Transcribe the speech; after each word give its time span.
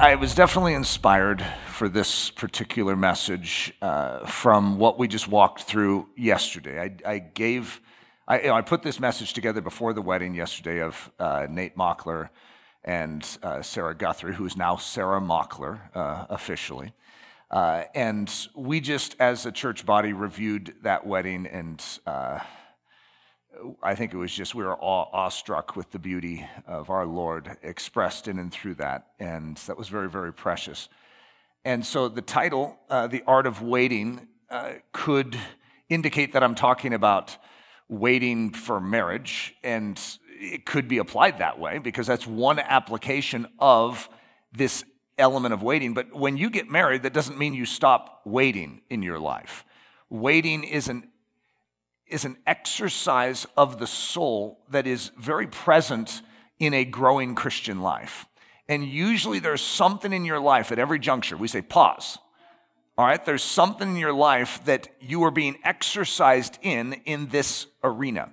I, 0.00 0.14
was 0.14 0.34
definitely 0.34 0.72
inspired 0.72 1.44
for 1.66 1.86
this 1.86 2.30
particular 2.30 2.96
message 2.96 3.74
uh, 3.82 4.24
from 4.24 4.78
what 4.78 4.98
we 4.98 5.06
just 5.06 5.28
walked 5.28 5.64
through 5.64 6.08
yesterday. 6.16 6.80
I, 6.80 7.10
I 7.12 7.18
gave, 7.18 7.82
I, 8.26 8.40
you 8.40 8.46
know, 8.46 8.54
I, 8.54 8.62
put 8.62 8.82
this 8.82 8.98
message 8.98 9.34
together 9.34 9.60
before 9.60 9.92
the 9.92 10.00
wedding 10.00 10.34
yesterday 10.34 10.80
of 10.80 11.10
uh, 11.18 11.46
Nate 11.50 11.76
Mockler 11.76 12.30
and 12.82 13.26
uh, 13.42 13.60
Sarah 13.60 13.94
Guthrie, 13.94 14.34
who 14.34 14.46
is 14.46 14.56
now 14.56 14.76
Sarah 14.76 15.20
Mockler 15.20 15.94
uh, 15.94 16.24
officially. 16.30 16.94
Uh, 17.50 17.84
and 17.94 18.48
we 18.54 18.80
just, 18.80 19.16
as 19.20 19.44
a 19.44 19.52
church 19.52 19.84
body, 19.84 20.14
reviewed 20.14 20.76
that 20.82 21.06
wedding 21.06 21.46
and 21.46 21.84
uh, 22.06 22.38
I 23.82 23.94
think 23.94 24.14
it 24.14 24.16
was 24.16 24.32
just 24.32 24.54
we 24.54 24.64
were 24.64 24.76
awe, 24.76 25.08
awestruck 25.12 25.76
with 25.76 25.90
the 25.90 25.98
beauty 25.98 26.46
of 26.66 26.90
our 26.90 27.06
Lord 27.06 27.56
expressed 27.62 28.28
in 28.28 28.38
and 28.38 28.52
through 28.52 28.76
that. 28.76 29.08
And 29.18 29.56
that 29.66 29.76
was 29.76 29.88
very, 29.88 30.08
very 30.08 30.32
precious. 30.32 30.88
And 31.64 31.84
so 31.84 32.08
the 32.08 32.22
title, 32.22 32.78
uh, 32.88 33.06
The 33.06 33.22
Art 33.26 33.46
of 33.46 33.60
Waiting, 33.60 34.28
uh, 34.50 34.74
could 34.92 35.38
indicate 35.88 36.32
that 36.32 36.42
I'm 36.42 36.54
talking 36.54 36.94
about 36.94 37.36
waiting 37.88 38.52
for 38.52 38.80
marriage. 38.80 39.54
And 39.62 40.00
it 40.28 40.64
could 40.64 40.88
be 40.88 40.98
applied 40.98 41.38
that 41.38 41.58
way 41.58 41.78
because 41.78 42.06
that's 42.06 42.26
one 42.26 42.58
application 42.58 43.46
of 43.58 44.08
this 44.52 44.84
element 45.18 45.52
of 45.52 45.62
waiting. 45.62 45.92
But 45.92 46.14
when 46.14 46.36
you 46.36 46.48
get 46.50 46.70
married, 46.70 47.02
that 47.02 47.12
doesn't 47.12 47.38
mean 47.38 47.52
you 47.52 47.66
stop 47.66 48.22
waiting 48.24 48.80
in 48.88 49.02
your 49.02 49.18
life. 49.18 49.64
Waiting 50.08 50.64
is 50.64 50.88
an 50.88 51.09
is 52.10 52.24
an 52.24 52.36
exercise 52.46 53.46
of 53.56 53.78
the 53.78 53.86
soul 53.86 54.60
that 54.70 54.86
is 54.86 55.10
very 55.18 55.46
present 55.46 56.22
in 56.58 56.74
a 56.74 56.84
growing 56.84 57.34
Christian 57.34 57.80
life. 57.80 58.26
And 58.68 58.84
usually 58.84 59.38
there's 59.38 59.62
something 59.62 60.12
in 60.12 60.24
your 60.24 60.40
life 60.40 60.70
at 60.70 60.78
every 60.78 60.98
juncture. 60.98 61.36
We 61.36 61.48
say, 61.48 61.62
pause. 61.62 62.18
All 62.96 63.06
right, 63.06 63.24
there's 63.24 63.42
something 63.42 63.88
in 63.88 63.96
your 63.96 64.12
life 64.12 64.62
that 64.66 64.88
you 65.00 65.22
are 65.24 65.30
being 65.30 65.56
exercised 65.64 66.58
in 66.60 66.92
in 67.04 67.28
this 67.28 67.66
arena. 67.82 68.30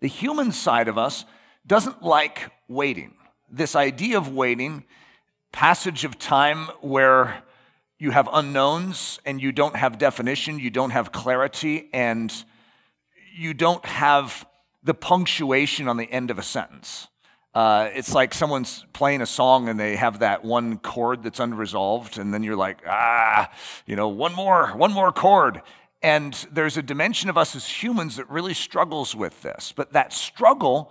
The 0.00 0.08
human 0.08 0.52
side 0.52 0.88
of 0.88 0.98
us 0.98 1.24
doesn't 1.66 2.02
like 2.02 2.50
waiting. 2.68 3.14
This 3.50 3.74
idea 3.74 4.18
of 4.18 4.34
waiting, 4.34 4.84
passage 5.50 6.04
of 6.04 6.18
time 6.18 6.66
where 6.80 7.42
you 8.02 8.10
have 8.10 8.28
unknowns 8.32 9.20
and 9.24 9.40
you 9.40 9.52
don't 9.52 9.76
have 9.76 9.96
definition, 9.96 10.58
you 10.58 10.70
don't 10.70 10.90
have 10.90 11.12
clarity, 11.12 11.88
and 11.92 12.44
you 13.32 13.54
don't 13.54 13.84
have 13.84 14.44
the 14.82 14.92
punctuation 14.92 15.86
on 15.86 15.96
the 15.98 16.10
end 16.10 16.28
of 16.28 16.36
a 16.36 16.42
sentence. 16.42 17.06
Uh, 17.54 17.90
it's 17.94 18.12
like 18.12 18.34
someone's 18.34 18.84
playing 18.92 19.22
a 19.22 19.26
song 19.26 19.68
and 19.68 19.78
they 19.78 19.94
have 19.94 20.18
that 20.18 20.44
one 20.44 20.78
chord 20.78 21.22
that's 21.22 21.38
unresolved, 21.38 22.18
and 22.18 22.34
then 22.34 22.42
you're 22.42 22.56
like, 22.56 22.78
ah, 22.88 23.48
you 23.86 23.94
know, 23.94 24.08
one 24.08 24.34
more, 24.34 24.70
one 24.70 24.92
more 24.92 25.12
chord. 25.12 25.62
And 26.02 26.34
there's 26.50 26.76
a 26.76 26.82
dimension 26.82 27.30
of 27.30 27.38
us 27.38 27.54
as 27.54 27.68
humans 27.68 28.16
that 28.16 28.28
really 28.28 28.54
struggles 28.54 29.14
with 29.14 29.42
this. 29.42 29.72
But 29.76 29.92
that 29.92 30.12
struggle, 30.12 30.90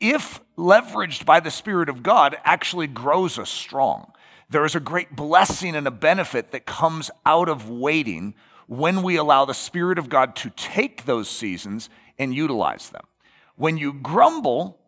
if 0.00 0.40
leveraged 0.58 1.26
by 1.26 1.38
the 1.38 1.52
Spirit 1.52 1.88
of 1.88 2.02
God, 2.02 2.36
actually 2.42 2.88
grows 2.88 3.38
us 3.38 3.50
strong. 3.50 4.10
There 4.54 4.64
is 4.64 4.76
a 4.76 4.80
great 4.80 5.16
blessing 5.16 5.74
and 5.74 5.84
a 5.84 5.90
benefit 5.90 6.52
that 6.52 6.64
comes 6.64 7.10
out 7.26 7.48
of 7.48 7.68
waiting 7.68 8.36
when 8.68 9.02
we 9.02 9.16
allow 9.16 9.44
the 9.44 9.52
Spirit 9.52 9.98
of 9.98 10.08
God 10.08 10.36
to 10.36 10.50
take 10.50 11.06
those 11.06 11.28
seasons 11.28 11.90
and 12.20 12.32
utilize 12.32 12.90
them. 12.90 13.02
When 13.56 13.78
you 13.78 13.92
grumble, 13.92 14.78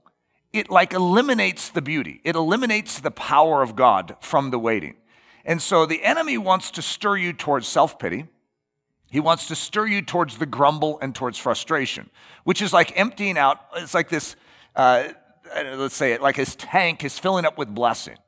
it 0.52 0.70
like 0.70 0.92
eliminates 0.92 1.68
the 1.68 1.82
beauty, 1.82 2.20
it 2.22 2.36
eliminates 2.36 3.00
the 3.00 3.10
power 3.10 3.60
of 3.60 3.74
God 3.74 4.14
from 4.20 4.52
the 4.52 4.58
waiting. 4.60 4.94
And 5.44 5.60
so 5.60 5.84
the 5.84 6.04
enemy 6.04 6.38
wants 6.38 6.70
to 6.70 6.80
stir 6.80 7.16
you 7.16 7.32
towards 7.32 7.66
self 7.66 7.98
pity. 7.98 8.26
He 9.10 9.18
wants 9.18 9.48
to 9.48 9.56
stir 9.56 9.88
you 9.88 10.00
towards 10.00 10.38
the 10.38 10.46
grumble 10.46 11.00
and 11.02 11.12
towards 11.12 11.38
frustration, 11.38 12.08
which 12.44 12.62
is 12.62 12.72
like 12.72 12.96
emptying 12.96 13.36
out. 13.36 13.58
It's 13.74 13.94
like 13.94 14.10
this, 14.10 14.36
uh, 14.76 15.08
let's 15.56 15.96
say 15.96 16.12
it, 16.12 16.22
like 16.22 16.36
his 16.36 16.54
tank 16.54 17.02
is 17.02 17.18
filling 17.18 17.44
up 17.44 17.58
with 17.58 17.74
blessing 17.74 18.18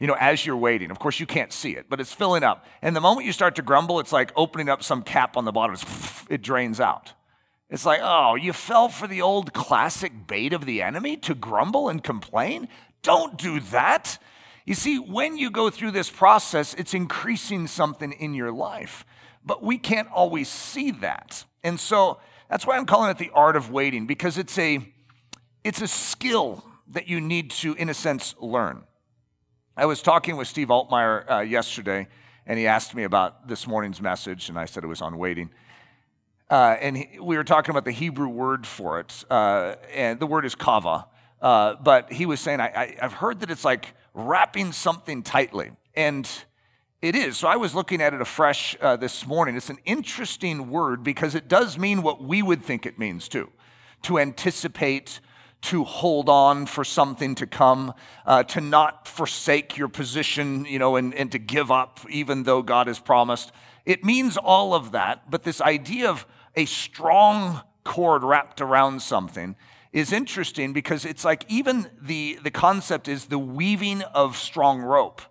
you 0.00 0.06
know, 0.06 0.16
as 0.18 0.46
you're 0.46 0.56
waiting. 0.56 0.90
Of 0.90 0.98
course, 0.98 1.18
you 1.18 1.26
can't 1.26 1.52
see 1.52 1.72
it, 1.72 1.86
but 1.88 2.00
it's 2.00 2.12
filling 2.12 2.44
up. 2.44 2.66
And 2.82 2.94
the 2.94 3.00
moment 3.00 3.26
you 3.26 3.32
start 3.32 3.56
to 3.56 3.62
grumble, 3.62 4.00
it's 4.00 4.12
like 4.12 4.32
opening 4.36 4.68
up 4.68 4.82
some 4.82 5.02
cap 5.02 5.36
on 5.36 5.44
the 5.44 5.52
bottom, 5.52 5.76
it 6.30 6.42
drains 6.42 6.80
out. 6.80 7.12
It's 7.70 7.84
like, 7.84 8.00
oh, 8.02 8.34
you 8.34 8.52
fell 8.52 8.88
for 8.88 9.06
the 9.06 9.20
old 9.20 9.52
classic 9.52 10.26
bait 10.26 10.52
of 10.52 10.64
the 10.64 10.80
enemy 10.80 11.16
to 11.18 11.34
grumble 11.34 11.88
and 11.88 12.02
complain? 12.02 12.68
Don't 13.02 13.36
do 13.36 13.60
that. 13.60 14.18
You 14.64 14.74
see, 14.74 14.98
when 14.98 15.36
you 15.36 15.50
go 15.50 15.68
through 15.68 15.90
this 15.90 16.10
process, 16.10 16.74
it's 16.74 16.94
increasing 16.94 17.66
something 17.66 18.12
in 18.12 18.34
your 18.34 18.52
life, 18.52 19.04
but 19.44 19.62
we 19.62 19.78
can't 19.78 20.08
always 20.12 20.48
see 20.48 20.90
that. 20.92 21.44
And 21.62 21.78
so 21.78 22.20
that's 22.48 22.66
why 22.66 22.76
I'm 22.76 22.86
calling 22.86 23.10
it 23.10 23.18
the 23.18 23.30
art 23.34 23.56
of 23.56 23.70
waiting, 23.70 24.06
because 24.06 24.38
it's 24.38 24.56
a, 24.58 24.86
it's 25.64 25.82
a 25.82 25.88
skill 25.88 26.64
that 26.88 27.08
you 27.08 27.20
need 27.20 27.50
to, 27.50 27.74
in 27.74 27.88
a 27.88 27.94
sense, 27.94 28.34
learn. 28.40 28.84
I 29.78 29.86
was 29.86 30.02
talking 30.02 30.36
with 30.36 30.48
Steve 30.48 30.68
Altmeyer 30.68 31.30
uh, 31.30 31.38
yesterday, 31.38 32.08
and 32.46 32.58
he 32.58 32.66
asked 32.66 32.96
me 32.96 33.04
about 33.04 33.46
this 33.46 33.64
morning's 33.68 34.02
message, 34.02 34.48
and 34.48 34.58
I 34.58 34.64
said 34.64 34.82
it 34.82 34.88
was 34.88 35.00
on 35.00 35.18
waiting. 35.18 35.50
Uh, 36.50 36.74
and 36.80 36.96
he, 36.96 37.20
we 37.20 37.36
were 37.36 37.44
talking 37.44 37.70
about 37.70 37.84
the 37.84 37.92
Hebrew 37.92 38.26
word 38.26 38.66
for 38.66 38.98
it, 38.98 39.24
uh, 39.30 39.76
and 39.94 40.18
the 40.18 40.26
word 40.26 40.44
is 40.44 40.56
kava. 40.56 41.06
Uh, 41.40 41.76
but 41.76 42.12
he 42.12 42.26
was 42.26 42.40
saying, 42.40 42.60
I, 42.60 42.96
have 42.98 43.12
heard 43.12 43.38
that 43.38 43.52
it's 43.52 43.64
like 43.64 43.94
wrapping 44.14 44.72
something 44.72 45.22
tightly. 45.22 45.70
And 45.94 46.28
it 47.00 47.14
is. 47.14 47.36
So 47.36 47.46
I 47.46 47.54
was 47.54 47.72
looking 47.72 48.02
at 48.02 48.12
it 48.12 48.20
afresh 48.20 48.76
uh, 48.80 48.96
this 48.96 49.28
morning. 49.28 49.54
It's 49.54 49.70
an 49.70 49.78
interesting 49.84 50.70
word 50.70 51.04
because 51.04 51.36
it 51.36 51.46
does 51.46 51.78
mean 51.78 52.02
what 52.02 52.20
we 52.20 52.42
would 52.42 52.64
think 52.64 52.84
it 52.84 52.98
means 52.98 53.28
too 53.28 53.48
to 54.02 54.18
anticipate, 54.18 55.20
to 55.60 55.84
hold 55.84 56.28
on 56.28 56.66
for 56.66 56.84
something 56.84 57.34
to 57.34 57.46
come, 57.46 57.92
uh, 58.24 58.42
to 58.44 58.60
not 58.60 59.08
forsake 59.08 59.76
your 59.76 59.88
position, 59.88 60.64
you 60.64 60.78
know, 60.78 60.96
and, 60.96 61.14
and 61.14 61.32
to 61.32 61.38
give 61.38 61.70
up 61.70 62.00
even 62.08 62.44
though 62.44 62.62
God 62.62 62.86
has 62.86 62.98
promised. 62.98 63.52
It 63.84 64.04
means 64.04 64.36
all 64.36 64.74
of 64.74 64.92
that, 64.92 65.30
but 65.30 65.42
this 65.42 65.60
idea 65.60 66.08
of 66.08 66.26
a 66.54 66.64
strong 66.64 67.62
cord 67.84 68.22
wrapped 68.22 68.60
around 68.60 69.02
something 69.02 69.56
is 69.92 70.12
interesting 70.12 70.72
because 70.72 71.04
it's 71.04 71.24
like 71.24 71.44
even 71.48 71.90
the, 72.00 72.38
the 72.42 72.50
concept 72.50 73.08
is 73.08 73.26
the 73.26 73.38
weaving 73.38 74.02
of 74.02 74.36
strong 74.36 74.80
rope. 74.80 75.22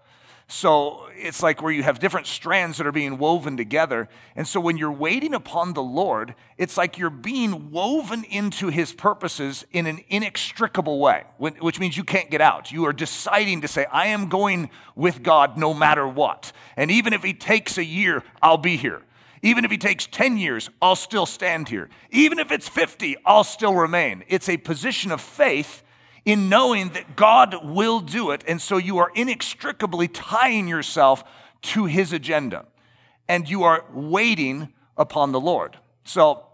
So 0.49 1.09
it's 1.13 1.43
like 1.43 1.61
where 1.61 1.73
you 1.73 1.83
have 1.83 1.99
different 1.99 2.25
strands 2.25 2.77
that 2.77 2.87
are 2.87 2.93
being 2.93 3.17
woven 3.17 3.57
together. 3.57 4.07
And 4.33 4.47
so 4.47 4.61
when 4.61 4.77
you're 4.77 4.91
waiting 4.91 5.33
upon 5.33 5.73
the 5.73 5.83
Lord, 5.83 6.35
it's 6.57 6.77
like 6.77 6.97
you're 6.97 7.09
being 7.09 7.69
woven 7.69 8.23
into 8.23 8.69
his 8.69 8.93
purposes 8.93 9.65
in 9.73 9.87
an 9.87 9.99
inextricable 10.07 10.99
way, 10.99 11.25
which 11.37 11.81
means 11.81 11.97
you 11.97 12.05
can't 12.05 12.31
get 12.31 12.39
out. 12.39 12.71
You 12.71 12.85
are 12.85 12.93
deciding 12.93 13.59
to 13.61 13.67
say, 13.67 13.87
I 13.91 14.07
am 14.07 14.29
going 14.29 14.69
with 14.95 15.21
God 15.21 15.57
no 15.57 15.73
matter 15.73 16.07
what. 16.07 16.53
And 16.77 16.91
even 16.91 17.11
if 17.11 17.23
he 17.23 17.33
takes 17.33 17.77
a 17.77 17.83
year, 17.83 18.23
I'll 18.41 18.57
be 18.57 18.77
here. 18.77 19.01
Even 19.41 19.65
if 19.65 19.71
he 19.71 19.77
takes 19.77 20.07
10 20.07 20.37
years, 20.37 20.69
I'll 20.81 20.95
still 20.95 21.25
stand 21.25 21.67
here. 21.67 21.89
Even 22.09 22.39
if 22.39 22.51
it's 22.51 22.69
50, 22.69 23.17
I'll 23.25 23.43
still 23.43 23.75
remain. 23.75 24.23
It's 24.29 24.47
a 24.47 24.57
position 24.57 25.11
of 25.11 25.19
faith 25.19 25.83
in 26.27 26.49
knowing 26.49 26.89
that 26.89 27.15
God 27.15 27.63
will 27.63 28.01
do 28.01 28.31
it. 28.31 28.43
And 28.45 28.61
so 28.61 28.75
you 28.75 28.97
are 28.97 29.09
inextricably 29.15 30.09
tying 30.09 30.67
yourself 30.67 31.23
to 31.61 31.85
his 31.85 32.11
agenda 32.11 32.65
and 33.29 33.49
you 33.49 33.63
are 33.63 33.85
waiting 33.93 34.73
upon 34.97 35.31
the 35.31 35.39
Lord. 35.39 35.77
So 36.03 36.45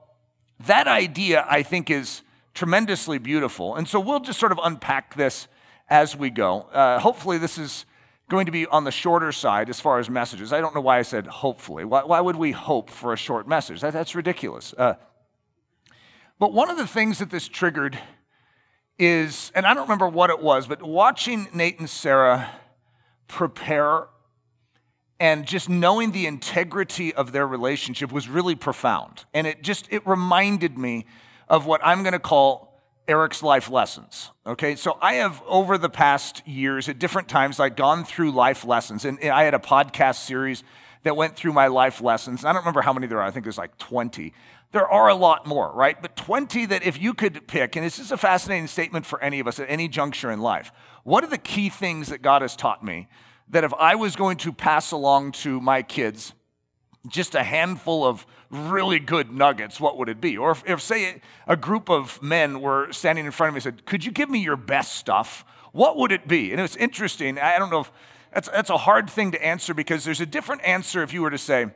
that 0.68 0.88
idea, 0.88 1.44
I 1.50 1.64
think, 1.64 1.90
is 1.90 2.22
tremendously 2.54 3.18
beautiful. 3.18 3.76
And 3.76 3.88
so 3.88 4.00
we'll 4.00 4.20
just 4.20 4.40
sort 4.40 4.52
of 4.52 4.60
unpack 4.64 5.16
this 5.16 5.48
as 5.90 6.16
we 6.16 6.30
go. 6.30 6.62
Uh, 6.72 7.00
hopefully, 7.00 7.40
this 7.40 7.58
is 7.58 7.86
going 8.30 8.46
to 8.46 8.52
be 8.52 8.68
on 8.68 8.84
the 8.84 8.92
shorter 8.92 9.32
side 9.32 9.72
as 9.72 9.80
far 9.80 9.98
as 9.98 10.08
messages. 10.08 10.54
I 10.54 10.62
don't 10.62 10.76
know 10.76 10.82
why 10.82 11.00
I 11.00 11.02
said 11.02 11.26
hopefully. 11.26 11.84
Why, 11.84 12.04
why 12.04 12.22
would 12.22 12.36
we 12.36 12.52
hope 12.52 12.92
for 12.92 13.12
a 13.12 13.18
short 13.18 13.48
message? 13.48 13.82
That, 13.82 13.94
that's 13.94 14.14
ridiculous. 14.14 14.76
Uh, 14.78 14.96
but 16.38 16.54
one 16.54 16.70
of 16.70 16.78
the 16.78 16.88
things 16.88 17.18
that 17.18 17.32
this 17.32 17.48
triggered 17.48 17.98
is, 19.00 19.52
and 19.56 19.66
I 19.66 19.74
don't 19.74 19.84
remember 19.84 20.08
what 20.08 20.30
it 20.30 20.42
was, 20.42 20.68
but 20.68 20.82
watching 20.82 21.48
Nate 21.54 21.80
and 21.80 21.90
Sarah 21.90 22.50
prepare, 23.28 24.08
and 25.20 25.46
just 25.46 25.70
knowing 25.70 26.12
the 26.12 26.28
integrity 26.28 27.14
of 27.14 27.32
their 27.32 27.48
relationship 27.48 28.12
was 28.12 28.28
really 28.28 28.56
profound. 28.56 29.26
And 29.34 29.48
it 29.48 29.64
just 29.64 29.88
it 29.92 30.06
reminded 30.06 30.78
me 30.78 31.06
of 31.48 31.66
what 31.66 31.82
I'm 31.84 32.04
going 32.04 32.14
to 32.14 32.20
call 32.20 32.82
Eric's 33.08 33.44
life 33.44 33.70
lessons. 33.70 34.32
Okay, 34.46 34.76
so 34.76 34.98
I 35.02 35.16
have 35.16 35.42
over 35.48 35.78
the 35.78 35.90
past 35.90 36.46
years 36.48 36.88
at 36.88 37.00
different 37.00 37.28
times 37.28 37.60
like 37.60 37.76
gone 37.76 38.06
through 38.06 38.32
life 38.32 38.66
lessons, 38.66 39.06
and 39.06 39.20
I 39.24 39.44
had 39.44 39.54
a 39.54 39.60
podcast 39.60 40.26
series 40.26 40.64
that 41.04 41.16
went 41.16 41.36
through 41.36 41.54
my 41.54 41.68
life 41.68 42.02
lessons. 42.02 42.44
I 42.44 42.54
don't 42.54 42.62
remember 42.62 42.82
how 42.82 42.94
many 42.94 43.08
there 43.08 43.20
are. 43.20 43.28
I 43.28 43.32
think 43.32 43.46
there's 43.46 43.58
like 43.58 43.78
20. 43.78 44.34
There 44.72 44.88
are 44.88 45.08
a 45.08 45.16
lot 45.16 45.46
more, 45.46 45.72
right? 45.74 46.02
But 46.02 46.16
20 46.16 46.66
that 46.68 46.84
if 46.84 47.00
you 47.00 47.14
could 47.14 47.48
pick, 47.48 47.76
and 47.76 47.86
this 47.86 48.00
is 48.00 48.12
a 48.12 48.18
fascinating 48.18 48.68
statement 48.68 49.06
for 49.06 49.22
any 49.22 49.40
of 49.40 49.48
us 49.48 49.60
at 49.60 49.70
any 49.70 49.88
juncture 49.88 50.32
in 50.32 50.40
life. 50.40 50.72
What 51.04 51.24
are 51.24 51.28
the 51.28 51.38
key 51.38 51.70
things 51.70 52.08
that 52.08 52.22
God 52.22 52.42
has 52.42 52.56
taught 52.56 52.84
me 52.84 53.08
that 53.50 53.64
if 53.64 53.74
I 53.74 53.96
was 53.96 54.16
going 54.16 54.38
to 54.38 54.54
pass 54.54 54.92
along 54.92 55.34
to 55.34 55.60
my 55.62 55.84
kids, 55.84 56.34
just 57.08 57.36
a 57.36 57.44
handful 57.44 58.06
of 58.06 58.26
really 58.50 59.00
good 59.00 59.32
nuggets, 59.32 59.80
what 59.80 59.98
would 59.98 60.08
it 60.10 60.22
be? 60.22 60.38
Or 60.38 60.52
if, 60.52 60.64
if, 60.66 60.82
say, 60.82 61.22
a 61.48 61.58
group 61.58 61.90
of 61.90 62.22
men 62.22 62.62
were 62.62 62.92
standing 62.94 63.26
in 63.26 63.32
front 63.32 63.50
of 63.50 63.54
me 63.54 63.58
and 63.58 63.64
said, 63.64 63.86
Could 63.86 64.06
you 64.06 64.12
give 64.12 64.30
me 64.30 64.40
your 64.40 64.56
best 64.56 64.96
stuff? 64.96 65.44
What 65.74 65.98
would 65.98 66.12
it 66.12 66.28
be? 66.28 66.52
And 66.52 66.62
it's 66.62 66.76
interesting. 66.76 67.40
I 67.40 67.58
don't 67.60 67.72
know 67.72 67.82
if 67.82 67.92
that's, 68.34 68.50
that's 68.50 68.70
a 68.70 68.78
hard 68.78 69.10
thing 69.10 69.32
to 69.32 69.46
answer 69.46 69.74
because 69.74 70.04
there's 70.04 70.22
a 70.22 70.26
different 70.26 70.64
answer 70.64 71.04
if 71.04 71.14
you 71.14 71.22
were 71.22 71.30
to 71.30 71.38
say, 71.38 71.68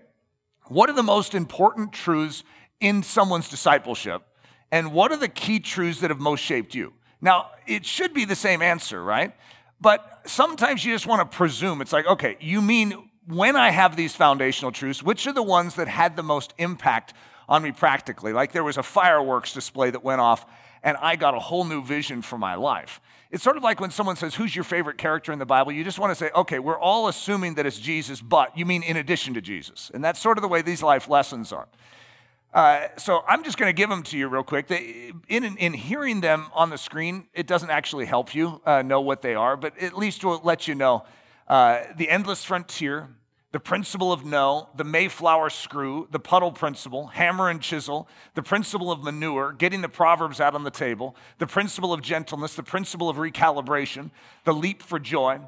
What 0.65 0.89
are 0.89 0.93
the 0.93 1.03
most 1.03 1.35
important 1.35 1.93
truths 1.93 2.43
in 2.79 3.03
someone's 3.03 3.49
discipleship? 3.49 4.23
And 4.71 4.91
what 4.91 5.11
are 5.11 5.17
the 5.17 5.29
key 5.29 5.59
truths 5.59 6.01
that 6.01 6.09
have 6.09 6.19
most 6.19 6.41
shaped 6.41 6.75
you? 6.75 6.93
Now, 7.21 7.51
it 7.65 7.85
should 7.85 8.13
be 8.13 8.25
the 8.25 8.35
same 8.35 8.61
answer, 8.61 9.01
right? 9.03 9.33
But 9.79 10.21
sometimes 10.25 10.83
you 10.83 10.93
just 10.93 11.07
want 11.07 11.29
to 11.29 11.37
presume. 11.37 11.81
It's 11.81 11.93
like, 11.93 12.05
okay, 12.05 12.37
you 12.39 12.61
mean 12.61 13.09
when 13.27 13.55
I 13.55 13.69
have 13.69 13.95
these 13.95 14.15
foundational 14.15 14.71
truths, 14.71 15.03
which 15.03 15.27
are 15.27 15.33
the 15.33 15.43
ones 15.43 15.75
that 15.75 15.87
had 15.87 16.15
the 16.15 16.23
most 16.23 16.53
impact 16.57 17.13
on 17.47 17.63
me 17.63 17.71
practically? 17.71 18.33
Like 18.33 18.51
there 18.51 18.63
was 18.63 18.77
a 18.77 18.83
fireworks 18.83 19.53
display 19.53 19.89
that 19.91 20.03
went 20.03 20.21
off, 20.21 20.45
and 20.83 20.97
I 20.97 21.15
got 21.15 21.35
a 21.35 21.39
whole 21.39 21.63
new 21.63 21.83
vision 21.83 22.21
for 22.21 22.37
my 22.37 22.55
life. 22.55 22.99
It's 23.29 23.43
sort 23.43 23.57
of 23.57 23.63
like 23.63 23.79
when 23.79 23.91
someone 23.91 24.15
says, 24.15 24.35
Who's 24.35 24.55
your 24.55 24.63
favorite 24.63 24.97
character 24.97 25.31
in 25.31 25.39
the 25.39 25.45
Bible? 25.45 25.71
You 25.71 25.83
just 25.83 25.99
want 25.99 26.11
to 26.11 26.15
say, 26.15 26.31
Okay, 26.35 26.59
we're 26.59 26.79
all 26.79 27.07
assuming 27.07 27.55
that 27.55 27.65
it's 27.65 27.79
Jesus, 27.79 28.21
but 28.21 28.57
you 28.57 28.65
mean 28.65 28.83
in 28.83 28.97
addition 28.97 29.33
to 29.33 29.41
Jesus. 29.41 29.91
And 29.93 30.03
that's 30.03 30.19
sort 30.19 30.37
of 30.37 30.41
the 30.41 30.47
way 30.47 30.61
these 30.61 30.81
life 30.81 31.09
lessons 31.09 31.51
are. 31.51 31.67
Uh, 32.53 32.87
so 32.97 33.23
I'm 33.27 33.43
just 33.43 33.57
going 33.57 33.69
to 33.69 33.73
give 33.73 33.89
them 33.89 34.03
to 34.03 34.17
you 34.17 34.27
real 34.27 34.43
quick. 34.43 34.67
They, 34.67 35.11
in, 35.27 35.43
in 35.43 35.73
hearing 35.73 36.21
them 36.21 36.47
on 36.53 36.69
the 36.69 36.77
screen, 36.77 37.27
it 37.33 37.45
doesn't 37.45 37.69
actually 37.69 38.05
help 38.05 38.33
you 38.33 38.61
uh, 38.65 38.81
know 38.81 39.01
what 39.01 39.21
they 39.21 39.35
are, 39.35 39.57
but 39.57 39.77
at 39.77 39.97
least 39.97 40.23
will 40.23 40.41
let 40.43 40.67
you 40.67 40.73
know. 40.73 41.05
Uh, 41.47 41.83
the 41.95 42.09
endless 42.09 42.43
frontier, 42.43 43.09
the 43.57 43.61
principle 43.61 44.13
of 44.13 44.23
no, 44.23 44.69
the 44.75 44.83
Mayflower 44.83 45.49
screw, 45.49 46.07
the 46.11 46.19
puddle 46.19 46.51
principle, 46.51 47.07
hammer 47.07 47.49
and 47.49 47.59
chisel, 47.59 48.07
the 48.35 48.43
principle 48.43 48.91
of 48.91 49.03
manure, 49.03 49.51
getting 49.51 49.81
the 49.81 49.89
Proverbs 49.89 50.39
out 50.39 50.53
on 50.53 50.63
the 50.63 50.69
table, 50.69 51.15
the 51.39 51.47
principle 51.47 51.91
of 51.91 52.03
gentleness, 52.03 52.53
the 52.53 52.61
principle 52.61 53.09
of 53.09 53.17
recalibration, 53.17 54.11
the 54.43 54.53
leap 54.53 54.83
for 54.83 54.99
joy, 54.99 55.39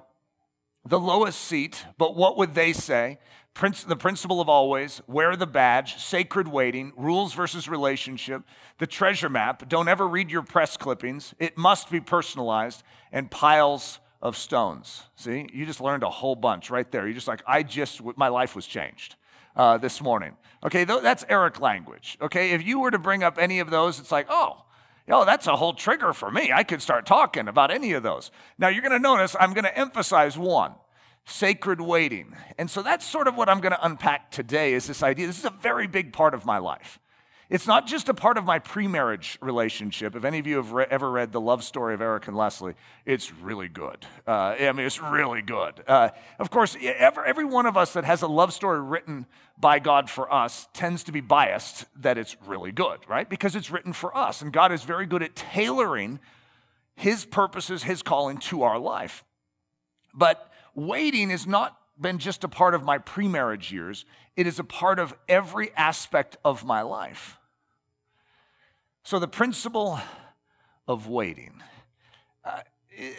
the 0.84 1.00
lowest 1.00 1.40
seat, 1.40 1.86
but 2.00 2.16
what 2.16 2.36
would 2.36 2.56
they 2.56 2.74
say? 2.74 3.20
Prince, 3.54 3.84
the 3.84 3.96
principle 3.96 4.42
of 4.42 4.50
always, 4.50 5.04
wear 5.06 5.36
the 5.36 5.46
badge, 5.46 5.98
sacred 5.98 6.48
waiting, 6.48 6.92
rules 6.98 7.36
versus 7.36 7.70
relationship, 7.70 8.42
the 8.80 8.88
treasure 8.88 9.30
map, 9.30 9.70
don't 9.70 9.88
ever 9.88 10.08
read 10.08 10.32
your 10.32 10.42
press 10.42 10.78
clippings, 10.78 11.36
it 11.38 11.60
must 11.60 11.92
be 11.92 12.00
personalized, 12.00 12.82
and 13.12 13.30
piles 13.30 14.00
of 14.22 14.36
stones. 14.36 15.04
See, 15.16 15.48
you 15.54 15.66
just 15.66 15.82
learned 15.82 16.04
a 16.04 16.10
whole 16.10 16.36
bunch 16.36 16.70
right 16.70 16.90
there. 16.92 17.06
You're 17.06 17.14
just 17.14 17.28
like, 17.28 17.42
I 17.48 17.64
just, 17.64 18.02
my 18.18 18.28
life 18.28 18.56
was 18.56 18.66
changed 18.66 19.16
uh, 19.56 19.78
this 19.78 20.02
morning. 20.02 20.36
Okay, 20.64 20.84
that's 20.84 21.26
Eric 21.30 21.62
language. 21.62 22.18
Okay, 22.22 22.52
if 22.52 22.66
you 22.66 22.80
were 22.80 22.92
to 22.92 23.00
bring 23.00 23.24
up 23.24 23.38
any 23.40 23.60
of 23.60 23.70
those, 23.70 24.00
it's 24.00 24.12
like, 24.12 24.28
oh, 24.30 24.66
yo, 25.08 25.24
that's 25.24 25.48
a 25.48 25.56
whole 25.56 25.74
trigger 25.74 26.14
for 26.14 26.30
me. 26.30 26.52
I 26.54 26.64
could 26.64 26.82
start 26.82 27.06
talking 27.06 27.48
about 27.48 27.72
any 27.72 27.94
of 27.94 28.04
those. 28.04 28.30
Now, 28.58 28.68
you're 28.68 28.82
going 28.82 28.92
to 28.92 29.00
notice 29.00 29.36
I'm 29.40 29.54
going 29.54 29.64
to 29.64 29.78
emphasize 29.78 30.38
one 30.38 30.74
sacred 31.26 31.80
waiting. 31.80 32.36
And 32.58 32.70
so 32.70 32.82
that's 32.82 33.06
sort 33.06 33.28
of 33.28 33.36
what 33.36 33.50
I'm 33.50 33.62
going 33.62 33.72
to 33.72 33.86
unpack 33.86 34.32
today 34.32 34.74
is 34.74 34.88
this 34.88 35.04
idea. 35.04 35.28
This 35.28 35.40
is 35.40 35.46
a 35.46 35.54
very 35.62 35.88
big 35.88 36.12
part 36.12 36.34
of 36.34 36.46
my 36.46 36.58
life. 36.58 37.00
It's 37.50 37.66
not 37.66 37.88
just 37.88 38.10
a 38.10 38.14
part 38.14 38.38
of 38.38 38.46
my 38.46 38.60
pre-marriage 38.60 39.40
relationship. 39.42 40.16
If 40.16 40.24
any 40.24 40.38
of 40.38 40.46
you 40.46 40.58
have 40.58 40.72
re- 40.72 40.86
ever 40.88 41.10
read 41.10 41.32
the 41.32 41.42
love 41.42 41.64
story 41.64 41.96
of 41.96 42.02
Eric 42.02 42.28
and 42.28 42.38
Leslie, 42.38 42.76
it's 43.08 43.34
really 43.34 43.68
good. 43.68 44.06
Uh, 44.28 44.56
I 44.60 44.72
mean, 44.72 44.86
it's 44.86 45.02
really 45.02 45.42
good. 45.42 45.84
Uh, 45.88 46.10
of 46.38 46.52
course, 46.52 46.78
every, 46.80 47.24
every 47.26 47.46
one 47.46 47.66
of 47.66 47.76
us 47.76 47.94
that 47.94 48.04
has 48.04 48.22
a 48.22 48.28
love 48.28 48.54
story 48.54 48.80
written 48.80 49.26
by 49.60 49.80
God 49.80 50.12
for 50.12 50.32
us 50.32 50.68
tends 50.74 51.04
to 51.06 51.12
be 51.12 51.22
biased 51.22 51.86
that 52.00 52.20
it's 52.20 52.38
really 52.46 52.72
good, 52.72 53.00
right? 53.08 53.28
Because 53.28 53.56
it's 53.56 53.72
written 53.72 53.94
for 53.94 54.16
us, 54.16 54.44
and 54.44 54.54
God 54.54 54.72
is 54.72 54.84
very 54.84 55.08
good 55.08 55.24
at 55.24 55.36
tailoring 55.36 56.20
His 56.96 57.26
purposes, 57.26 57.82
His 57.82 58.04
calling 58.04 58.38
to 58.38 58.62
our 58.62 58.78
life. 58.78 59.24
But 60.14 60.52
waiting 60.76 61.32
has 61.32 61.48
not 61.48 61.76
been 62.00 62.20
just 62.20 62.44
a 62.44 62.48
part 62.48 62.76
of 62.76 62.84
my 62.84 63.00
pre-marriage 63.00 63.72
years; 63.72 64.06
it 64.36 64.46
is 64.46 64.60
a 64.60 64.64
part 64.64 65.00
of 65.00 65.16
every 65.28 65.72
aspect 65.76 66.38
of 66.46 66.64
my 66.64 66.84
life. 66.84 67.39
So, 69.04 69.20
the 69.20 69.28
principle 69.28 70.00
of 70.88 71.08
waiting. 71.08 71.62
Uh, 72.44 72.62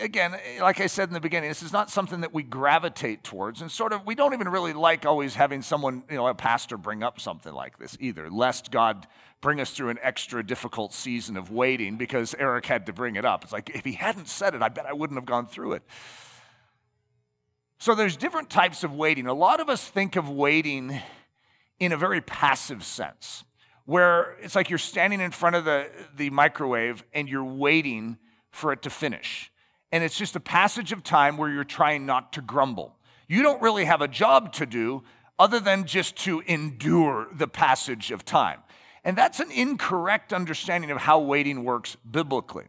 again, 0.01 0.37
like 0.61 0.81
I 0.81 0.87
said 0.87 1.09
in 1.09 1.15
the 1.15 1.21
beginning, 1.21 1.49
this 1.49 1.63
is 1.63 1.73
not 1.73 1.91
something 1.91 2.21
that 2.21 2.35
we 2.35 2.43
gravitate 2.43 3.25
towards. 3.25 3.63
And 3.63 3.71
sort 3.71 3.93
of, 3.93 4.05
we 4.07 4.15
don't 4.15 4.35
even 4.35 4.49
really 4.49 4.73
like 4.73 5.07
always 5.07 5.35
having 5.35 5.63
someone, 5.63 6.03
you 6.11 6.17
know, 6.17 6.27
a 6.27 6.35
pastor 6.35 6.77
bring 6.77 7.03
up 7.03 7.21
something 7.21 7.53
like 7.53 7.79
this 7.79 7.97
either, 8.01 8.31
lest 8.31 8.71
God 8.71 9.07
bring 9.41 9.61
us 9.61 9.71
through 9.71 9.89
an 9.89 9.99
extra 10.03 10.45
difficult 10.45 10.93
season 10.93 11.37
of 11.37 11.51
waiting 11.51 11.97
because 11.97 12.35
Eric 12.39 12.67
had 12.67 12.87
to 12.87 12.93
bring 12.93 13.17
it 13.17 13.25
up. 13.25 13.45
It's 13.45 13.53
like, 13.53 13.71
if 13.71 13.85
he 13.85 13.93
hadn't 13.93 14.29
said 14.29 14.55
it, 14.55 14.63
I 14.63 14.69
bet 14.69 14.87
I 14.87 14.93
wouldn't 14.93 15.17
have 15.17 15.27
gone 15.27 15.47
through 15.47 15.75
it. 15.75 15.83
So, 17.79 17.95
there's 17.95 18.17
different 18.17 18.51
types 18.51 18.85
of 18.85 18.95
waiting. 18.95 19.27
A 19.27 19.33
lot 19.33 19.61
of 19.61 19.71
us 19.71 19.89
think 19.89 20.17
of 20.17 20.29
waiting 20.29 21.01
in 21.79 21.93
a 21.93 21.97
very 21.97 22.21
passive 22.21 22.85
sense 22.85 23.45
where 23.85 24.37
it's 24.41 24.55
like 24.55 24.71
you're 24.71 24.79
standing 24.79 25.21
in 25.21 25.31
front 25.31 25.57
of 25.57 25.65
the, 25.65 25.91
the 26.17 26.31
microwave 26.31 27.05
and 27.13 27.29
you're 27.29 27.45
waiting 27.45 28.19
for 28.51 28.73
it 28.73 28.83
to 28.83 28.91
finish. 28.91 29.51
And 29.93 30.05
it's 30.05 30.17
just 30.17 30.37
a 30.37 30.41
passage 30.41 30.93
of 30.93 31.03
time 31.03 31.37
where 31.37 31.51
you're 31.51 31.65
trying 31.65 32.07
not 32.07 32.33
to 32.35 32.41
grumble. 32.41 32.97
You 33.27 33.43
don't 33.43 33.61
really 33.63 33.85
have 33.85 34.01
a 34.01 34.09
job 34.09 34.53
to 34.55 34.67
do 34.67 35.03
other 35.39 35.61
than 35.61 35.85
just 35.85 36.17
to 36.17 36.41
endure 36.47 37.29
the 37.33 37.49
passage 37.49 38.11
of 38.11 38.25
time. 38.25 38.61
And 39.05 39.17
that's 39.17 39.41
an 39.41 39.51
incorrect 39.51 40.33
understanding 40.33 40.91
of 40.91 40.99
how 40.99 41.21
waiting 41.21 41.65
works 41.65 41.97
biblically. 42.09 42.67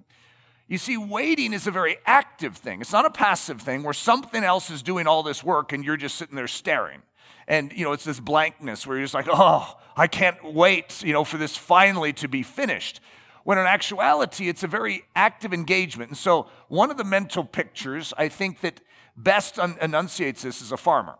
You 0.67 0.77
see, 0.77 0.95
waiting 0.95 1.51
is 1.51 1.67
a 1.67 1.71
very 1.71 1.97
active 2.05 2.55
thing. 2.55 2.79
It's 2.79 2.93
not 2.93 3.05
a 3.05 3.11
passive 3.11 3.61
thing 3.61 3.83
where 3.83 3.93
something 3.93 4.41
else 4.41 4.69
is 4.69 4.81
doing 4.81 5.05
all 5.05 5.21
this 5.21 5.43
work 5.43 5.73
and 5.73 5.83
you're 5.83 5.97
just 5.97 6.15
sitting 6.15 6.37
there 6.37 6.47
staring 6.47 7.01
and 7.47 7.71
you 7.73 7.83
know 7.83 7.91
it's 7.91 8.03
this 8.03 8.19
blankness 8.19 8.85
where 8.85 8.97
you're 8.97 9.05
just 9.05 9.13
like 9.13 9.27
oh 9.29 9.77
i 9.95 10.07
can't 10.07 10.37
wait 10.53 11.03
you 11.03 11.13
know 11.13 11.23
for 11.23 11.37
this 11.37 11.55
finally 11.55 12.13
to 12.13 12.27
be 12.27 12.43
finished. 12.43 12.99
When 13.43 13.57
in 13.57 13.65
actuality 13.65 14.49
it's 14.49 14.61
a 14.63 14.67
very 14.67 15.03
active 15.15 15.51
engagement. 15.51 16.11
And 16.11 16.17
so 16.17 16.47
one 16.67 16.91
of 16.91 16.97
the 16.97 17.03
mental 17.03 17.43
pictures 17.43 18.13
i 18.17 18.27
think 18.27 18.61
that 18.61 18.81
best 19.15 19.59
un- 19.59 19.77
enunciates 19.81 20.43
this 20.43 20.61
is 20.61 20.71
a 20.71 20.77
farmer. 20.77 21.17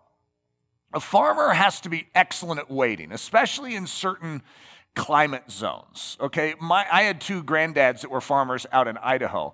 A 0.93 0.99
farmer 0.99 1.53
has 1.53 1.79
to 1.81 1.89
be 1.89 2.07
excellent 2.13 2.59
at 2.59 2.69
waiting 2.69 3.11
especially 3.11 3.75
in 3.75 3.87
certain 3.87 4.43
climate 4.95 5.49
zones 5.49 6.17
okay? 6.19 6.53
My, 6.59 6.85
i 6.91 7.03
had 7.03 7.21
two 7.21 7.43
granddads 7.43 8.01
that 8.01 8.11
were 8.11 8.21
farmers 8.21 8.65
out 8.71 8.87
in 8.87 8.97
idaho. 8.97 9.53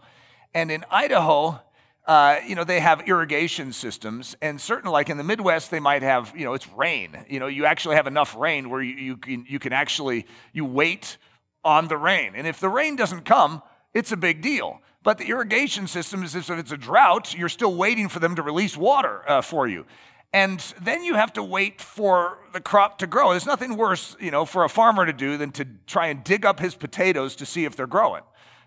And 0.54 0.72
in 0.72 0.84
idaho 0.90 1.62
uh, 2.08 2.40
you 2.48 2.56
know, 2.56 2.64
they 2.64 2.80
have 2.80 3.02
irrigation 3.08 3.74
systems, 3.74 4.36
and 4.42 4.62
certainly, 4.62 4.94
like 4.94 5.10
in 5.10 5.18
the 5.18 5.24
Midwest, 5.24 5.72
they 5.72 5.82
might 5.82 6.04
have, 6.04 6.34
you 6.36 6.46
know, 6.46 6.54
it's 6.54 6.68
rain. 6.70 7.18
You 7.30 7.42
know, 7.42 7.48
you 7.48 7.66
actually 7.66 7.98
have 7.98 8.08
enough 8.08 8.34
rain 8.38 8.70
where 8.70 8.82
you, 8.82 8.96
you, 8.96 9.18
can, 9.18 9.46
you 9.48 9.60
can 9.60 9.74
actually, 9.74 10.26
you 10.54 10.64
wait 10.64 11.18
on 11.66 11.90
the 11.90 11.98
rain. 11.98 12.32
And 12.34 12.48
if 12.48 12.62
the 12.62 12.70
rain 12.70 12.96
doesn't 12.96 13.26
come, 13.26 13.62
it's 13.94 14.14
a 14.14 14.18
big 14.18 14.42
deal. 14.42 14.82
But 15.04 15.18
the 15.18 15.26
irrigation 15.26 15.88
system 15.88 16.24
is 16.24 16.34
if 16.34 16.50
it's 16.50 16.72
a 16.72 16.78
drought, 16.78 17.38
you're 17.38 17.50
still 17.50 17.76
waiting 17.76 18.08
for 18.08 18.20
them 18.20 18.36
to 18.36 18.42
release 18.42 18.78
water 18.78 19.30
uh, 19.30 19.42
for 19.42 19.68
you. 19.68 19.86
And 20.34 20.60
then 20.82 21.04
you 21.04 21.16
have 21.16 21.34
to 21.34 21.44
wait 21.44 21.82
for 21.82 22.40
the 22.54 22.62
crop 22.62 23.00
to 23.00 23.08
grow. 23.08 23.32
There's 23.32 23.46
nothing 23.46 23.78
worse, 23.78 24.16
you 24.20 24.32
know, 24.32 24.46
for 24.46 24.64
a 24.64 24.70
farmer 24.70 25.06
to 25.06 25.14
do 25.14 25.38
than 25.38 25.52
to 25.52 25.66
try 25.86 26.08
and 26.08 26.24
dig 26.24 26.46
up 26.46 26.60
his 26.60 26.76
potatoes 26.76 27.36
to 27.38 27.46
see 27.46 27.66
if 27.66 27.76
they're 27.76 27.88
growing. 27.88 28.24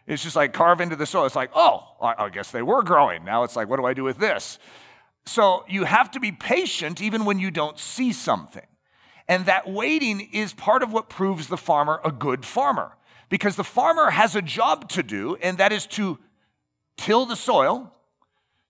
It's 0.07 0.23
just 0.23 0.37
like 0.37 0.53
carve 0.53 0.81
into 0.81 0.97
the 0.97 1.07
soil. 1.07 1.27
It's 1.27 1.37
like, 1.37 1.51
oh, 1.55 1.97
I 2.01 2.29
guess 2.31 2.51
they 2.51 2.63
were 2.63 2.83
growing. 2.83 3.25
Now 3.25 3.45
it's 3.45 3.57
like, 3.57 3.69
what 3.69 3.77
do 3.77 3.87
I 3.87 3.95
do 3.95 4.05
with 4.05 4.19
this? 4.19 4.59
So 5.27 5.65
you 5.69 5.85
have 5.85 6.11
to 6.13 6.21
be 6.21 6.33
patient 6.33 7.01
even 7.01 7.25
when 7.25 7.39
you 7.39 7.51
don't 7.51 7.79
see 7.79 8.13
something. 8.13 8.67
And 9.29 9.47
that 9.47 9.71
waiting 9.71 10.29
is 10.33 10.53
part 10.53 10.83
of 10.83 10.93
what 10.93 11.09
proves 11.09 11.47
the 11.47 11.57
farmer 11.57 12.01
a 12.05 12.11
good 12.11 12.45
farmer. 12.45 12.97
Because 13.29 13.55
the 13.55 13.63
farmer 13.63 14.11
has 14.11 14.35
a 14.35 14.43
job 14.43 14.89
to 14.91 15.05
do, 15.05 15.37
and 15.37 15.59
that 15.59 15.71
is 15.71 15.87
to 15.89 16.19
till 16.97 17.27
the 17.27 17.37
soil, 17.37 17.95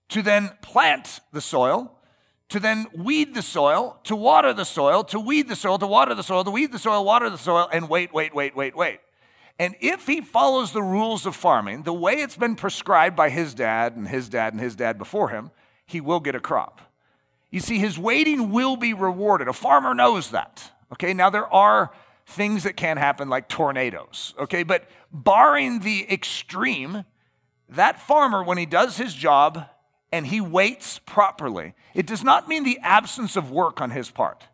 to 0.09 0.21
then 0.21 0.51
plant 0.61 1.19
the 1.33 1.41
soil, 1.41 1.97
to 2.49 2.59
then 2.59 2.85
weed 2.95 3.33
the 3.33 3.41
soil, 3.41 3.99
to 4.03 4.15
water 4.15 4.53
the 4.53 4.65
soil, 4.65 5.03
to 5.05 5.19
weed 5.19 5.47
the 5.47 5.55
soil, 5.55 5.79
to 5.79 5.87
water 5.87 6.13
the 6.13 6.21
soil, 6.21 6.43
to 6.43 6.51
weed 6.51 6.71
the 6.71 6.77
soil, 6.77 7.03
water 7.03 7.29
the 7.29 7.37
soil, 7.37 7.67
and 7.73 7.89
wait, 7.89 8.13
wait, 8.13 8.35
wait, 8.35 8.55
wait, 8.55 8.75
wait. 8.75 8.99
And 9.61 9.75
if 9.79 10.07
he 10.07 10.21
follows 10.21 10.71
the 10.71 10.81
rules 10.81 11.27
of 11.27 11.35
farming, 11.35 11.83
the 11.83 11.93
way 11.93 12.13
it's 12.13 12.35
been 12.35 12.55
prescribed 12.55 13.15
by 13.15 13.29
his 13.29 13.53
dad 13.53 13.95
and 13.95 14.07
his 14.07 14.27
dad 14.27 14.53
and 14.53 14.59
his 14.59 14.75
dad 14.75 14.97
before 14.97 15.29
him, 15.29 15.51
he 15.85 16.01
will 16.01 16.19
get 16.19 16.33
a 16.33 16.39
crop. 16.39 16.81
You 17.51 17.59
see, 17.59 17.77
his 17.77 17.99
waiting 17.99 18.49
will 18.49 18.75
be 18.75 18.95
rewarded. 18.95 19.47
A 19.47 19.53
farmer 19.53 19.93
knows 19.93 20.31
that. 20.31 20.71
Okay, 20.93 21.13
now 21.13 21.29
there 21.29 21.45
are 21.53 21.91
things 22.25 22.63
that 22.63 22.75
can 22.75 22.97
happen 22.97 23.29
like 23.29 23.49
tornadoes. 23.49 24.33
Okay, 24.39 24.63
but 24.63 24.85
barring 25.13 25.81
the 25.81 26.11
extreme, 26.11 27.05
that 27.69 28.01
farmer, 28.01 28.41
when 28.41 28.57
he 28.57 28.65
does 28.65 28.97
his 28.97 29.13
job 29.13 29.67
and 30.11 30.25
he 30.25 30.41
waits 30.41 30.97
properly, 30.97 31.75
it 31.93 32.07
does 32.07 32.23
not 32.23 32.47
mean 32.47 32.63
the 32.63 32.79
absence 32.81 33.35
of 33.35 33.51
work 33.51 33.79
on 33.79 33.91
his 33.91 34.09
part. 34.09 34.47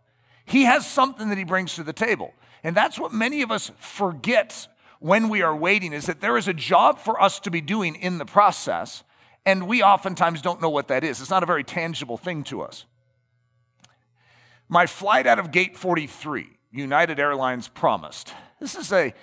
He 0.44 0.64
has 0.64 0.86
something 0.86 1.30
that 1.30 1.38
he 1.38 1.46
brings 1.46 1.76
to 1.76 1.84
the 1.84 1.94
table. 1.94 2.34
And 2.62 2.76
that's 2.76 3.00
what 3.00 3.14
many 3.14 3.42
of 3.42 3.52
us 3.52 3.72
forget 3.80 4.68
when 5.00 5.30
we 5.30 5.42
are 5.42 5.56
waiting 5.56 5.94
is 5.94 6.06
that 6.06 6.22
there 6.22 6.38
is 6.38 6.48
a 6.48 6.54
job 6.54 7.00
for 7.00 7.22
us 7.22 7.39
to 7.42 7.51
be 7.51 7.62
doing 7.62 7.96
in 7.96 8.18
the 8.18 8.25
process, 8.25 9.04
and 9.46 9.68
we 9.68 9.84
oftentimes 9.84 10.42
don't 10.42 10.62
know 10.62 10.70
what 10.70 10.88
that 10.88 11.04
is. 11.04 11.22
It's 11.22 11.30
not 11.30 11.44
a 11.44 11.48
very 11.48 11.63
tangible 11.63 12.18
thing 12.18 12.44
to 12.46 12.62
us. 12.62 12.86
My 14.70 14.86
flight 14.86 15.25
out 15.27 15.39
of 15.39 15.51
gate 15.51 15.77
43, 15.77 16.50
United 16.72 17.20
Airlines 17.20 17.68
promised. 17.68 18.34
This 18.60 18.75
is 18.75 18.92
a 18.92 19.13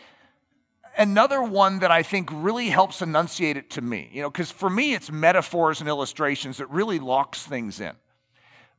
another 0.96 1.42
one 1.42 1.80
that 1.80 1.90
I 1.90 2.02
think 2.02 2.28
really 2.32 2.68
helps 2.68 3.02
enunciate 3.02 3.56
it 3.56 3.70
to 3.70 3.82
me. 3.82 4.08
You 4.12 4.22
know, 4.22 4.30
because 4.30 4.50
for 4.50 4.70
me 4.70 4.94
it's 4.94 5.10
metaphors 5.10 5.80
and 5.80 5.88
illustrations 5.88 6.58
that 6.58 6.70
really 6.70 6.98
locks 6.98 7.42
things 7.42 7.80
in. 7.80 7.92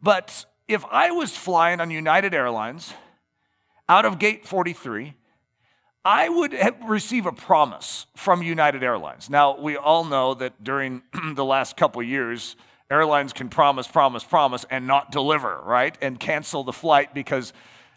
But 0.02 0.46
if 0.68 0.84
I 0.92 1.12
was 1.12 1.36
flying 1.36 1.82
on 1.82 1.92
United 1.92 2.34
Airlines 2.34 2.94
out 3.88 4.06
of 4.06 4.18
gate 4.18 4.48
43 4.48 5.14
I 6.06 6.30
would 6.30 6.56
receive 6.86 7.26
a 7.26 7.32
promise 7.32 8.06
from 8.16 8.44
United 8.44 8.84
Airlines. 8.84 9.28
Now, 9.28 9.58
we 9.58 9.76
all 9.76 10.06
know 10.06 10.36
that 10.36 10.64
during 10.64 11.02
the 11.34 11.44
last 11.44 11.76
couple 11.78 12.04
years, 12.04 12.56
airlines 12.92 13.34
can 13.34 13.50
promise, 13.50 13.88
promise, 13.88 14.24
promise, 14.24 14.66
and 14.70 14.86
not 14.86 15.12
deliver, 15.12 15.60
right? 15.66 15.98
And 16.04 16.20
cancel 16.20 16.64
the 16.64 16.72
flight 16.72 17.16
because 17.16 17.54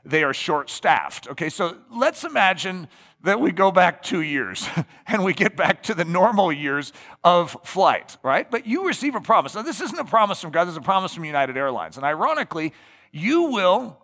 they 0.07 0.25
are 0.25 0.33
short 0.33 0.71
staffed. 0.71 1.29
Okay, 1.29 1.51
so 1.51 1.77
let's 1.91 2.25
imagine 2.25 2.89
that 3.25 3.41
we 3.41 3.53
go 3.53 3.71
back 3.71 4.03
two 4.03 4.23
years 4.23 4.67
and 5.07 5.23
we 5.23 5.35
get 5.35 5.55
back 5.55 5.83
to 5.83 5.93
the 5.93 6.07
normal 6.07 6.51
years 6.51 6.95
of 7.23 7.59
flight, 7.63 8.17
right? 8.23 8.51
But 8.51 8.67
you 8.67 8.87
receive 8.87 9.17
a 9.17 9.21
promise. 9.21 9.55
Now, 9.55 9.61
this 9.61 9.83
isn't 9.83 9.99
a 9.99 10.05
promise 10.05 10.41
from 10.41 10.51
God, 10.51 10.65
this 10.65 10.73
is 10.73 10.79
a 10.79 10.81
promise 10.81 11.13
from 11.13 11.27
United 11.27 11.59
Airlines. 11.59 11.99
And 11.99 12.07
ironically, 12.07 12.73
you 13.13 13.43
will 13.43 13.99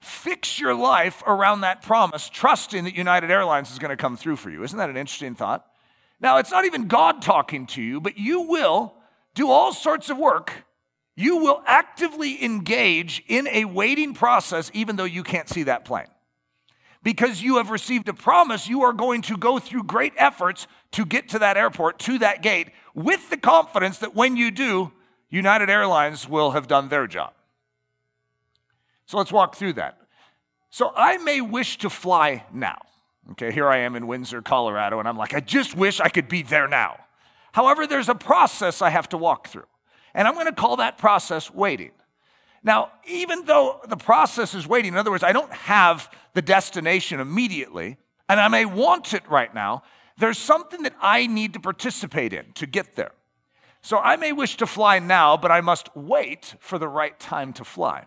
Fix 0.00 0.60
your 0.60 0.74
life 0.74 1.22
around 1.26 1.62
that 1.62 1.82
promise, 1.82 2.28
trusting 2.28 2.84
that 2.84 2.94
United 2.94 3.30
Airlines 3.30 3.72
is 3.72 3.78
going 3.78 3.90
to 3.90 3.96
come 3.96 4.16
through 4.16 4.36
for 4.36 4.50
you. 4.50 4.62
Isn't 4.62 4.78
that 4.78 4.90
an 4.90 4.96
interesting 4.96 5.34
thought? 5.34 5.66
Now, 6.20 6.38
it's 6.38 6.50
not 6.50 6.64
even 6.64 6.88
God 6.88 7.22
talking 7.22 7.66
to 7.68 7.82
you, 7.82 8.00
but 8.00 8.18
you 8.18 8.42
will 8.42 8.94
do 9.34 9.50
all 9.50 9.72
sorts 9.72 10.08
of 10.10 10.16
work. 10.16 10.64
You 11.14 11.38
will 11.38 11.62
actively 11.66 12.42
engage 12.44 13.22
in 13.26 13.48
a 13.48 13.64
waiting 13.64 14.14
process, 14.14 14.70
even 14.74 14.96
though 14.96 15.04
you 15.04 15.22
can't 15.22 15.48
see 15.48 15.64
that 15.64 15.84
plane. 15.84 16.08
Because 17.02 17.40
you 17.40 17.56
have 17.56 17.70
received 17.70 18.08
a 18.08 18.14
promise, 18.14 18.68
you 18.68 18.82
are 18.82 18.92
going 18.92 19.22
to 19.22 19.36
go 19.36 19.58
through 19.58 19.84
great 19.84 20.12
efforts 20.16 20.66
to 20.92 21.06
get 21.06 21.28
to 21.30 21.38
that 21.38 21.56
airport, 21.56 21.98
to 22.00 22.18
that 22.18 22.42
gate, 22.42 22.68
with 22.94 23.30
the 23.30 23.36
confidence 23.36 23.98
that 23.98 24.14
when 24.14 24.36
you 24.36 24.50
do, 24.50 24.92
United 25.30 25.70
Airlines 25.70 26.28
will 26.28 26.52
have 26.52 26.66
done 26.66 26.88
their 26.88 27.06
job. 27.06 27.32
So 29.06 29.18
let's 29.18 29.32
walk 29.32 29.54
through 29.54 29.74
that. 29.74 29.98
So 30.70 30.92
I 30.94 31.16
may 31.18 31.40
wish 31.40 31.78
to 31.78 31.90
fly 31.90 32.44
now. 32.52 32.78
Okay, 33.32 33.50
here 33.50 33.68
I 33.68 33.78
am 33.78 33.96
in 33.96 34.06
Windsor, 34.06 34.42
Colorado, 34.42 34.98
and 34.98 35.08
I'm 35.08 35.16
like, 35.16 35.34
I 35.34 35.40
just 35.40 35.76
wish 35.76 36.00
I 36.00 36.08
could 36.08 36.28
be 36.28 36.42
there 36.42 36.68
now. 36.68 36.98
However, 37.52 37.86
there's 37.86 38.08
a 38.08 38.14
process 38.14 38.82
I 38.82 38.90
have 38.90 39.08
to 39.08 39.16
walk 39.16 39.48
through. 39.48 39.66
And 40.14 40.28
I'm 40.28 40.34
to 40.46 40.52
call 40.52 40.76
that 40.76 40.98
process 40.98 41.52
waiting. 41.52 41.90
Now, 42.62 42.90
even 43.06 43.44
though 43.44 43.80
the 43.88 43.96
process 43.96 44.54
is 44.54 44.66
waiting, 44.66 44.92
in 44.92 44.98
other 44.98 45.10
words, 45.10 45.22
I 45.22 45.32
don't 45.32 45.52
have 45.52 46.10
the 46.34 46.42
destination 46.42 47.20
immediately, 47.20 47.96
and 48.28 48.40
I 48.40 48.48
may 48.48 48.64
want 48.64 49.14
it 49.14 49.28
right 49.28 49.54
now, 49.54 49.82
there's 50.18 50.38
something 50.38 50.82
that 50.82 50.94
I 51.00 51.26
need 51.26 51.52
to 51.52 51.60
participate 51.60 52.32
in 52.32 52.52
to 52.54 52.66
get 52.66 52.96
there. 52.96 53.12
So 53.82 53.98
I 53.98 54.16
may 54.16 54.32
wish 54.32 54.56
to 54.56 54.66
fly 54.66 54.98
now, 54.98 55.36
but 55.36 55.52
I 55.52 55.60
must 55.60 55.94
wait 55.94 56.56
for 56.58 56.78
the 56.78 56.88
right 56.88 57.18
time 57.20 57.52
to 57.54 57.64
fly. 57.64 58.06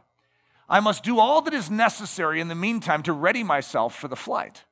I 0.69 0.79
must 0.79 1.03
do 1.03 1.19
all 1.19 1.41
that 1.41 1.53
is 1.53 1.71
necessary 1.71 2.39
in 2.39 2.47
the 2.47 2.55
meantime 2.55 3.01
to 3.03 3.13
ready 3.13 3.43
myself 3.43 3.95
for 3.95 4.07
the 4.07 4.15
flight. 4.15 4.65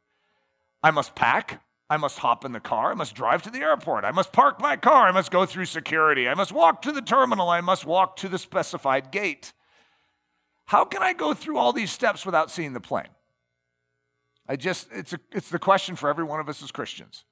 I 0.83 0.91
must 0.91 1.15
pack. 1.15 1.63
I 1.89 1.97
must 1.97 2.19
hop 2.19 2.45
in 2.45 2.51
the 2.51 2.59
car. 2.59 2.91
I 2.91 2.95
must 2.95 3.15
drive 3.15 3.41
to 3.43 3.49
the 3.49 3.59
airport. 3.59 4.03
I 4.03 4.11
must 4.11 4.31
park 4.31 4.61
my 4.61 4.75
car. 4.75 5.07
I 5.07 5.11
must 5.11 5.31
go 5.31 5.45
through 5.45 5.65
security. 5.65 6.27
I 6.27 6.33
must 6.33 6.51
walk 6.51 6.81
to 6.83 6.91
the 6.91 7.01
terminal. 7.01 7.49
I 7.49 7.61
must 7.61 7.85
walk 7.85 8.17
to 8.17 8.27
the 8.27 8.37
specified 8.37 9.11
gate. 9.11 9.53
How 10.65 10.83
can 10.83 11.01
I 11.01 11.13
go 11.13 11.33
through 11.33 11.57
all 11.57 11.71
these 11.71 11.91
steps 11.91 12.25
without 12.25 12.51
seeing 12.51 12.73
the 12.73 12.81
plane? 12.81 13.07
I 14.49 14.57
just, 14.57 14.89
it's, 14.91 15.13
a, 15.13 15.19
it's 15.31 15.49
the 15.49 15.59
question 15.59 15.95
for 15.95 16.09
every 16.09 16.25
one 16.25 16.39
of 16.39 16.49
us 16.49 16.61
as 16.61 16.71
Christians. 16.71 17.23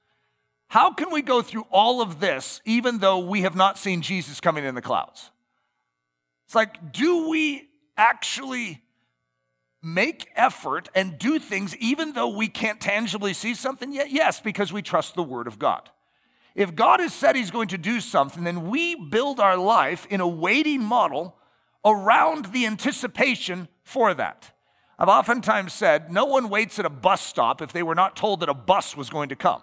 How 0.70 0.92
can 0.92 1.12
we 1.12 1.22
go 1.22 1.42
through 1.42 1.68
all 1.70 2.02
of 2.02 2.20
this 2.20 2.62
even 2.66 3.00
though 3.00 3.20
we 3.20 3.42
have 3.42 3.56
not 3.56 3.78
seen 3.78 4.02
Jesus 4.02 4.40
coming 4.40 4.64
in 4.64 4.74
the 4.74 4.82
clouds? 4.82 5.32
It's 6.46 6.56
like, 6.56 6.92
do 6.92 7.30
we 7.30 7.70
actually 7.98 8.82
make 9.82 10.30
effort 10.36 10.90
and 10.96 11.20
do 11.20 11.38
things 11.38 11.76
even 11.78 12.14
though 12.14 12.36
we 12.36 12.48
can't 12.48 12.82
tangibly 12.82 13.34
see 13.34 13.54
something 13.54 13.94
yet? 13.94 14.12
Yes, 14.12 14.40
because 14.40 14.74
we 14.74 14.82
trust 14.82 15.16
the 15.16 15.24
Word 15.24 15.48
of 15.48 15.60
God. 15.60 15.90
If 16.56 16.74
God 16.74 17.02
has 17.02 17.14
said 17.14 17.36
He's 17.36 17.52
going 17.52 17.68
to 17.70 17.78
do 17.78 18.00
something, 18.00 18.44
then 18.44 18.70
we 18.70 18.96
build 18.96 19.40
our 19.40 19.58
life 19.58 20.08
in 20.10 20.22
a 20.22 20.28
waiting 20.28 20.82
model 20.82 21.36
around 21.84 22.46
the 22.48 22.66
anticipation 22.66 23.68
for 23.84 24.14
that. 24.14 24.52
I've 24.98 25.10
oftentimes 25.10 25.74
said 25.74 26.12
no 26.12 26.26
one 26.26 26.50
waits 26.50 26.80
at 26.80 26.86
a 26.86 26.90
bus 26.90 27.22
stop 27.22 27.62
if 27.62 27.74
they 27.74 27.84
were 27.84 27.96
not 27.96 28.16
told 28.16 28.40
that 28.40 28.50
a 28.50 28.54
bus 28.54 28.96
was 28.96 29.10
going 29.10 29.30
to 29.30 29.36
come. 29.36 29.62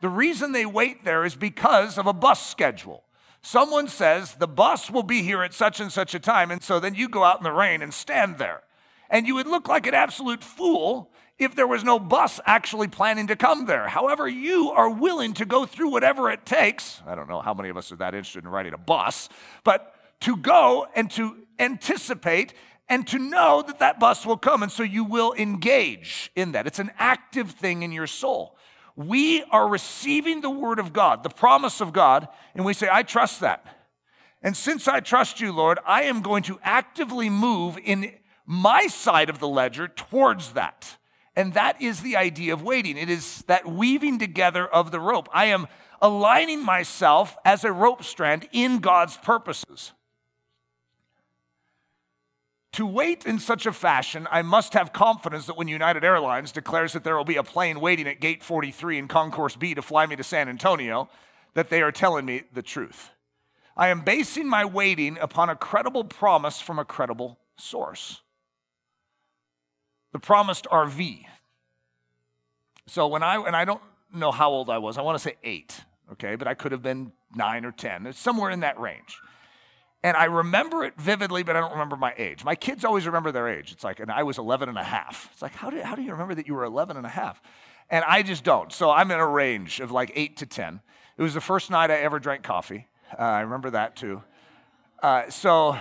The 0.00 0.08
reason 0.08 0.52
they 0.52 0.64
wait 0.64 1.04
there 1.04 1.24
is 1.24 1.36
because 1.36 1.98
of 1.98 2.06
a 2.06 2.12
bus 2.12 2.44
schedule. 2.50 3.04
Someone 3.42 3.88
says, 3.88 4.34
the 4.34 4.48
bus 4.48 4.90
will 4.90 5.02
be 5.02 5.22
here 5.22 5.42
at 5.42 5.54
such 5.54 5.80
and 5.80 5.90
such 5.90 6.14
a 6.14 6.20
time. 6.20 6.50
And 6.50 6.62
so 6.62 6.78
then 6.78 6.94
you 6.94 7.08
go 7.08 7.24
out 7.24 7.38
in 7.38 7.44
the 7.44 7.52
rain 7.52 7.82
and 7.82 7.92
stand 7.92 8.38
there. 8.38 8.62
And 9.08 9.26
you 9.26 9.34
would 9.34 9.46
look 9.46 9.66
like 9.66 9.86
an 9.86 9.94
absolute 9.94 10.44
fool 10.44 11.10
if 11.38 11.54
there 11.54 11.66
was 11.66 11.82
no 11.82 11.98
bus 11.98 12.38
actually 12.44 12.88
planning 12.88 13.26
to 13.28 13.36
come 13.36 13.64
there. 13.64 13.88
However, 13.88 14.28
you 14.28 14.70
are 14.70 14.90
willing 14.90 15.32
to 15.34 15.46
go 15.46 15.64
through 15.64 15.88
whatever 15.88 16.30
it 16.30 16.44
takes. 16.44 17.00
I 17.06 17.14
don't 17.14 17.28
know 17.28 17.40
how 17.40 17.54
many 17.54 17.70
of 17.70 17.78
us 17.78 17.90
are 17.90 17.96
that 17.96 18.14
interested 18.14 18.44
in 18.44 18.50
riding 18.50 18.74
a 18.74 18.78
bus, 18.78 19.30
but 19.64 19.94
to 20.20 20.36
go 20.36 20.86
and 20.94 21.10
to 21.12 21.38
anticipate 21.58 22.52
and 22.90 23.06
to 23.06 23.18
know 23.18 23.64
that 23.66 23.78
that 23.78 23.98
bus 23.98 24.26
will 24.26 24.36
come. 24.36 24.62
And 24.62 24.70
so 24.70 24.82
you 24.82 25.02
will 25.02 25.32
engage 25.32 26.30
in 26.36 26.52
that. 26.52 26.66
It's 26.66 26.78
an 26.78 26.90
active 26.98 27.52
thing 27.52 27.82
in 27.82 27.90
your 27.90 28.06
soul 28.06 28.56
we 29.06 29.42
are 29.44 29.68
receiving 29.68 30.40
the 30.40 30.50
word 30.50 30.78
of 30.78 30.92
God, 30.92 31.22
the 31.22 31.30
promise 31.30 31.80
of 31.80 31.92
God, 31.92 32.28
and 32.54 32.64
we 32.64 32.74
say, 32.74 32.88
I 32.90 33.02
trust 33.02 33.40
that. 33.40 33.64
And 34.42 34.56
since 34.56 34.88
I 34.88 35.00
trust 35.00 35.40
you, 35.40 35.52
Lord, 35.52 35.78
I 35.86 36.04
am 36.04 36.22
going 36.22 36.42
to 36.44 36.58
actively 36.62 37.28
move 37.28 37.78
in 37.82 38.12
my 38.46 38.86
side 38.86 39.30
of 39.30 39.38
the 39.38 39.48
ledger 39.48 39.88
towards 39.88 40.52
that. 40.52 40.96
And 41.36 41.54
that 41.54 41.80
is 41.80 42.00
the 42.00 42.16
idea 42.16 42.52
of 42.52 42.62
waiting. 42.62 42.96
It 42.96 43.08
is 43.08 43.42
that 43.46 43.66
weaving 43.66 44.18
together 44.18 44.66
of 44.66 44.90
the 44.90 45.00
rope. 45.00 45.28
I 45.32 45.46
am 45.46 45.68
aligning 46.02 46.64
myself 46.64 47.36
as 47.44 47.64
a 47.64 47.72
rope 47.72 48.02
strand 48.02 48.48
in 48.52 48.78
God's 48.78 49.16
purposes. 49.18 49.92
To 52.74 52.86
wait 52.86 53.26
in 53.26 53.40
such 53.40 53.66
a 53.66 53.72
fashion, 53.72 54.28
I 54.30 54.42
must 54.42 54.74
have 54.74 54.92
confidence 54.92 55.46
that 55.46 55.56
when 55.56 55.66
United 55.66 56.04
Airlines 56.04 56.52
declares 56.52 56.92
that 56.92 57.02
there 57.02 57.16
will 57.16 57.24
be 57.24 57.36
a 57.36 57.42
plane 57.42 57.80
waiting 57.80 58.06
at 58.06 58.20
gate 58.20 58.44
43 58.44 58.98
in 58.98 59.08
Concourse 59.08 59.56
B 59.56 59.74
to 59.74 59.82
fly 59.82 60.06
me 60.06 60.14
to 60.14 60.22
San 60.22 60.48
Antonio, 60.48 61.08
that 61.54 61.68
they 61.68 61.82
are 61.82 61.90
telling 61.90 62.24
me 62.24 62.44
the 62.52 62.62
truth. 62.62 63.10
I 63.76 63.88
am 63.88 64.02
basing 64.02 64.48
my 64.48 64.64
waiting 64.64 65.18
upon 65.18 65.50
a 65.50 65.56
credible 65.56 66.04
promise 66.04 66.60
from 66.60 66.78
a 66.78 66.84
credible 66.84 67.38
source. 67.56 68.20
The 70.12 70.20
promised 70.20 70.66
RV. 70.70 71.24
So 72.86 73.08
when 73.08 73.22
I 73.22 73.36
and 73.36 73.56
I 73.56 73.64
don't 73.64 73.82
know 74.12 74.30
how 74.30 74.50
old 74.50 74.70
I 74.70 74.78
was, 74.78 74.96
I 74.96 75.02
want 75.02 75.16
to 75.16 75.22
say 75.22 75.36
eight, 75.42 75.80
okay, 76.12 76.36
but 76.36 76.46
I 76.46 76.54
could 76.54 76.72
have 76.72 76.82
been 76.82 77.12
nine 77.34 77.64
or 77.64 77.72
ten. 77.72 78.06
It's 78.06 78.18
somewhere 78.18 78.50
in 78.50 78.60
that 78.60 78.78
range. 78.78 79.18
And 80.02 80.16
I 80.16 80.24
remember 80.24 80.82
it 80.82 80.94
vividly, 80.96 81.42
but 81.42 81.56
I 81.56 81.60
don't 81.60 81.72
remember 81.72 81.96
my 81.96 82.14
age. 82.16 82.42
My 82.44 82.54
kids 82.54 82.84
always 82.84 83.06
remember 83.06 83.32
their 83.32 83.48
age. 83.48 83.70
It's 83.70 83.84
like, 83.84 84.00
and 84.00 84.10
I 84.10 84.22
was 84.22 84.38
11 84.38 84.68
and 84.68 84.78
a 84.78 84.84
half. 84.84 85.28
It's 85.32 85.42
like, 85.42 85.52
how 85.52 85.68
do, 85.68 85.80
how 85.82 85.94
do 85.94 86.02
you 86.02 86.12
remember 86.12 86.34
that 86.34 86.46
you 86.46 86.54
were 86.54 86.64
11 86.64 86.96
and 86.96 87.04
a 87.04 87.10
half? 87.10 87.42
And 87.90 88.04
I 88.06 88.22
just 88.22 88.42
don't. 88.42 88.72
So 88.72 88.90
I'm 88.90 89.10
in 89.10 89.18
a 89.18 89.26
range 89.26 89.80
of 89.80 89.90
like 89.90 90.10
8 90.14 90.38
to 90.38 90.46
10. 90.46 90.80
It 91.18 91.22
was 91.22 91.34
the 91.34 91.40
first 91.40 91.70
night 91.70 91.90
I 91.90 91.96
ever 91.96 92.18
drank 92.18 92.42
coffee. 92.42 92.86
Uh, 93.18 93.22
I 93.22 93.40
remember 93.40 93.70
that 93.70 93.96
too. 93.96 94.22
Uh, 95.02 95.28
so, 95.28 95.76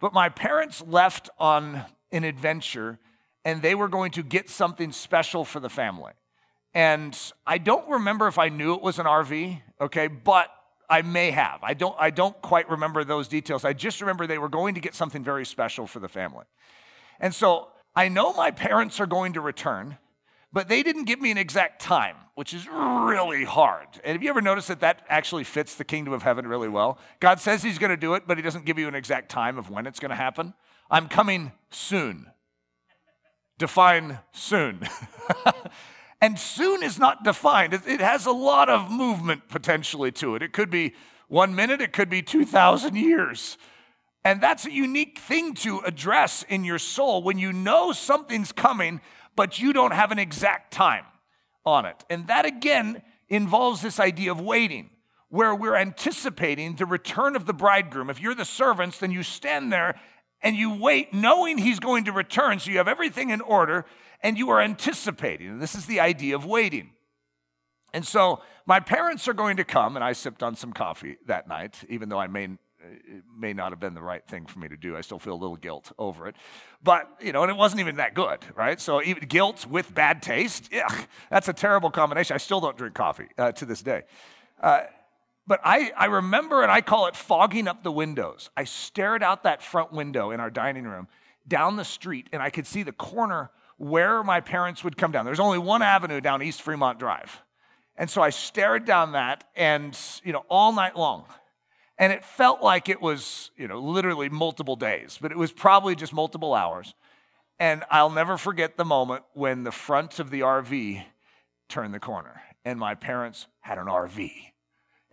but 0.00 0.12
my 0.12 0.28
parents 0.28 0.82
left 0.86 1.28
on 1.38 1.84
an 2.12 2.22
adventure 2.22 2.98
and 3.44 3.62
they 3.62 3.74
were 3.74 3.88
going 3.88 4.12
to 4.12 4.22
get 4.22 4.48
something 4.48 4.92
special 4.92 5.44
for 5.44 5.58
the 5.58 5.70
family. 5.70 6.12
And 6.74 7.18
I 7.46 7.58
don't 7.58 7.88
remember 7.88 8.28
if 8.28 8.38
I 8.38 8.48
knew 8.48 8.74
it 8.74 8.82
was 8.82 8.98
an 8.98 9.06
RV, 9.06 9.62
okay, 9.80 10.08
but 10.08 10.50
I 10.88 11.02
may 11.02 11.30
have. 11.30 11.60
I 11.62 11.74
don't, 11.74 11.96
I 11.98 12.10
don't 12.10 12.40
quite 12.42 12.68
remember 12.70 13.04
those 13.04 13.28
details. 13.28 13.64
I 13.64 13.72
just 13.72 14.00
remember 14.00 14.26
they 14.26 14.38
were 14.38 14.48
going 14.48 14.74
to 14.74 14.80
get 14.80 14.94
something 14.94 15.24
very 15.24 15.44
special 15.44 15.86
for 15.86 15.98
the 15.98 16.08
family. 16.08 16.44
And 17.20 17.34
so 17.34 17.68
I 17.94 18.08
know 18.08 18.32
my 18.32 18.50
parents 18.50 19.00
are 19.00 19.06
going 19.06 19.32
to 19.34 19.40
return, 19.40 19.98
but 20.52 20.68
they 20.68 20.82
didn't 20.82 21.04
give 21.04 21.20
me 21.20 21.30
an 21.30 21.38
exact 21.38 21.80
time, 21.80 22.16
which 22.34 22.54
is 22.54 22.68
really 22.68 23.44
hard. 23.44 23.88
And 24.04 24.12
have 24.12 24.22
you 24.22 24.30
ever 24.30 24.40
noticed 24.40 24.68
that 24.68 24.80
that 24.80 25.04
actually 25.08 25.44
fits 25.44 25.74
the 25.74 25.84
kingdom 25.84 26.12
of 26.12 26.22
heaven 26.22 26.46
really 26.46 26.68
well? 26.68 26.98
God 27.20 27.40
says 27.40 27.62
he's 27.62 27.78
going 27.78 27.90
to 27.90 27.96
do 27.96 28.14
it, 28.14 28.24
but 28.26 28.36
he 28.36 28.42
doesn't 28.42 28.64
give 28.64 28.78
you 28.78 28.88
an 28.88 28.94
exact 28.94 29.28
time 29.28 29.58
of 29.58 29.70
when 29.70 29.86
it's 29.86 30.00
going 30.00 30.10
to 30.10 30.16
happen. 30.16 30.54
I'm 30.90 31.08
coming 31.08 31.52
soon. 31.70 32.26
Define 33.58 34.18
soon. 34.32 34.80
And 36.20 36.38
soon 36.38 36.82
is 36.82 36.98
not 36.98 37.24
defined. 37.24 37.74
It 37.74 38.00
has 38.00 38.26
a 38.26 38.32
lot 38.32 38.68
of 38.68 38.90
movement 38.90 39.48
potentially 39.48 40.12
to 40.12 40.34
it. 40.34 40.42
It 40.42 40.52
could 40.52 40.70
be 40.70 40.94
one 41.28 41.54
minute, 41.54 41.80
it 41.80 41.92
could 41.92 42.08
be 42.08 42.22
2,000 42.22 42.96
years. 42.96 43.58
And 44.24 44.40
that's 44.40 44.66
a 44.66 44.72
unique 44.72 45.18
thing 45.18 45.54
to 45.54 45.80
address 45.80 46.44
in 46.48 46.64
your 46.64 46.78
soul 46.78 47.22
when 47.22 47.38
you 47.38 47.52
know 47.52 47.92
something's 47.92 48.50
coming, 48.50 49.00
but 49.36 49.60
you 49.60 49.72
don't 49.72 49.92
have 49.92 50.10
an 50.10 50.18
exact 50.18 50.72
time 50.72 51.04
on 51.64 51.84
it. 51.84 52.04
And 52.10 52.26
that 52.28 52.46
again 52.46 53.02
involves 53.28 53.82
this 53.82 54.00
idea 54.00 54.32
of 54.32 54.40
waiting, 54.40 54.90
where 55.28 55.54
we're 55.54 55.76
anticipating 55.76 56.76
the 56.76 56.86
return 56.86 57.36
of 57.36 57.46
the 57.46 57.52
bridegroom. 57.52 58.08
If 58.08 58.20
you're 58.20 58.34
the 58.34 58.44
servants, 58.44 58.98
then 58.98 59.10
you 59.10 59.22
stand 59.22 59.72
there 59.72 60.00
and 60.42 60.56
you 60.56 60.74
wait 60.74 61.12
knowing 61.12 61.58
he's 61.58 61.80
going 61.80 62.04
to 62.04 62.12
return. 62.12 62.58
So 62.58 62.70
you 62.70 62.78
have 62.78 62.88
everything 62.88 63.30
in 63.30 63.40
order 63.40 63.84
and 64.22 64.38
you 64.38 64.50
are 64.50 64.60
anticipating. 64.60 65.48
And 65.48 65.62
this 65.62 65.74
is 65.74 65.86
the 65.86 66.00
idea 66.00 66.34
of 66.34 66.44
waiting. 66.44 66.90
And 67.92 68.06
so 68.06 68.42
my 68.66 68.80
parents 68.80 69.28
are 69.28 69.32
going 69.32 69.56
to 69.56 69.64
come, 69.64 69.96
and 69.96 70.04
I 70.04 70.12
sipped 70.12 70.42
on 70.42 70.56
some 70.56 70.72
coffee 70.72 71.16
that 71.26 71.48
night, 71.48 71.84
even 71.88 72.08
though 72.08 72.18
I 72.18 72.26
may, 72.26 72.48
may 73.38 73.52
not 73.52 73.72
have 73.72 73.80
been 73.80 73.94
the 73.94 74.02
right 74.02 74.26
thing 74.26 74.44
for 74.46 74.58
me 74.58 74.68
to 74.68 74.76
do. 74.76 74.96
I 74.96 75.00
still 75.00 75.18
feel 75.18 75.34
a 75.34 75.40
little 75.40 75.56
guilt 75.56 75.92
over 75.98 76.26
it. 76.26 76.36
But, 76.82 77.08
you 77.20 77.32
know, 77.32 77.42
and 77.42 77.50
it 77.50 77.56
wasn't 77.56 77.80
even 77.80 77.96
that 77.96 78.14
good, 78.14 78.40
right? 78.54 78.80
So 78.80 79.02
even 79.02 79.26
guilt 79.28 79.66
with 79.66 79.94
bad 79.94 80.20
taste, 80.20 80.68
yeah, 80.72 80.88
that's 81.30 81.48
a 81.48 81.52
terrible 81.52 81.90
combination. 81.90 82.34
I 82.34 82.38
still 82.38 82.60
don't 82.60 82.76
drink 82.76 82.94
coffee 82.94 83.28
uh, 83.38 83.52
to 83.52 83.64
this 83.64 83.82
day. 83.82 84.02
Uh, 84.60 84.82
but 85.46 85.60
I, 85.64 85.92
I 85.96 86.06
remember, 86.06 86.62
and 86.62 86.72
I 86.72 86.80
call 86.80 87.06
it 87.06 87.16
fogging 87.16 87.68
up 87.68 87.82
the 87.82 87.92
windows. 87.92 88.50
I 88.56 88.64
stared 88.64 89.22
out 89.22 89.44
that 89.44 89.62
front 89.62 89.92
window 89.92 90.30
in 90.30 90.40
our 90.40 90.50
dining 90.50 90.84
room 90.84 91.08
down 91.46 91.76
the 91.76 91.84
street, 91.84 92.28
and 92.32 92.42
I 92.42 92.50
could 92.50 92.66
see 92.66 92.82
the 92.82 92.92
corner 92.92 93.50
where 93.78 94.24
my 94.24 94.40
parents 94.40 94.82
would 94.82 94.96
come 94.96 95.12
down. 95.12 95.24
There's 95.24 95.40
only 95.40 95.58
one 95.58 95.82
avenue 95.82 96.20
down 96.20 96.42
East 96.42 96.62
Fremont 96.62 96.98
Drive. 96.98 97.42
And 97.96 98.10
so 98.10 98.22
I 98.22 98.30
stared 98.30 98.84
down 98.84 99.12
that 99.12 99.44
and, 99.54 99.98
you 100.24 100.32
know, 100.32 100.44
all 100.48 100.72
night 100.72 100.96
long. 100.96 101.24
And 101.98 102.12
it 102.12 102.24
felt 102.24 102.62
like 102.62 102.88
it 102.88 103.00
was, 103.00 103.50
you 103.56 103.68
know, 103.68 103.80
literally 103.80 104.28
multiple 104.28 104.76
days, 104.76 105.18
but 105.20 105.32
it 105.32 105.38
was 105.38 105.52
probably 105.52 105.94
just 105.94 106.12
multiple 106.12 106.52
hours. 106.52 106.94
And 107.58 107.84
I'll 107.90 108.10
never 108.10 108.36
forget 108.36 108.76
the 108.76 108.84
moment 108.84 109.24
when 109.32 109.64
the 109.64 109.72
front 109.72 110.18
of 110.18 110.30
the 110.30 110.40
RV 110.40 111.04
turned 111.68 111.94
the 111.94 112.00
corner 112.00 112.42
and 112.66 112.78
my 112.78 112.94
parents 112.94 113.46
had 113.60 113.78
an 113.78 113.86
RV. 113.86 114.30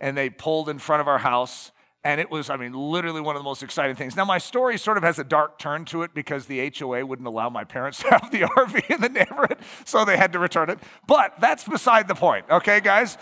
And 0.04 0.14
they 0.14 0.28
pulled 0.28 0.68
in 0.68 0.78
front 0.78 1.00
of 1.00 1.08
our 1.08 1.16
house 1.16 1.72
and 2.06 2.20
it 2.20 2.30
was, 2.30 2.50
I 2.50 2.58
mean, 2.58 2.74
literally 2.74 3.22
one 3.22 3.34
of 3.34 3.40
the 3.40 3.44
most 3.44 3.62
exciting 3.62 3.96
things. 3.96 4.14
Now, 4.14 4.26
my 4.26 4.36
story 4.36 4.76
sort 4.76 4.98
of 4.98 5.02
has 5.02 5.18
a 5.18 5.24
dark 5.24 5.58
turn 5.58 5.86
to 5.86 6.02
it 6.02 6.12
because 6.12 6.44
the 6.44 6.70
HOA 6.78 7.06
wouldn't 7.06 7.26
allow 7.26 7.48
my 7.48 7.64
parents 7.64 7.98
to 8.02 8.10
have 8.10 8.30
the 8.30 8.40
RV 8.40 8.94
in 8.94 9.00
the 9.00 9.08
neighborhood, 9.08 9.56
so 9.86 10.04
they 10.04 10.18
had 10.18 10.32
to 10.34 10.38
return 10.38 10.68
it. 10.68 10.78
But 11.06 11.40
that's 11.40 11.64
beside 11.64 12.06
the 12.06 12.14
point, 12.14 12.44
okay, 12.50 12.80
guys? 12.80 13.16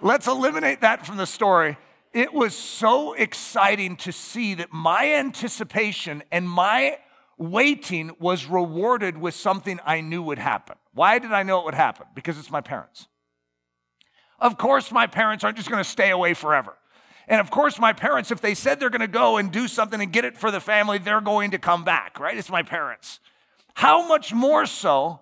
Let's 0.00 0.28
eliminate 0.28 0.82
that 0.82 1.04
from 1.04 1.16
the 1.16 1.26
story. 1.26 1.76
It 2.12 2.32
was 2.32 2.54
so 2.54 3.14
exciting 3.14 3.96
to 3.96 4.12
see 4.12 4.54
that 4.54 4.72
my 4.72 5.14
anticipation 5.14 6.22
and 6.30 6.48
my 6.48 6.98
waiting 7.36 8.12
was 8.20 8.46
rewarded 8.46 9.18
with 9.18 9.34
something 9.34 9.80
I 9.84 10.00
knew 10.00 10.22
would 10.22 10.38
happen. 10.38 10.76
Why 10.94 11.18
did 11.18 11.32
I 11.32 11.42
know 11.42 11.58
it 11.60 11.64
would 11.64 11.74
happen? 11.74 12.06
Because 12.14 12.38
it's 12.38 12.50
my 12.52 12.60
parents. 12.60 13.08
Of 14.38 14.56
course, 14.56 14.92
my 14.92 15.06
parents 15.06 15.44
aren't 15.44 15.56
just 15.56 15.70
going 15.70 15.82
to 15.82 15.88
stay 15.88 16.10
away 16.10 16.34
forever. 16.34 16.76
And 17.28 17.40
of 17.40 17.50
course, 17.50 17.78
my 17.78 17.92
parents, 17.92 18.30
if 18.30 18.40
they 18.40 18.54
said 18.54 18.80
they're 18.80 18.90
going 18.90 19.00
to 19.00 19.06
go 19.06 19.36
and 19.36 19.52
do 19.52 19.68
something 19.68 20.00
and 20.00 20.12
get 20.12 20.24
it 20.24 20.36
for 20.36 20.50
the 20.50 20.60
family, 20.60 20.98
they're 20.98 21.20
going 21.20 21.50
to 21.50 21.58
come 21.58 21.84
back, 21.84 22.18
right? 22.18 22.36
It's 22.36 22.50
my 22.50 22.62
parents. 22.62 23.20
How 23.74 24.06
much 24.08 24.32
more 24.32 24.64
so 24.66 25.20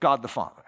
God 0.00 0.22
the 0.22 0.28
Father? 0.28 0.62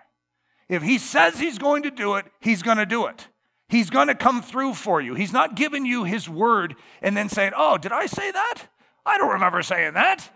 If 0.69 0.83
He 0.83 0.99
says 0.99 1.39
He's 1.39 1.59
going 1.59 1.85
to 1.85 1.91
do 1.91 2.17
it, 2.17 2.27
He's 2.41 2.63
going 2.63 2.79
to 2.79 2.87
do 2.87 3.07
it. 3.07 3.29
He's 3.69 3.89
going 3.89 4.09
to 4.09 4.15
come 4.15 4.43
through 4.43 4.75
for 4.75 5.01
you. 5.01 5.15
He's 5.15 5.33
not 5.33 5.55
giving 5.55 5.87
you 5.87 6.05
His 6.05 6.29
word 6.29 6.75
and 7.03 7.17
then 7.17 7.29
saying, 7.29 7.53
Oh, 7.57 7.79
did 7.79 7.93
I 7.93 8.07
say 8.07 8.31
that? 8.31 8.65
I 9.07 9.17
don't 9.17 9.33
remember 9.33 9.63
saying 9.63 9.95
that. 9.95 10.29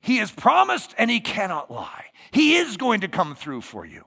He 0.00 0.16
has 0.16 0.30
promised 0.30 0.94
and 0.96 1.10
He 1.10 1.20
cannot 1.20 1.70
lie. 1.70 2.06
He 2.30 2.56
is 2.56 2.76
going 2.78 3.02
to 3.02 3.08
come 3.08 3.34
through 3.34 3.60
for 3.60 3.84
you. 3.84 4.04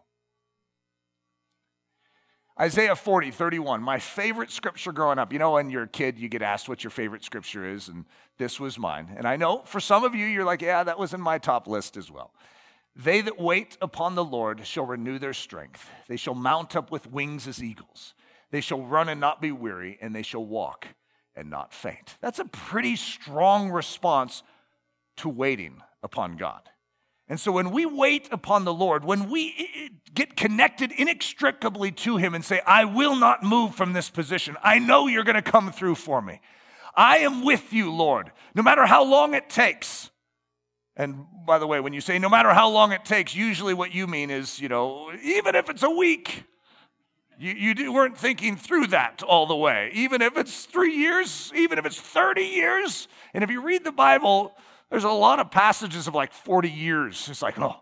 Isaiah 2.59 2.95
40, 2.95 3.31
31, 3.31 3.81
my 3.81 3.97
favorite 3.97 4.51
scripture 4.51 4.91
growing 4.91 5.17
up. 5.17 5.33
You 5.33 5.39
know, 5.39 5.53
when 5.53 5.71
you're 5.71 5.83
a 5.83 5.87
kid, 5.87 6.19
you 6.19 6.29
get 6.29 6.43
asked 6.43 6.69
what 6.69 6.83
your 6.83 6.91
favorite 6.91 7.23
scripture 7.23 7.67
is, 7.67 7.87
and 7.87 8.05
this 8.37 8.59
was 8.59 8.77
mine. 8.77 9.11
And 9.17 9.27
I 9.27 9.37
know 9.37 9.63
for 9.65 9.79
some 9.79 10.03
of 10.03 10.13
you, 10.13 10.27
you're 10.27 10.45
like, 10.45 10.61
yeah, 10.61 10.83
that 10.83 10.99
was 10.99 11.15
in 11.15 11.21
my 11.21 11.39
top 11.39 11.67
list 11.67 11.97
as 11.97 12.11
well. 12.11 12.31
They 12.95 13.21
that 13.21 13.39
wait 13.39 13.75
upon 13.81 14.13
the 14.13 14.23
Lord 14.23 14.67
shall 14.67 14.85
renew 14.85 15.17
their 15.17 15.33
strength. 15.33 15.89
They 16.07 16.15
shall 16.15 16.35
mount 16.35 16.75
up 16.75 16.91
with 16.91 17.11
wings 17.11 17.47
as 17.47 17.63
eagles. 17.63 18.13
They 18.51 18.61
shall 18.61 18.83
run 18.83 19.09
and 19.09 19.19
not 19.19 19.41
be 19.41 19.51
weary, 19.51 19.97
and 19.99 20.15
they 20.15 20.21
shall 20.21 20.45
walk 20.45 20.87
and 21.35 21.49
not 21.49 21.73
faint. 21.73 22.17
That's 22.21 22.37
a 22.37 22.45
pretty 22.45 22.95
strong 22.95 23.71
response 23.71 24.43
to 25.17 25.29
waiting 25.29 25.81
upon 26.03 26.37
God. 26.37 26.69
And 27.29 27.39
so 27.39 27.51
when 27.51 27.71
we 27.71 27.86
wait 27.86 28.27
upon 28.31 28.65
the 28.65 28.73
Lord, 28.73 29.05
when 29.05 29.29
we 29.29 29.91
get 30.13 30.36
connected 30.36 30.91
inextricably 30.91 31.91
to 31.91 32.17
Him 32.17 32.36
and 32.36 32.43
say, 32.43 32.62
I 32.67 32.86
will 32.86 33.15
not 33.15 33.43
move 33.43 33.75
from 33.75 33.93
this 33.93 34.09
position, 34.09 34.57
I 34.62 34.79
know 34.79 35.07
you're 35.07 35.23
going 35.23 35.36
to 35.36 35.41
come 35.41 35.71
through 35.71 35.95
for 35.95 36.21
me. 36.21 36.41
I 36.95 37.19
am 37.19 37.43
with 37.43 37.73
you, 37.73 37.91
Lord, 37.91 38.31
no 38.53 38.62
matter 38.62 38.86
how 38.86 39.03
long 39.03 39.33
it 39.33 39.49
takes. 39.49 40.12
And 40.95 41.25
by 41.45 41.57
the 41.57 41.65
way, 41.65 41.79
when 41.79 41.93
you 41.93 42.01
say 42.01 42.19
no 42.19 42.29
matter 42.29 42.53
how 42.53 42.69
long 42.69 42.91
it 42.91 43.03
takes, 43.03 43.36
usually 43.36 43.73
what 43.73 43.95
you 43.95 44.05
mean 44.05 44.29
is, 44.29 44.59
you 44.59 44.69
know, 44.69 45.12
even 45.23 45.55
if 45.55 45.69
it's 45.69 45.81
a 45.81 45.89
week, 45.89 46.43
you, 47.39 47.73
you 47.75 47.91
weren't 47.91 48.17
thinking 48.17 48.55
through 48.55 48.88
that 48.88 49.23
all 49.23 49.47
the 49.47 49.55
way. 49.55 49.89
Even 49.93 50.21
if 50.21 50.38
it's 50.38 50.65
three 50.65 50.95
years, 50.95 51.51
even 51.55 51.79
if 51.79 51.86
it's 51.86 51.99
30 51.99 52.41
years. 52.43 53.07
And 53.33 53.43
if 53.43 53.49
you 53.49 53.62
read 53.62 53.83
the 53.83 53.91
Bible, 53.91 54.53
there's 54.93 55.03
a 55.06 55.10
lot 55.10 55.39
of 55.39 55.49
passages 55.49 56.08
of 56.08 56.13
like 56.13 56.32
40 56.32 56.69
years. 56.69 57.27
It's 57.27 57.41
like, 57.41 57.60
oh, 57.60 57.77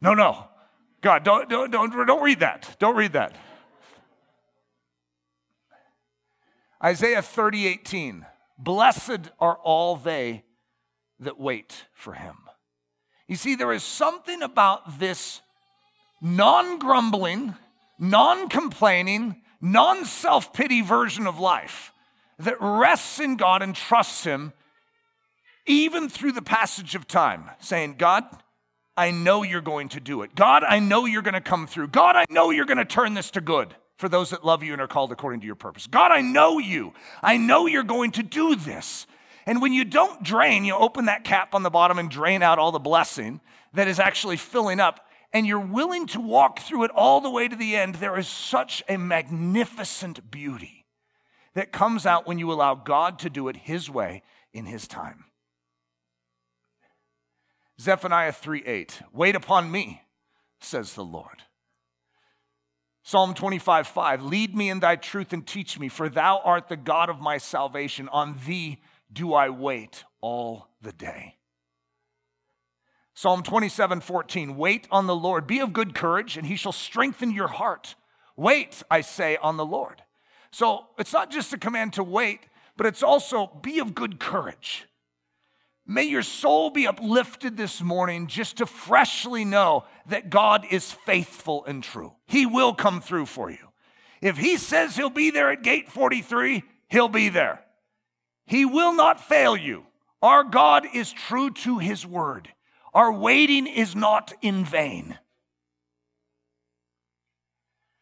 no, 0.00 0.14
no. 0.14 0.48
God, 1.02 1.22
don't, 1.22 1.46
don't, 1.46 1.70
don't, 1.70 2.06
don't 2.06 2.22
read 2.22 2.40
that. 2.40 2.74
Don't 2.78 2.96
read 2.96 3.12
that. 3.12 3.36
Isaiah 6.82 7.20
30, 7.20 7.66
18. 7.66 8.24
Blessed 8.56 9.30
are 9.38 9.58
all 9.62 9.96
they 9.96 10.44
that 11.20 11.38
wait 11.38 11.84
for 11.92 12.14
him. 12.14 12.36
You 13.28 13.36
see, 13.36 13.56
there 13.56 13.72
is 13.72 13.82
something 13.82 14.40
about 14.40 14.98
this 14.98 15.42
non 16.22 16.78
grumbling, 16.78 17.56
non 17.98 18.48
complaining, 18.48 19.42
non 19.60 20.06
self 20.06 20.54
pity 20.54 20.80
version 20.80 21.26
of 21.26 21.38
life 21.38 21.92
that 22.38 22.56
rests 22.58 23.20
in 23.20 23.36
God 23.36 23.60
and 23.60 23.76
trusts 23.76 24.24
him 24.24 24.54
even 25.66 26.08
through 26.08 26.32
the 26.32 26.42
passage 26.42 26.94
of 26.94 27.06
time, 27.06 27.50
saying, 27.60 27.96
God, 27.98 28.24
I 28.96 29.10
know 29.10 29.42
you're 29.42 29.60
going 29.60 29.88
to 29.90 30.00
do 30.00 30.22
it. 30.22 30.34
God, 30.34 30.62
I 30.62 30.78
know 30.78 31.04
you're 31.04 31.22
going 31.22 31.34
to 31.34 31.40
come 31.40 31.66
through. 31.66 31.88
God, 31.88 32.16
I 32.16 32.26
know 32.30 32.50
you're 32.50 32.64
going 32.64 32.78
to 32.78 32.84
turn 32.84 33.14
this 33.14 33.30
to 33.32 33.40
good 33.40 33.74
for 33.96 34.08
those 34.08 34.30
that 34.30 34.44
love 34.44 34.62
you 34.62 34.72
and 34.72 34.82
are 34.82 34.86
called 34.86 35.12
according 35.12 35.40
to 35.40 35.46
your 35.46 35.54
purpose. 35.54 35.86
God, 35.86 36.12
I 36.12 36.20
know 36.20 36.58
you. 36.58 36.92
I 37.22 37.36
know 37.36 37.66
you're 37.66 37.82
going 37.82 38.12
to 38.12 38.22
do 38.22 38.54
this. 38.54 39.06
And 39.46 39.60
when 39.60 39.72
you 39.72 39.84
don't 39.84 40.22
drain, 40.22 40.64
you 40.64 40.74
open 40.74 41.06
that 41.06 41.24
cap 41.24 41.54
on 41.54 41.62
the 41.62 41.70
bottom 41.70 41.98
and 41.98 42.10
drain 42.10 42.42
out 42.42 42.58
all 42.58 42.72
the 42.72 42.78
blessing 42.78 43.40
that 43.74 43.88
is 43.88 43.98
actually 43.98 44.36
filling 44.36 44.80
up, 44.80 45.06
and 45.32 45.46
you're 45.46 45.58
willing 45.58 46.06
to 46.08 46.20
walk 46.20 46.60
through 46.60 46.84
it 46.84 46.90
all 46.92 47.20
the 47.20 47.30
way 47.30 47.48
to 47.48 47.56
the 47.56 47.74
end, 47.74 47.96
there 47.96 48.16
is 48.16 48.28
such 48.28 48.82
a 48.88 48.96
magnificent 48.96 50.30
beauty 50.30 50.86
that 51.54 51.72
comes 51.72 52.06
out 52.06 52.26
when 52.26 52.38
you 52.38 52.52
allow 52.52 52.74
God 52.74 53.18
to 53.20 53.30
do 53.30 53.48
it 53.48 53.56
His 53.56 53.90
way 53.90 54.22
in 54.52 54.66
His 54.66 54.86
time. 54.86 55.24
Zephaniah 57.80 58.32
3 58.32 58.62
8. 58.64 59.02
Wait 59.12 59.34
upon 59.34 59.70
me, 59.70 60.02
says 60.60 60.94
the 60.94 61.04
Lord. 61.04 61.42
Psalm 63.02 63.34
25 63.34 63.86
5. 63.86 64.22
Lead 64.22 64.56
me 64.56 64.70
in 64.70 64.80
thy 64.80 64.96
truth 64.96 65.32
and 65.32 65.46
teach 65.46 65.78
me, 65.78 65.88
for 65.88 66.08
thou 66.08 66.40
art 66.44 66.68
the 66.68 66.76
God 66.76 67.10
of 67.10 67.20
my 67.20 67.38
salvation. 67.38 68.08
On 68.08 68.38
thee 68.46 68.80
do 69.12 69.34
I 69.34 69.50
wait 69.50 70.04
all 70.20 70.68
the 70.80 70.92
day. 70.92 71.36
Psalm 73.14 73.42
27 73.42 74.00
14, 74.00 74.56
wait 74.56 74.88
on 74.90 75.06
the 75.06 75.14
Lord. 75.14 75.46
Be 75.46 75.60
of 75.60 75.72
good 75.72 75.94
courage, 75.94 76.36
and 76.36 76.46
he 76.46 76.56
shall 76.56 76.72
strengthen 76.72 77.30
your 77.30 77.48
heart. 77.48 77.94
Wait, 78.36 78.82
I 78.90 79.02
say, 79.02 79.36
on 79.36 79.56
the 79.56 79.66
Lord. 79.66 80.02
So 80.50 80.86
it's 80.98 81.12
not 81.12 81.30
just 81.30 81.52
a 81.52 81.58
command 81.58 81.92
to 81.92 82.02
wait, 82.02 82.40
but 82.76 82.86
it's 82.86 83.02
also 83.02 83.46
be 83.62 83.78
of 83.78 83.94
good 83.94 84.18
courage. 84.18 84.86
May 85.86 86.04
your 86.04 86.22
soul 86.22 86.70
be 86.70 86.86
uplifted 86.86 87.56
this 87.56 87.82
morning 87.82 88.26
just 88.26 88.56
to 88.56 88.66
freshly 88.66 89.44
know 89.44 89.84
that 90.06 90.30
God 90.30 90.66
is 90.70 90.92
faithful 90.92 91.64
and 91.66 91.84
true. 91.84 92.14
He 92.26 92.46
will 92.46 92.74
come 92.74 93.00
through 93.00 93.26
for 93.26 93.50
you. 93.50 93.68
If 94.22 94.38
He 94.38 94.56
says 94.56 94.96
He'll 94.96 95.10
be 95.10 95.30
there 95.30 95.50
at 95.50 95.62
gate 95.62 95.90
43, 95.90 96.62
He'll 96.88 97.08
be 97.08 97.28
there. 97.28 97.62
He 98.46 98.64
will 98.64 98.94
not 98.94 99.20
fail 99.20 99.56
you. 99.56 99.84
Our 100.22 100.42
God 100.42 100.86
is 100.94 101.12
true 101.12 101.50
to 101.50 101.78
His 101.78 102.06
word. 102.06 102.48
Our 102.94 103.12
waiting 103.12 103.66
is 103.66 103.94
not 103.94 104.32
in 104.40 104.64
vain. 104.64 105.18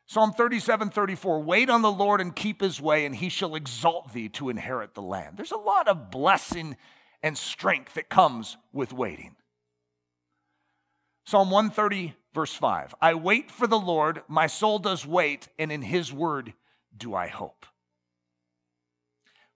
Psalm 0.07 0.33
37 0.33 0.90
34, 0.90 1.42
wait 1.42 1.71
on 1.71 1.81
the 1.81 1.90
Lord 1.90 2.21
and 2.21 2.37
keep 2.37 2.61
his 2.61 2.79
way, 2.79 3.07
and 3.07 3.16
he 3.16 3.31
shall 3.31 3.55
exalt 3.55 4.12
thee 4.12 4.29
to 4.29 4.51
inherit 4.51 4.92
the 4.92 5.01
land. 5.01 5.38
There's 5.38 5.53
a 5.53 5.57
lot 5.57 5.88
of 5.88 6.11
blessing 6.11 6.77
and 7.22 7.37
strength 7.38 7.94
that 7.94 8.08
comes 8.08 8.56
with 8.72 8.92
waiting. 8.92 9.37
Psalm 11.24 11.50
130, 11.50 12.14
verse 12.35 12.52
5 12.54 12.94
I 13.00 13.14
wait 13.14 13.50
for 13.50 13.66
the 13.66 13.78
Lord, 13.78 14.22
my 14.28 14.46
soul 14.46 14.78
does 14.78 15.06
wait, 15.06 15.48
and 15.58 15.70
in 15.70 15.82
his 15.82 16.12
word 16.12 16.54
do 16.96 17.14
I 17.14 17.28
hope. 17.28 17.66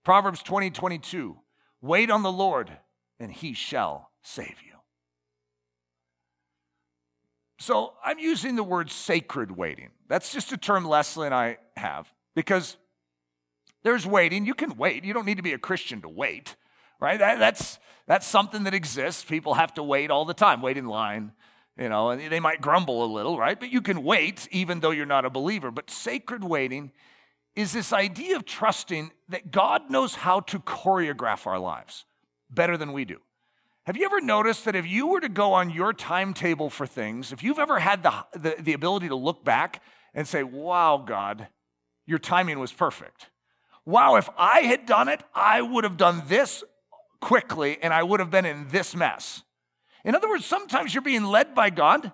Proverbs 0.03 0.41
20, 0.41 0.69
22 0.71 1.37
Wait 1.81 2.09
on 2.09 2.23
the 2.23 2.31
Lord, 2.31 2.71
and 3.19 3.31
he 3.31 3.53
shall 3.53 4.09
save 4.23 4.55
you. 4.65 4.73
So 7.59 7.93
I'm 8.03 8.19
using 8.19 8.55
the 8.55 8.63
word 8.63 8.89
sacred 8.89 9.51
waiting. 9.51 9.89
That's 10.07 10.31
just 10.31 10.51
a 10.51 10.57
term 10.57 10.85
Leslie 10.85 11.25
and 11.27 11.35
I 11.35 11.57
have 11.75 12.11
because 12.35 12.77
there's 13.83 14.05
waiting. 14.05 14.45
You 14.45 14.53
can 14.53 14.77
wait. 14.77 15.03
You 15.03 15.13
don't 15.13 15.25
need 15.25 15.37
to 15.37 15.43
be 15.43 15.53
a 15.53 15.59
Christian 15.59 16.01
to 16.01 16.09
wait 16.09 16.55
right? 16.99 17.19
That, 17.19 17.39
that's, 17.39 17.79
that's 18.07 18.25
something 18.25 18.63
that 18.63 18.73
exists. 18.73 19.23
People 19.23 19.55
have 19.55 19.73
to 19.75 19.83
wait 19.83 20.11
all 20.11 20.25
the 20.25 20.33
time, 20.33 20.61
wait 20.61 20.77
in 20.77 20.87
line, 20.87 21.31
you 21.77 21.89
know, 21.89 22.09
and 22.09 22.31
they 22.31 22.39
might 22.39 22.61
grumble 22.61 23.03
a 23.03 23.09
little, 23.11 23.37
right? 23.37 23.59
But 23.59 23.71
you 23.71 23.81
can 23.81 24.03
wait 24.03 24.47
even 24.51 24.79
though 24.79 24.91
you're 24.91 25.05
not 25.05 25.25
a 25.25 25.29
believer. 25.29 25.71
But 25.71 25.91
sacred 25.91 26.43
waiting 26.43 26.91
is 27.55 27.73
this 27.73 27.91
idea 27.91 28.35
of 28.35 28.45
trusting 28.45 29.11
that 29.29 29.51
God 29.51 29.89
knows 29.89 30.15
how 30.15 30.39
to 30.41 30.59
choreograph 30.59 31.47
our 31.47 31.59
lives 31.59 32.05
better 32.49 32.77
than 32.77 32.93
we 32.93 33.03
do. 33.03 33.17
Have 33.85 33.95
you 33.95 34.05
ever 34.05 34.19
noticed 34.19 34.65
that 34.65 34.75
if 34.75 34.85
you 34.85 35.07
were 35.07 35.21
to 35.21 35.29
go 35.29 35.53
on 35.53 35.69
your 35.69 35.93
timetable 35.93 36.69
for 36.69 36.85
things, 36.85 37.31
if 37.31 37.41
you've 37.41 37.59
ever 37.59 37.79
had 37.79 38.03
the, 38.03 38.13
the, 38.33 38.55
the 38.59 38.73
ability 38.73 39.07
to 39.07 39.15
look 39.15 39.45
back 39.45 39.81
and 40.13 40.27
say, 40.27 40.43
wow, 40.43 41.03
God, 41.05 41.47
your 42.05 42.19
timing 42.19 42.59
was 42.59 42.73
perfect. 42.73 43.29
Wow, 43.85 44.15
if 44.15 44.29
I 44.37 44.61
had 44.61 44.85
done 44.85 45.07
it, 45.07 45.23
I 45.33 45.61
would 45.61 45.85
have 45.85 45.95
done 45.95 46.23
this 46.27 46.63
quickly 47.19 47.77
and 47.81 47.93
I 47.93 48.03
would 48.03 48.19
have 48.19 48.29
been 48.29 48.45
in 48.45 48.67
this 48.69 48.95
mess. 48.95 49.43
In 50.03 50.15
other 50.15 50.29
words, 50.29 50.45
sometimes 50.45 50.93
you're 50.93 51.01
being 51.01 51.25
led 51.25 51.53
by 51.53 51.69
God. 51.69 52.11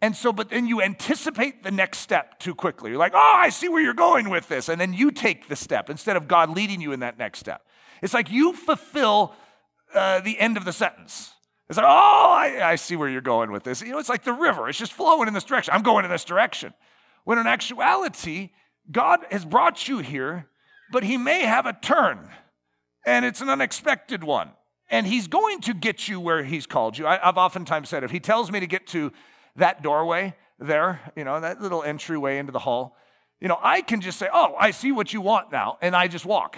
And 0.00 0.14
so, 0.14 0.32
but 0.32 0.50
then 0.50 0.68
you 0.68 0.80
anticipate 0.80 1.64
the 1.64 1.72
next 1.72 1.98
step 1.98 2.38
too 2.38 2.54
quickly. 2.54 2.90
You're 2.90 3.00
like, 3.00 3.14
oh, 3.14 3.36
I 3.36 3.48
see 3.48 3.68
where 3.68 3.82
you're 3.82 3.94
going 3.94 4.30
with 4.30 4.48
this. 4.48 4.68
And 4.68 4.80
then 4.80 4.92
you 4.92 5.10
take 5.10 5.48
the 5.48 5.56
step 5.56 5.90
instead 5.90 6.16
of 6.16 6.28
God 6.28 6.50
leading 6.50 6.80
you 6.80 6.92
in 6.92 7.00
that 7.00 7.18
next 7.18 7.40
step. 7.40 7.62
It's 8.00 8.14
like 8.14 8.30
you 8.30 8.52
fulfill 8.52 9.34
uh, 9.92 10.20
the 10.20 10.38
end 10.38 10.56
of 10.56 10.64
the 10.64 10.72
sentence. 10.72 11.32
It's 11.68 11.76
like, 11.76 11.86
oh, 11.86 12.30
I, 12.30 12.70
I 12.70 12.76
see 12.76 12.96
where 12.96 13.08
you're 13.08 13.20
going 13.20 13.50
with 13.50 13.64
this. 13.64 13.82
You 13.82 13.90
know, 13.90 13.98
it's 13.98 14.08
like 14.08 14.24
the 14.24 14.32
river, 14.32 14.68
it's 14.68 14.78
just 14.78 14.92
flowing 14.92 15.28
in 15.28 15.34
this 15.34 15.44
direction. 15.44 15.74
I'm 15.74 15.82
going 15.82 16.04
in 16.04 16.10
this 16.10 16.24
direction. 16.24 16.72
When 17.24 17.38
in 17.38 17.46
actuality, 17.46 18.50
God 18.90 19.20
has 19.30 19.44
brought 19.44 19.88
you 19.88 19.98
here, 19.98 20.48
but 20.92 21.04
He 21.04 21.18
may 21.18 21.42
have 21.42 21.66
a 21.66 21.74
turn 21.74 22.30
and 23.08 23.24
it's 23.24 23.40
an 23.40 23.48
unexpected 23.48 24.22
one. 24.22 24.50
And 24.90 25.06
he's 25.06 25.26
going 25.26 25.60
to 25.62 25.74
get 25.74 26.08
you 26.08 26.20
where 26.20 26.44
he's 26.44 26.66
called 26.66 26.96
you. 26.96 27.06
I, 27.06 27.18
have 27.18 27.38
oftentimes 27.38 27.88
said, 27.88 28.04
if 28.04 28.10
he 28.10 28.20
tells 28.20 28.50
me 28.50 28.60
to 28.60 28.66
get 28.66 28.86
to 28.88 29.12
that 29.56 29.82
doorway 29.82 30.34
there, 30.58 31.00
you 31.16 31.24
know, 31.24 31.40
that 31.40 31.60
little 31.60 31.82
entryway 31.82 32.38
into 32.38 32.52
the 32.52 32.58
hall, 32.58 32.96
you 33.40 33.48
know, 33.48 33.58
I 33.62 33.80
can 33.82 34.00
just 34.00 34.18
say, 34.18 34.28
oh, 34.32 34.54
I 34.58 34.70
see 34.70 34.92
what 34.92 35.12
you 35.12 35.20
want 35.20 35.52
now, 35.52 35.78
and 35.80 35.94
I 35.94 36.08
just 36.08 36.24
walk. 36.24 36.56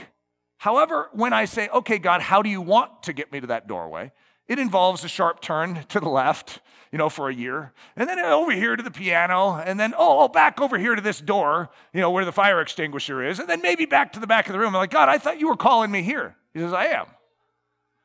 However, 0.59 1.09
when 1.13 1.33
I 1.33 1.45
say, 1.45 1.69
okay, 1.69 1.99
God, 1.99 2.21
how 2.21 2.43
do 2.43 2.51
you 2.51 2.61
want 2.61 3.05
to 3.05 3.13
get 3.13 3.33
me 3.33 3.41
to 3.41 3.49
that 3.49 3.67
doorway? 3.67 4.13
It 4.51 4.59
involves 4.59 5.05
a 5.05 5.09
sharp 5.09 5.41
turn 5.41 5.85
to 5.91 6.01
the 6.01 6.09
left, 6.09 6.59
you 6.91 6.99
know, 6.99 7.09
for 7.09 7.29
a 7.29 7.35
year, 7.35 7.73
and 7.95 8.09
then 8.09 8.19
over 8.19 8.51
here 8.51 8.75
to 8.75 8.83
the 8.83 8.91
piano, 8.91 9.63
and 9.65 9.79
then, 9.79 9.95
oh, 9.97 10.25
oh, 10.25 10.29
back 10.29 10.61
over 10.61 10.77
here 10.77 10.97
to 10.97 11.01
this 11.01 11.21
door, 11.21 11.71
you 11.95 12.01
know, 12.01 12.11
where 12.11 12.25
the 12.25 12.33
fire 12.33 12.61
extinguisher 12.61 13.23
is, 13.23 13.39
and 13.39 13.49
then 13.49 13.63
maybe 13.63 13.87
back 13.87 14.13
to 14.15 14.19
the 14.19 14.27
back 14.27 14.49
of 14.49 14.53
the 14.53 14.59
room. 14.59 14.75
I'm 14.75 14.81
like, 14.81 14.91
God, 14.91 15.09
I 15.09 15.19
thought 15.19 15.39
you 15.39 15.47
were 15.47 15.57
calling 15.57 15.93
me 15.93 16.03
here. 16.03 16.35
He 16.53 16.59
says, 16.59 16.73
I 16.73 16.87
am. 16.87 17.07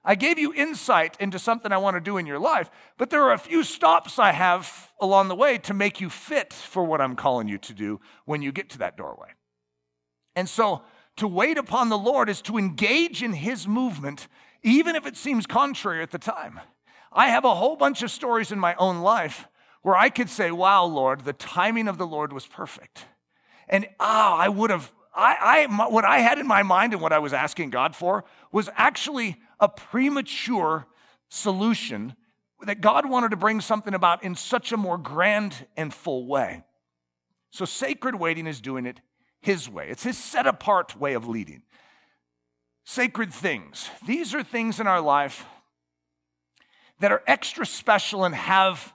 I 0.04 0.14
gave 0.14 0.38
you 0.38 0.54
insight 0.54 1.18
into 1.20 1.40
something 1.40 1.72
I 1.72 1.78
want 1.78 1.96
to 1.96 2.00
do 2.00 2.18
in 2.18 2.28
your 2.28 2.38
life, 2.38 2.70
but 3.00 3.10
there 3.10 3.24
are 3.24 3.34
a 3.34 3.40
few 3.40 3.64
stops 3.64 4.20
I 4.20 4.32
have 4.32 4.92
along 5.02 5.30
the 5.30 5.36
way 5.36 5.58
to 5.58 5.74
make 5.74 6.00
you 6.00 6.12
fit 6.12 6.54
for 6.54 6.84
what 6.84 7.02
I'm 7.02 7.16
calling 7.16 7.48
you 7.48 7.58
to 7.58 7.74
do 7.74 8.00
when 8.26 8.44
you 8.44 8.52
get 8.52 8.70
to 8.70 8.78
that 8.78 8.98
doorway. 8.98 9.30
And 10.36 10.48
so, 10.48 10.84
to 11.18 11.28
wait 11.28 11.58
upon 11.58 11.90
the 11.90 11.98
Lord 11.98 12.30
is 12.30 12.42
to 12.44 12.58
engage 12.60 13.24
in 13.24 13.34
His 13.34 13.68
movement 13.68 14.28
even 14.66 14.96
if 14.96 15.06
it 15.06 15.16
seems 15.16 15.46
contrary 15.46 16.02
at 16.02 16.10
the 16.10 16.18
time. 16.18 16.60
I 17.14 17.28
have 17.28 17.46
a 17.46 17.54
whole 17.54 17.76
bunch 17.76 18.02
of 18.02 18.10
stories 18.10 18.52
in 18.52 18.60
my 18.60 18.76
own 18.76 19.02
life 19.02 19.48
where 19.84 19.96
I 19.96 20.10
could 20.10 20.30
say, 20.30 20.52
Wow, 20.52 20.86
Lord, 20.86 21.22
the 21.22 21.34
timing 21.34 21.88
of 21.88 21.98
the 21.98 22.08
Lord 22.08 22.34
was 22.34 22.48
perfect. 22.48 23.06
And 23.70 23.88
ah, 24.00 24.34
oh, 24.34 24.38
I 24.38 24.50
would 24.50 24.72
have, 24.72 24.92
I, 25.16 25.68
I, 25.70 25.88
what 25.88 26.04
I 26.04 26.18
had 26.18 26.40
in 26.40 26.48
my 26.48 26.64
mind 26.64 26.94
and 26.94 27.02
what 27.02 27.14
I 27.14 27.20
was 27.20 27.32
asking 27.32 27.70
God 27.70 27.96
for 27.96 28.26
was 28.52 28.70
actually 28.76 29.38
a 29.60 29.70
premature 29.70 30.88
solution 31.30 32.16
that 32.62 32.82
God 32.82 33.08
wanted 33.08 33.30
to 33.30 33.38
bring 33.38 33.62
something 33.62 33.94
about 33.94 34.24
in 34.24 34.34
such 34.34 34.72
a 34.72 34.78
more 34.78 34.98
grand 34.98 35.68
and 35.78 35.94
full 35.94 36.26
way. 36.26 36.64
So 37.52 37.66
sacred 37.66 38.16
waiting 38.16 38.48
is 38.48 38.60
doing 38.60 38.88
it 38.88 39.00
His 39.42 39.70
way, 39.70 39.90
it's 39.90 40.04
His 40.04 40.18
set 40.18 40.48
apart 40.48 41.00
way 41.00 41.14
of 41.14 41.28
leading 41.28 41.62
sacred 42.86 43.34
things. 43.34 43.90
These 44.06 44.34
are 44.34 44.44
things 44.44 44.80
in 44.80 44.88
our 44.88 45.02
life 45.02 45.46
that 47.00 47.12
are 47.12 47.24
extra 47.28 47.66
special 47.66 48.24
and 48.24 48.34
have 48.34 48.94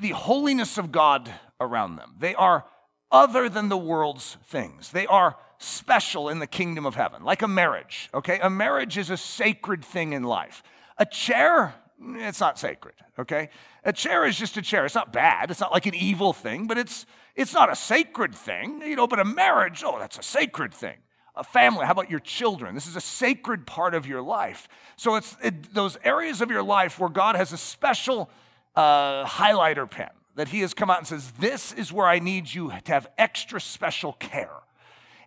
the 0.00 0.10
holiness 0.10 0.78
of 0.78 0.90
God 0.90 1.32
around 1.60 1.96
them. 1.96 2.16
They 2.18 2.34
are 2.34 2.64
other 3.12 3.48
than 3.48 3.68
the 3.68 3.76
world's 3.76 4.38
things. 4.46 4.90
They 4.90 5.06
are 5.06 5.36
special 5.58 6.28
in 6.28 6.40
the 6.40 6.46
kingdom 6.46 6.86
of 6.86 6.96
heaven, 6.96 7.22
like 7.22 7.42
a 7.42 7.46
marriage, 7.46 8.08
okay? 8.14 8.40
A 8.40 8.50
marriage 8.50 8.98
is 8.98 9.10
a 9.10 9.16
sacred 9.16 9.84
thing 9.84 10.12
in 10.14 10.24
life. 10.24 10.62
A 10.98 11.04
chair, 11.04 11.74
eh, 12.02 12.28
it's 12.28 12.40
not 12.40 12.58
sacred, 12.58 12.94
okay? 13.18 13.50
A 13.84 13.92
chair 13.92 14.26
is 14.26 14.36
just 14.36 14.56
a 14.56 14.62
chair. 14.62 14.86
It's 14.86 14.94
not 14.94 15.12
bad. 15.12 15.50
It's 15.50 15.60
not 15.60 15.70
like 15.70 15.86
an 15.86 15.94
evil 15.94 16.32
thing, 16.32 16.66
but 16.66 16.78
it's 16.78 17.06
it's 17.34 17.54
not 17.54 17.72
a 17.72 17.76
sacred 17.76 18.34
thing, 18.34 18.82
you 18.82 18.96
know, 18.96 19.06
but 19.06 19.18
a 19.18 19.24
marriage, 19.24 19.82
oh, 19.86 19.98
that's 19.98 20.18
a 20.18 20.22
sacred 20.22 20.74
thing 20.74 20.96
a 21.34 21.44
family. 21.44 21.86
How 21.86 21.92
about 21.92 22.10
your 22.10 22.20
children? 22.20 22.74
This 22.74 22.86
is 22.86 22.96
a 22.96 23.00
sacred 23.00 23.66
part 23.66 23.94
of 23.94 24.06
your 24.06 24.22
life. 24.22 24.68
So 24.96 25.14
it's 25.14 25.36
it, 25.42 25.72
those 25.74 25.96
areas 26.04 26.40
of 26.40 26.50
your 26.50 26.62
life 26.62 26.98
where 26.98 27.08
god 27.08 27.36
has 27.36 27.52
a 27.52 27.56
special 27.56 28.30
uh, 28.74 29.24
highlighter 29.24 29.90
pen 29.90 30.10
that 30.34 30.48
he 30.48 30.60
has 30.60 30.74
come 30.74 30.90
out 30.90 30.98
and 30.98 31.06
says 31.06 31.32
this 31.32 31.72
is 31.72 31.92
where 31.92 32.06
i 32.06 32.18
need 32.18 32.52
you 32.52 32.70
to 32.84 32.92
have 32.92 33.06
extra 33.18 33.60
special 33.60 34.12
care. 34.14 34.50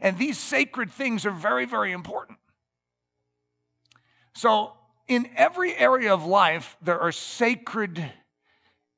And 0.01 0.17
these 0.17 0.37
sacred 0.37 0.91
things 0.91 1.25
are 1.25 1.31
very 1.31 1.65
very 1.65 1.91
important. 1.91 2.37
So 4.35 4.73
in 5.07 5.29
every 5.35 5.75
area 5.75 6.13
of 6.13 6.25
life 6.25 6.77
there 6.81 6.99
are 6.99 7.11
sacred 7.11 8.11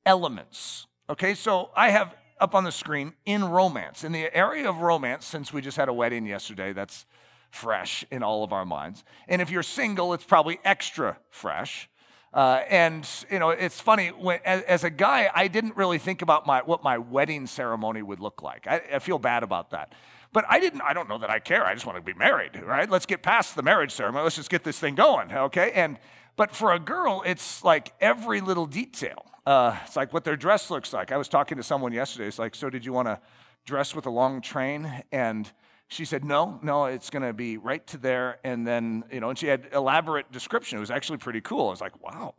elements. 0.04 0.86
Okay 1.08 1.34
so 1.34 1.70
i 1.74 1.88
have 1.88 2.14
up 2.40 2.54
on 2.54 2.64
the 2.64 2.72
screen 2.72 3.14
in 3.24 3.44
romance. 3.44 4.04
In 4.04 4.12
the 4.12 4.34
area 4.36 4.68
of 4.68 4.78
romance, 4.78 5.26
since 5.26 5.52
we 5.52 5.60
just 5.60 5.76
had 5.76 5.88
a 5.88 5.92
wedding 5.92 6.26
yesterday, 6.26 6.72
that's 6.72 7.06
fresh 7.50 8.04
in 8.10 8.22
all 8.22 8.44
of 8.44 8.52
our 8.52 8.64
minds. 8.64 9.04
And 9.26 9.40
if 9.40 9.50
you're 9.50 9.62
single, 9.62 10.12
it's 10.12 10.24
probably 10.24 10.60
extra 10.64 11.18
fresh. 11.30 11.88
Uh, 12.32 12.62
and 12.68 13.08
you 13.30 13.38
know, 13.38 13.50
it's 13.50 13.80
funny. 13.80 14.08
When, 14.08 14.40
as, 14.44 14.62
as, 14.64 14.84
a 14.84 14.90
guy, 14.90 15.30
I 15.34 15.48
didn't 15.48 15.76
really 15.76 15.98
think 15.98 16.20
about 16.20 16.46
my 16.46 16.60
what 16.60 16.84
my 16.84 16.98
wedding 16.98 17.46
ceremony 17.46 18.02
would 18.02 18.20
look 18.20 18.42
like. 18.42 18.66
I, 18.66 18.82
I 18.94 18.98
feel 18.98 19.18
bad 19.18 19.42
about 19.42 19.70
that. 19.70 19.94
But 20.32 20.44
I 20.46 20.60
didn't. 20.60 20.82
I 20.82 20.92
don't 20.92 21.08
know 21.08 21.18
that 21.18 21.30
I 21.30 21.38
care. 21.38 21.64
I 21.64 21.72
just 21.72 21.86
want 21.86 21.96
to 21.96 22.02
be 22.02 22.12
married, 22.12 22.60
right? 22.62 22.88
Let's 22.88 23.06
get 23.06 23.22
past 23.22 23.56
the 23.56 23.62
marriage 23.62 23.92
ceremony. 23.92 24.24
Let's 24.24 24.36
just 24.36 24.50
get 24.50 24.62
this 24.62 24.78
thing 24.78 24.94
going, 24.94 25.32
okay? 25.32 25.72
And 25.72 25.98
but 26.36 26.54
for 26.54 26.72
a 26.72 26.78
girl, 26.78 27.22
it's 27.24 27.64
like 27.64 27.94
every 28.00 28.42
little 28.42 28.66
detail. 28.66 29.24
Uh, 29.48 29.74
it's 29.86 29.96
like 29.96 30.12
what 30.12 30.24
their 30.24 30.36
dress 30.36 30.70
looks 30.70 30.92
like. 30.92 31.10
I 31.10 31.16
was 31.16 31.26
talking 31.26 31.56
to 31.56 31.62
someone 31.62 31.90
yesterday. 31.90 32.28
It's 32.28 32.38
like, 32.38 32.54
so 32.54 32.68
did 32.68 32.84
you 32.84 32.92
want 32.92 33.08
to 33.08 33.18
dress 33.64 33.94
with 33.94 34.04
a 34.04 34.10
long 34.10 34.42
train 34.42 35.02
and 35.10 35.50
she 35.88 36.04
said, 36.04 36.22
No, 36.22 36.60
no, 36.62 36.84
it's 36.84 37.08
going 37.08 37.22
to 37.22 37.32
be 37.32 37.56
right 37.56 37.86
to 37.86 37.96
there. 37.96 38.40
And 38.44 38.66
then, 38.66 39.04
you 39.10 39.20
know, 39.20 39.30
and 39.30 39.38
she 39.38 39.46
had 39.46 39.70
elaborate 39.72 40.30
description. 40.30 40.76
It 40.76 40.80
was 40.80 40.90
actually 40.90 41.16
pretty 41.16 41.40
cool. 41.40 41.68
I 41.68 41.70
was 41.70 41.80
like, 41.80 41.98
Wow, 42.04 42.34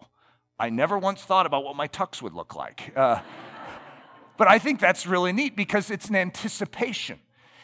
I 0.60 0.69
never 0.69 1.00
once 1.00 1.24
thought 1.24 1.48
about 1.48 1.63
what 1.63 1.76
my 1.76 1.88
tux 1.88 2.22
would 2.22 2.36
look 2.36 2.54
like. 2.54 2.93
Uh, 2.95 3.22
but 4.38 4.48
I 4.48 4.60
think 4.60 4.80
that's 4.80 5.08
really 5.08 5.34
neat 5.34 5.56
because 5.56 5.89
it's 5.89 6.10
an 6.10 6.15
anticipation. 6.15 7.17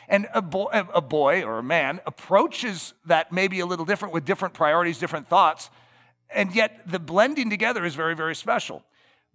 And 0.07 0.27
a 0.33 0.41
boy, 0.41 0.69
a 0.71 1.01
boy 1.01 1.43
or 1.43 1.59
a 1.59 1.63
man 1.63 1.99
approaches 2.07 2.95
that 3.05 3.31
maybe 3.31 3.59
a 3.59 3.67
little 3.67 3.85
different 3.85 4.11
with 4.11 4.25
different 4.25 4.55
priorities, 4.55 4.97
different 4.97 5.29
thoughts, 5.29 5.69
and 6.31 6.55
yet 6.55 6.81
the 6.87 6.97
blending 6.97 7.51
together 7.51 7.85
is 7.85 7.93
very, 7.93 8.15
very 8.15 8.33
special. 8.33 8.83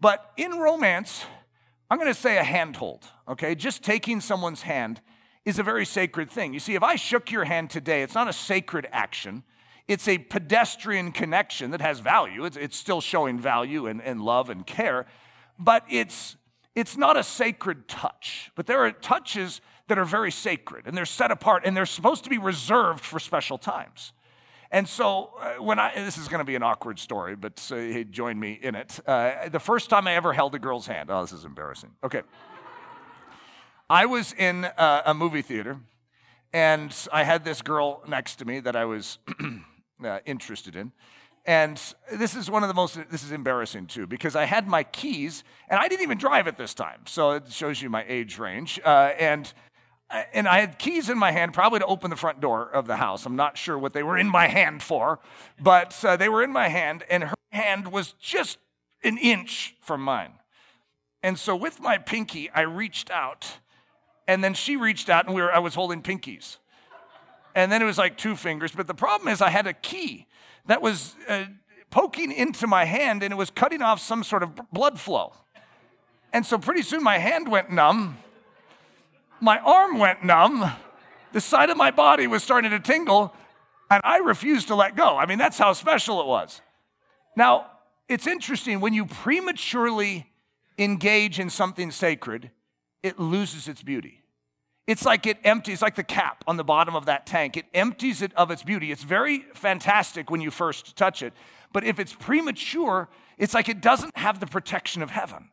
But 0.01 0.33
in 0.37 0.53
romance, 0.53 1.25
I'm 1.91 1.99
going 1.99 2.13
to 2.13 2.19
say 2.19 2.39
a 2.39 2.45
handhold, 2.45 3.05
okay? 3.29 3.55
Just 3.55 3.83
taking 3.83 4.21
someone's 4.21 4.63
hand 4.63 5.01
is 5.45 5.59
a 5.59 5.63
very 5.63 5.85
sacred 5.85 6.31
thing. 6.31 6.55
You 6.55 6.61
see, 6.61 6.75
if 6.75 6.83
I 6.83 6.97
shook 6.97 7.31
your 7.31 7.45
hand 7.45 7.71
today, 7.71 8.03
it's 8.03 8.15
not 8.15 8.29
a 8.29 8.33
sacred 8.33 8.89
action. 8.93 9.43
It's 9.89 10.07
a 10.07 10.19
pedestrian 10.19 11.13
connection 11.13 11.73
that 11.73 11.81
has 11.81 12.01
value. 12.01 12.45
It's, 12.45 12.57
it's 12.57 12.77
still 12.77 13.01
showing 13.01 13.39
value 13.39 13.87
and, 13.87 14.01
and 14.01 14.23
love 14.23 14.49
and 14.49 14.67
care, 14.67 15.07
but 15.59 15.85
it's, 15.91 16.37
it's 16.75 16.97
not 16.97 17.17
a 17.17 17.23
sacred 17.23 17.89
touch. 17.89 18.53
But 18.55 18.67
there 18.67 18.79
are 18.85 18.93
touches 18.93 19.61
that 19.89 19.99
are 19.99 20.05
very 20.05 20.31
sacred 20.31 20.87
and 20.87 20.97
they're 20.97 21.05
set 21.05 21.33
apart 21.33 21.65
and 21.67 21.77
they're 21.77 21.87
supposed 21.87 22.23
to 22.25 22.31
be 22.31 22.39
reserved 22.39 23.05
for 23.05 23.19
special 23.19 23.59
times. 23.59 24.13
And 24.73 24.89
so, 24.89 25.31
uh, 25.41 25.63
when 25.63 25.81
I, 25.81 25.93
this 25.95 26.17
is 26.17 26.29
going 26.29 26.39
to 26.39 26.45
be 26.45 26.55
an 26.55 26.63
awkward 26.63 27.01
story, 27.01 27.35
but 27.35 27.67
uh, 27.73 27.75
hey, 27.75 28.05
join 28.05 28.39
me 28.39 28.59
in 28.63 28.77
it. 28.77 29.01
Uh, 29.05 29.49
the 29.49 29.59
first 29.59 29.91
time 29.91 30.07
I 30.07 30.15
ever 30.15 30.33
held 30.33 30.55
a 30.55 30.61
girl's 30.61 30.87
hand, 30.87 31.11
oh, 31.11 31.23
this 31.23 31.33
is 31.33 31.45
embarrassing. 31.45 31.91
Okay. 32.05 32.23
I 33.89 34.07
was 34.07 34.33
in 34.33 34.67
uh, 34.67 35.03
a 35.05 35.13
movie 35.13 35.43
theater, 35.43 35.81
and 36.53 36.95
I 37.13 37.25
had 37.25 37.45
this 37.45 37.63
girl 37.63 38.03
next 38.07 38.37
to 38.37 38.45
me 38.45 38.61
that 38.61 38.77
I 38.77 38.85
was 38.85 39.19
uh, 40.05 40.21
interested 40.25 40.77
in. 40.77 40.93
And 41.47 41.83
this 42.13 42.37
is 42.37 42.49
one 42.49 42.63
of 42.63 42.69
the 42.69 42.75
most, 42.75 42.97
this 43.11 43.25
is 43.25 43.33
embarrassing 43.33 43.87
too, 43.87 44.07
because 44.07 44.37
I 44.37 44.45
had 44.45 44.69
my 44.69 44.85
keys, 44.85 45.43
and 45.69 45.81
I 45.81 45.89
didn't 45.89 46.03
even 46.03 46.19
drive 46.19 46.47
at 46.47 46.57
this 46.57 46.75
time. 46.75 47.01
So 47.07 47.33
it 47.33 47.51
shows 47.51 47.83
you 47.83 47.91
my 47.91 48.05
age 48.07 48.39
range. 48.39 48.79
Uh, 48.85 49.11
and 49.19 49.53
and 50.33 50.49
I 50.49 50.61
had 50.61 50.79
keys 50.79 51.09
in 51.09 51.19
my 51.19 51.31
hand, 51.31 51.55
probably 51.55 51.79
to 51.79 51.87
open 51.87 52.11
the 52.11 52.17
front 52.17 52.41
door 52.41 52.69
of 52.69 52.87
the 52.87 52.97
house. 52.97 53.27
I'm 53.27 53.37
not 53.37 53.57
sure 53.57 53.79
what 53.79 53.93
they 53.93 54.03
were 54.03 54.19
in 54.19 54.29
my 54.29 54.49
hand 54.49 54.83
for, 54.83 55.21
but 55.61 55.97
uh, 56.05 56.17
they 56.17 56.29
were 56.29 56.43
in 56.43 56.53
my 56.53 56.69
hand, 56.69 57.05
and 57.09 57.25
her 57.25 57.35
hand 57.53 57.93
was 57.93 58.15
just 58.21 58.59
an 59.05 59.19
inch 59.19 59.77
from 59.81 60.03
mine. 60.03 60.33
And 61.23 61.39
so 61.39 61.55
with 61.55 61.81
my 61.81 61.99
pinky, 61.99 62.51
I 62.51 62.63
reached 62.63 63.11
out, 63.11 63.59
and 64.27 64.43
then 64.43 64.55
she 64.55 64.77
reached 64.77 65.09
out, 65.09 65.27
and 65.27 65.35
we 65.35 65.43
were, 65.43 65.53
I 65.53 65.59
was 65.59 65.75
holding 65.75 66.03
pinkies. 66.03 66.57
And 67.55 67.71
then 67.71 67.83
it 67.83 67.85
was 67.85 67.99
like 67.99 68.17
two 68.17 68.37
fingers, 68.37 68.73
but 68.73 68.87
the 68.87 68.95
problem 68.95 69.29
is 69.29 69.41
I 69.41 69.51
had 69.51 69.67
a 69.67 69.73
key 69.73 70.27
that 70.67 70.83
was 70.83 71.15
uh, 71.29 71.45
poking 71.91 72.33
into 72.33 72.67
my 72.67 72.85
hand, 72.85 73.23
and 73.23 73.33
it 73.33 73.37
was 73.37 73.51
cutting 73.51 73.83
off 73.83 74.01
some 74.01 74.25
sort 74.25 74.43
of 74.43 74.59
blood 74.73 74.99
flow. 74.99 75.35
And 76.33 76.47
so 76.47 76.59
pretty 76.59 76.83
soon 76.83 77.03
my 77.03 77.19
hand 77.19 77.49
went 77.49 77.71
numb 77.71 78.19
my 79.41 79.59
arm 79.59 79.99
went 79.99 80.25
numb, 80.25 80.73
the 81.33 81.41
side 81.41 81.71
of 81.71 81.77
my 81.77 81.91
body 81.91 82.27
was 82.27 82.43
starting 82.43 82.71
to 82.71 82.81
tingle, 82.81 83.35
and 83.91 84.01
I 84.05 84.19
refused 84.19 84.69
to 84.69 84.75
let 84.75 84.97
go. 84.97 85.17
I 85.17 85.27
mean, 85.27 85.39
that's 85.39 85.59
how 85.59 85.73
special 85.73 86.21
it 86.21 86.27
was. 86.27 86.61
Now, 87.37 87.67
it's 88.09 88.27
interesting 88.27 88.81
when 88.81 88.93
you 88.93 89.07
prematurely 89.07 90.27
engage 90.79 91.39
in 91.39 91.51
something 91.51 91.91
sacred, 91.91 92.51
it 93.03 93.19
loses 93.19 93.69
its 93.69 93.83
beauty. 93.83 94.23
It's 94.87 95.05
like 95.05 95.27
it 95.27 95.39
empties, 95.45 95.83
like 95.83 95.95
the 95.95 96.03
cap 96.03 96.43
on 96.49 96.57
the 96.57 96.65
bottom 96.65 96.97
of 96.97 97.07
that 97.07 97.27
tank. 97.27 97.57
It 97.57 97.67
empties 97.73 98.23
it 98.23 98.33
of 98.35 98.51
its 98.51 98.63
beauty. 98.63 98.91
It's 98.91 99.05
very 99.05 99.45
fantastic 99.55 100.31
when 100.31 100.41
you 100.41 100.51
first 100.51 100.97
touch 100.97 101.23
it, 101.23 101.33
but 101.73 101.85
if 101.85 102.01
it's 102.01 102.13
premature, 102.13 103.09
it's 103.39 103.55
like 103.55 103.69
it 103.69 103.81
doesn't 103.81 104.17
have 104.17 104.41
the 104.41 104.47
protection 104.47 105.03
of 105.03 105.11
heaven. 105.11 105.51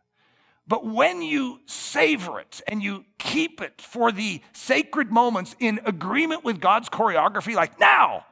But 0.68 0.86
when 0.86 1.22
you 1.22 1.62
savor 1.66 2.40
it 2.40 2.62
and 2.68 2.84
you 2.84 3.06
keep 3.18 3.62
it 3.62 3.82
for 3.82 4.12
the 4.12 4.42
sacred 4.52 5.12
moments 5.12 5.56
in 5.60 5.80
agreement 5.86 6.44
with 6.44 6.60
God's 6.60 6.90
choreography, 6.90 7.56
like 7.56 7.80
now, 7.80 8.26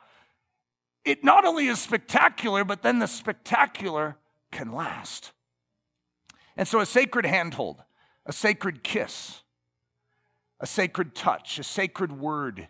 it 1.06 1.24
not 1.24 1.46
only 1.46 1.68
is 1.68 1.80
spectacular, 1.80 2.66
but 2.66 2.82
then 2.82 3.00
the 3.00 3.08
spectacular 3.08 4.18
can 4.52 4.74
last. 4.74 5.32
And 6.58 6.68
so 6.68 6.80
a 6.80 6.86
sacred 6.86 7.26
handhold, 7.26 7.84
a 8.26 8.34
sacred 8.34 8.84
kiss, 8.84 9.42
a 10.60 10.68
sacred 10.68 11.16
touch, 11.16 11.60
a 11.60 11.64
sacred 11.64 12.12
word, 12.12 12.68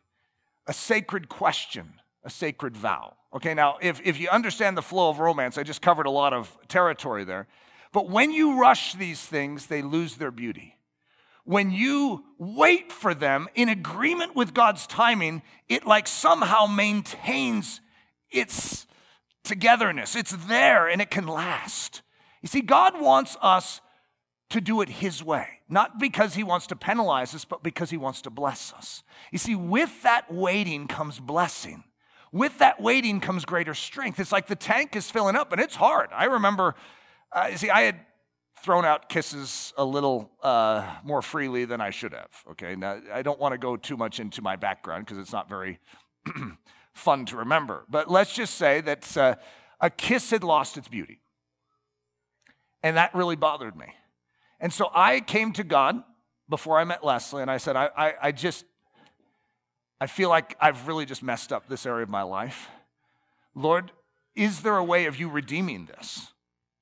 a 0.68 0.74
sacred 0.74 1.30
question, 1.30 1.94
a 2.24 2.30
sacred 2.30 2.76
vow. 2.78 3.14
Okay, 3.34 3.54
now 3.54 3.78
if, 3.82 4.00
if 4.04 4.20
you 4.20 4.30
understand 4.30 4.78
the 4.78 4.82
flow 4.82 5.10
of 5.10 5.20
romance, 5.20 5.58
I 5.58 5.64
just 5.64 5.82
covered 5.82 6.06
a 6.06 6.12
lot 6.12 6.34
of 6.34 6.56
territory 6.68 7.24
there. 7.24 7.48
But 7.96 8.10
when 8.10 8.34
you 8.34 8.60
rush 8.60 8.92
these 8.96 9.22
things, 9.22 9.68
they 9.68 9.82
lose 9.82 10.18
their 10.18 10.30
beauty. 10.30 10.76
When 11.46 11.72
you 11.72 12.26
wait 12.38 12.92
for 12.92 13.14
them 13.14 13.48
in 13.56 13.70
agreement 13.70 14.36
with 14.36 14.54
God's 14.54 14.86
timing, 14.86 15.44
it 15.70 15.88
like 15.88 16.06
somehow 16.06 16.66
maintains 16.66 17.80
its 18.30 18.86
togetherness. 19.46 20.14
It's 20.14 20.36
there 20.48 20.90
and 20.90 21.02
it 21.02 21.10
can 21.10 21.26
last. 21.26 22.02
You 22.42 22.50
see, 22.50 22.60
God 22.60 23.00
wants 23.00 23.38
us 23.42 23.80
to 24.50 24.60
do 24.60 24.82
it 24.82 24.90
His 24.90 25.24
way, 25.24 25.48
not 25.70 25.98
because 25.98 26.34
He 26.34 26.44
wants 26.44 26.68
to 26.68 26.76
penalize 26.76 27.34
us, 27.34 27.46
but 27.46 27.64
because 27.64 27.92
He 27.92 27.98
wants 27.98 28.22
to 28.24 28.30
bless 28.30 28.74
us. 28.74 29.04
You 29.32 29.38
see, 29.38 29.56
with 29.56 30.04
that 30.04 30.30
waiting 30.30 30.90
comes 30.90 31.22
blessing. 31.22 31.86
With 32.34 32.58
that 32.58 32.82
waiting 32.82 33.22
comes 33.22 33.46
greater 33.46 33.74
strength. 33.74 34.20
It's 34.20 34.34
like 34.34 34.48
the 34.48 34.56
tank 34.58 34.98
is 34.98 35.10
filling 35.10 35.38
up 35.38 35.54
and 35.54 35.62
it's 35.62 35.78
hard. 35.78 36.10
I 36.12 36.26
remember 36.26 36.76
uh, 37.36 37.56
see, 37.58 37.70
I 37.70 37.82
had 37.82 38.00
thrown 38.64 38.86
out 38.86 39.10
kisses 39.10 39.74
a 39.78 39.86
little 39.86 40.32
uh, 40.42 40.90
more 41.04 41.22
freely 41.22 41.66
than 41.66 41.82
I 41.82 41.90
should 41.92 42.14
have. 42.14 42.32
Okay, 42.52 42.76
now 42.76 43.00
I 43.14 43.22
don't 43.22 43.40
want 43.40 43.52
to 43.52 43.58
go 43.58 43.76
too 43.76 43.98
much 43.98 44.20
into 44.20 44.42
my 44.42 44.56
background 44.56 45.06
because 45.06 45.20
it's 45.20 45.34
not 45.34 45.50
very 45.50 45.80
fun 46.94 47.26
to 47.26 47.38
remember. 47.38 47.86
But 47.90 48.10
let's 48.10 48.34
just 48.34 48.56
say 48.56 48.82
that 48.82 49.18
uh, 49.18 49.36
a 49.82 49.90
kiss 49.90 50.32
had 50.32 50.44
lost 50.44 50.78
its 50.78 50.88
beauty, 50.88 51.20
and 52.82 52.96
that 52.96 53.14
really 53.14 53.36
bothered 53.36 53.76
me. 53.76 53.88
And 54.62 54.72
so 54.72 54.90
I 54.96 55.20
came 55.20 55.52
to 55.54 55.64
God 55.64 56.02
before 56.50 56.80
I 56.80 56.86
met 56.86 57.04
Leslie, 57.04 57.42
and 57.42 57.52
I 57.52 57.58
said, 57.58 57.76
I, 57.76 57.90
I, 57.98 58.14
I 58.22 58.32
just, 58.32 58.64
I 60.00 60.08
feel 60.08 60.30
like 60.30 60.56
I've 60.62 60.88
really 60.88 61.06
just 61.06 61.22
messed 61.22 61.52
up 61.52 61.68
this 61.68 61.86
area 61.86 62.04
of 62.04 62.10
my 62.10 62.24
life. 62.24 62.70
Lord, 63.54 63.92
is 64.36 64.62
there 64.62 64.78
a 64.78 64.84
way 64.84 65.06
of 65.06 65.20
you 65.20 65.30
redeeming 65.30 65.86
this? 65.86 66.32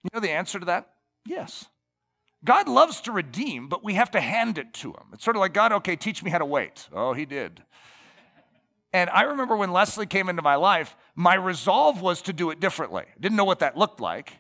You 0.04 0.10
know 0.14 0.20
the 0.20 0.32
answer 0.32 0.60
to 0.60 0.66
that? 0.66 0.90
Yes. 1.26 1.66
God 2.44 2.68
loves 2.68 3.00
to 3.02 3.12
redeem, 3.12 3.70
but 3.70 3.84
we 3.84 3.94
have 3.94 4.12
to 4.12 4.22
hand 4.22 4.58
it 4.58 4.74
to 4.76 4.90
him. 4.90 5.06
It's 5.14 5.24
sort 5.24 5.38
of 5.38 5.40
like, 5.40 5.54
God, 5.54 5.72
okay, 5.72 5.96
teach 5.96 6.24
me 6.24 6.30
how 6.30 6.40
to 6.40 6.46
wait. 6.46 6.90
Oh, 6.92 7.14
he 7.14 7.26
did. 7.26 7.64
And 8.92 9.10
I 9.10 9.24
remember 9.24 9.56
when 9.56 9.72
Leslie 9.72 10.06
came 10.06 10.30
into 10.30 10.42
my 10.42 10.56
life, 10.56 10.96
my 11.16 11.34
resolve 11.36 12.02
was 12.02 12.22
to 12.24 12.34
do 12.34 12.52
it 12.52 12.60
differently. 12.60 13.04
I 13.08 13.20
didn't 13.20 13.38
know 13.38 13.46
what 13.46 13.60
that 13.60 13.78
looked 13.78 14.00
like. 14.00 14.34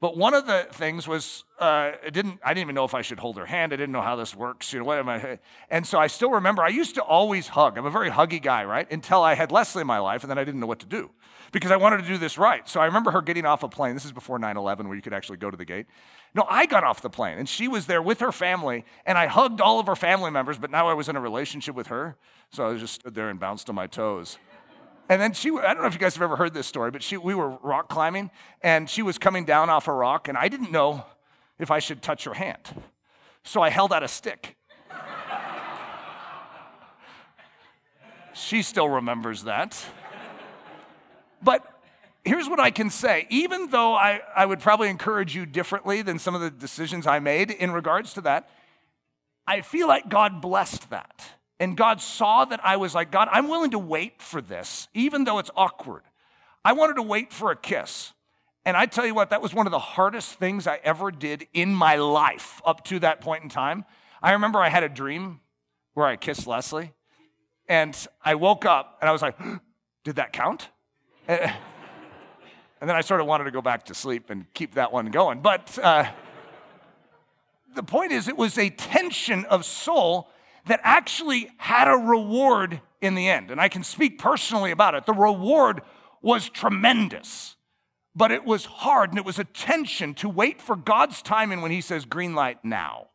But 0.00 0.16
one 0.16 0.32
of 0.32 0.46
the 0.46 0.66
things 0.72 1.06
was 1.06 1.44
uh, 1.58 1.92
it 2.04 2.14
didn't. 2.14 2.40
I 2.42 2.54
didn't 2.54 2.62
even 2.62 2.74
know 2.74 2.84
if 2.84 2.94
I 2.94 3.02
should 3.02 3.18
hold 3.18 3.36
her 3.36 3.44
hand. 3.44 3.74
I 3.74 3.76
didn't 3.76 3.92
know 3.92 4.00
how 4.00 4.16
this 4.16 4.34
works. 4.34 4.72
You 4.72 4.78
know 4.78 4.86
what 4.86 4.98
am 4.98 5.10
I? 5.10 5.38
And 5.68 5.86
so 5.86 5.98
I 5.98 6.06
still 6.06 6.30
remember. 6.30 6.62
I 6.62 6.68
used 6.68 6.94
to 6.94 7.02
always 7.02 7.48
hug. 7.48 7.76
I'm 7.76 7.84
a 7.84 7.90
very 7.90 8.10
huggy 8.10 8.40
guy, 8.40 8.64
right? 8.64 8.90
Until 8.90 9.22
I 9.22 9.34
had 9.34 9.52
Leslie 9.52 9.82
in 9.82 9.86
my 9.86 9.98
life, 9.98 10.22
and 10.22 10.30
then 10.30 10.38
I 10.38 10.44
didn't 10.44 10.60
know 10.60 10.66
what 10.66 10.80
to 10.80 10.86
do 10.86 11.10
because 11.52 11.70
I 11.70 11.76
wanted 11.76 11.98
to 11.98 12.06
do 12.06 12.16
this 12.16 12.38
right. 12.38 12.66
So 12.66 12.80
I 12.80 12.86
remember 12.86 13.10
her 13.10 13.20
getting 13.20 13.44
off 13.44 13.62
a 13.62 13.68
plane. 13.68 13.92
This 13.92 14.06
is 14.06 14.12
before 14.12 14.38
9/11, 14.38 14.86
where 14.86 14.96
you 14.96 15.02
could 15.02 15.12
actually 15.12 15.36
go 15.36 15.50
to 15.50 15.56
the 15.56 15.66
gate. 15.66 15.84
No, 16.34 16.46
I 16.48 16.64
got 16.64 16.82
off 16.82 17.02
the 17.02 17.10
plane, 17.10 17.36
and 17.36 17.46
she 17.46 17.68
was 17.68 17.86
there 17.86 18.00
with 18.00 18.20
her 18.20 18.32
family, 18.32 18.86
and 19.04 19.18
I 19.18 19.26
hugged 19.26 19.60
all 19.60 19.80
of 19.80 19.86
her 19.86 19.96
family 19.96 20.30
members. 20.30 20.56
But 20.56 20.70
now 20.70 20.88
I 20.88 20.94
was 20.94 21.10
in 21.10 21.16
a 21.16 21.20
relationship 21.20 21.74
with 21.74 21.88
her, 21.88 22.16
so 22.50 22.70
I 22.70 22.76
just 22.78 22.94
stood 22.94 23.14
there 23.14 23.28
and 23.28 23.38
bounced 23.38 23.68
on 23.68 23.74
my 23.74 23.86
toes. 23.86 24.38
And 25.10 25.20
then 25.20 25.32
she, 25.32 25.50
I 25.50 25.74
don't 25.74 25.82
know 25.82 25.88
if 25.88 25.94
you 25.94 25.98
guys 25.98 26.14
have 26.14 26.22
ever 26.22 26.36
heard 26.36 26.54
this 26.54 26.68
story, 26.68 26.92
but 26.92 27.02
she, 27.02 27.16
we 27.16 27.34
were 27.34 27.48
rock 27.64 27.88
climbing 27.88 28.30
and 28.62 28.88
she 28.88 29.02
was 29.02 29.18
coming 29.18 29.44
down 29.44 29.68
off 29.68 29.88
a 29.88 29.92
rock 29.92 30.28
and 30.28 30.38
I 30.38 30.46
didn't 30.46 30.70
know 30.70 31.04
if 31.58 31.72
I 31.72 31.80
should 31.80 32.00
touch 32.00 32.22
her 32.26 32.34
hand. 32.34 32.60
So 33.42 33.60
I 33.60 33.70
held 33.70 33.92
out 33.92 34.04
a 34.04 34.08
stick. 34.08 34.56
she 38.34 38.62
still 38.62 38.88
remembers 38.88 39.42
that. 39.42 39.84
But 41.42 41.66
here's 42.24 42.48
what 42.48 42.60
I 42.60 42.70
can 42.70 42.88
say. 42.88 43.26
Even 43.30 43.70
though 43.70 43.94
I, 43.94 44.20
I 44.36 44.46
would 44.46 44.60
probably 44.60 44.90
encourage 44.90 45.34
you 45.34 45.44
differently 45.44 46.02
than 46.02 46.20
some 46.20 46.36
of 46.36 46.40
the 46.40 46.52
decisions 46.52 47.08
I 47.08 47.18
made 47.18 47.50
in 47.50 47.72
regards 47.72 48.12
to 48.12 48.20
that, 48.20 48.48
I 49.44 49.62
feel 49.62 49.88
like 49.88 50.08
God 50.08 50.40
blessed 50.40 50.90
that. 50.90 51.39
And 51.60 51.76
God 51.76 52.00
saw 52.00 52.44
that 52.46 52.60
I 52.64 52.76
was 52.78 52.94
like, 52.94 53.10
God, 53.12 53.28
I'm 53.30 53.48
willing 53.48 53.70
to 53.72 53.78
wait 53.78 54.20
for 54.20 54.40
this, 54.40 54.88
even 54.94 55.24
though 55.24 55.38
it's 55.38 55.50
awkward. 55.54 56.02
I 56.64 56.72
wanted 56.72 56.94
to 56.94 57.02
wait 57.02 57.32
for 57.32 57.50
a 57.50 57.56
kiss. 57.56 58.12
And 58.64 58.76
I 58.76 58.86
tell 58.86 59.06
you 59.06 59.14
what, 59.14 59.30
that 59.30 59.40
was 59.42 59.54
one 59.54 59.66
of 59.66 59.70
the 59.70 59.78
hardest 59.78 60.34
things 60.34 60.66
I 60.66 60.80
ever 60.82 61.10
did 61.10 61.46
in 61.52 61.74
my 61.74 61.96
life 61.96 62.60
up 62.64 62.84
to 62.86 62.98
that 63.00 63.20
point 63.20 63.42
in 63.42 63.48
time. 63.48 63.84
I 64.22 64.32
remember 64.32 64.58
I 64.58 64.70
had 64.70 64.82
a 64.82 64.88
dream 64.88 65.40
where 65.94 66.06
I 66.06 66.16
kissed 66.16 66.46
Leslie. 66.46 66.92
And 67.68 67.96
I 68.24 68.34
woke 68.34 68.64
up 68.64 68.98
and 69.00 69.08
I 69.08 69.12
was 69.12 69.22
like, 69.22 69.38
did 70.04 70.16
that 70.16 70.32
count? 70.32 70.68
And 72.80 72.88
then 72.88 72.96
I 72.96 73.02
sort 73.02 73.20
of 73.20 73.26
wanted 73.26 73.44
to 73.44 73.50
go 73.50 73.60
back 73.60 73.84
to 73.86 73.94
sleep 73.94 74.30
and 74.30 74.46
keep 74.54 74.74
that 74.74 74.90
one 74.90 75.10
going. 75.10 75.42
But 75.42 75.78
uh, 75.82 76.06
the 77.74 77.82
point 77.82 78.10
is, 78.10 78.26
it 78.26 78.38
was 78.38 78.56
a 78.56 78.70
tension 78.70 79.44
of 79.46 79.66
soul 79.66 80.29
that 80.66 80.80
actually 80.82 81.50
had 81.56 81.88
a 81.88 81.96
reward 81.96 82.80
in 83.00 83.14
the 83.14 83.28
end. 83.28 83.50
And 83.50 83.60
I 83.60 83.68
can 83.68 83.82
speak 83.82 84.18
personally 84.18 84.70
about 84.70 84.94
it. 84.94 85.06
The 85.06 85.12
reward 85.12 85.82
was 86.22 86.48
tremendous, 86.48 87.56
but 88.14 88.30
it 88.30 88.44
was 88.44 88.64
hard 88.66 89.10
and 89.10 89.18
it 89.18 89.24
was 89.24 89.38
a 89.38 89.44
tension 89.44 90.14
to 90.14 90.28
wait 90.28 90.60
for 90.60 90.76
God's 90.76 91.22
timing 91.22 91.62
when 91.62 91.70
He 91.70 91.80
says, 91.80 92.04
green 92.04 92.34
light 92.34 92.64
now. 92.64 93.08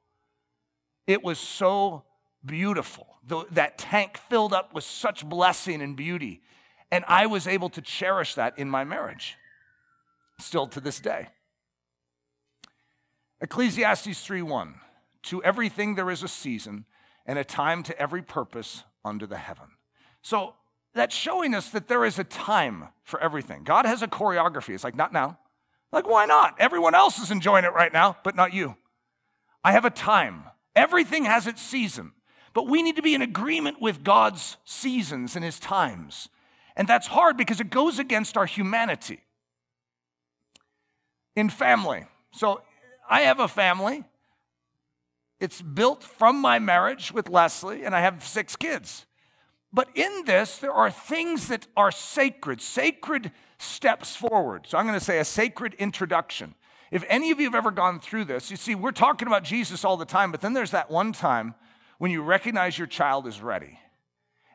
It 1.08 1.23
was 1.23 1.39
so 1.39 2.03
beautiful. 2.43 3.08
The, 3.27 3.45
that 3.51 3.77
tank 3.77 4.17
filled 4.17 4.53
up 4.53 4.73
with 4.73 4.84
such 4.84 5.27
blessing 5.27 5.81
and 5.81 5.95
beauty. 5.95 6.41
And 6.91 7.03
I 7.08 7.25
was 7.25 7.47
able 7.47 7.69
to 7.69 7.81
cherish 7.81 8.36
that 8.36 8.58
in 8.58 8.69
my 8.69 8.84
marriage, 8.84 9.36
still 10.39 10.67
to 10.67 10.79
this 10.79 10.99
day. 10.99 11.29
Ecclesiastes 13.41 14.27
3:1 14.27 14.75
To 15.23 15.43
everything 15.43 15.95
there 15.95 16.10
is 16.10 16.23
a 16.23 16.27
season 16.27 16.86
and 17.26 17.40
a 17.40 17.44
time 17.44 17.84
to 17.84 18.00
every 18.00 18.22
purpose 18.22 18.84
under 19.04 19.26
the 19.26 19.38
heaven. 19.38 19.68
So 20.22 20.54
that's 20.94 21.16
showing 21.16 21.54
us 21.54 21.70
that 21.70 21.88
there 21.88 22.06
is 22.06 22.18
a 22.20 22.24
time 22.24 22.90
for 23.04 23.20
everything. 23.22 23.64
God 23.64 23.86
has 23.86 24.02
a 24.02 24.08
choreography. 24.08 24.74
It's 24.74 24.84
like, 24.84 24.96
not 24.96 25.14
now. 25.14 25.38
Like, 25.92 26.08
why 26.08 26.26
not? 26.26 26.56
Everyone 26.60 26.96
else 26.96 27.20
is 27.20 27.32
enjoying 27.32 27.66
it 27.66 27.74
right 27.74 27.94
now, 27.94 28.18
but 28.24 28.36
not 28.36 28.54
you. 28.54 28.76
I 29.64 29.72
have 29.72 29.86
a 29.86 29.90
time. 29.90 30.46
Everything 30.76 31.26
has 31.26 31.48
its 31.48 31.62
season, 31.62 32.12
but 32.54 32.68
we 32.68 32.84
need 32.84 32.98
to 32.98 33.02
be 33.02 33.16
in 33.16 33.22
agreement 33.22 33.82
with 33.82 34.04
God's 34.04 34.58
seasons 34.66 35.36
and 35.36 35.46
his 35.46 35.60
times. 35.60 36.30
And 36.76 36.88
that's 36.88 37.08
hard 37.08 37.38
because 37.38 37.60
it 37.62 37.70
goes 37.70 38.00
against 38.00 38.36
our 38.36 38.46
humanity. 38.46 39.22
In 41.36 41.50
family, 41.50 42.06
so 42.32 42.62
I 43.10 43.22
have 43.22 43.40
a 43.40 43.48
family. 43.48 44.04
It's 45.39 45.62
built 45.62 46.04
from 46.04 46.39
my 46.39 46.60
marriage 46.60 47.12
with 47.12 47.30
Leslie, 47.30 47.84
and 47.84 47.95
I 47.95 48.02
have 48.02 48.24
six 48.24 48.56
kids. 48.56 49.06
But 49.74 49.89
in 49.93 50.24
this, 50.26 50.58
there 50.58 50.71
are 50.71 50.89
things 50.89 51.50
that 51.50 51.67
are 51.76 51.91
sacred, 51.91 52.62
sacred 52.62 53.32
steps 53.58 54.15
forward. 54.15 54.65
So 54.67 54.78
I'm 54.78 54.86
going 54.86 54.98
to 54.98 55.04
say 55.04 55.19
a 55.19 55.26
sacred 55.26 55.74
introduction. 55.76 56.56
If 56.91 57.04
any 57.10 57.32
of 57.32 57.39
you 57.39 57.45
have 57.45 57.56
ever 57.56 57.71
gone 57.71 58.00
through 58.00 58.26
this, 58.26 58.50
you 58.50 58.58
see, 58.58 58.76
we're 58.76 58.91
talking 58.91 59.28
about 59.28 59.43
Jesus 59.43 59.84
all 59.84 59.98
the 59.98 60.06
time, 60.06 60.32
but 60.32 60.39
then 60.39 60.54
there's 60.54 60.71
that 60.71 60.89
one 60.89 61.12
time 61.12 61.56
when 61.98 62.12
you 62.12 62.21
recognize 62.21 62.78
your 62.78 62.88
child 62.88 63.28
is 63.28 63.41
ready 63.41 63.80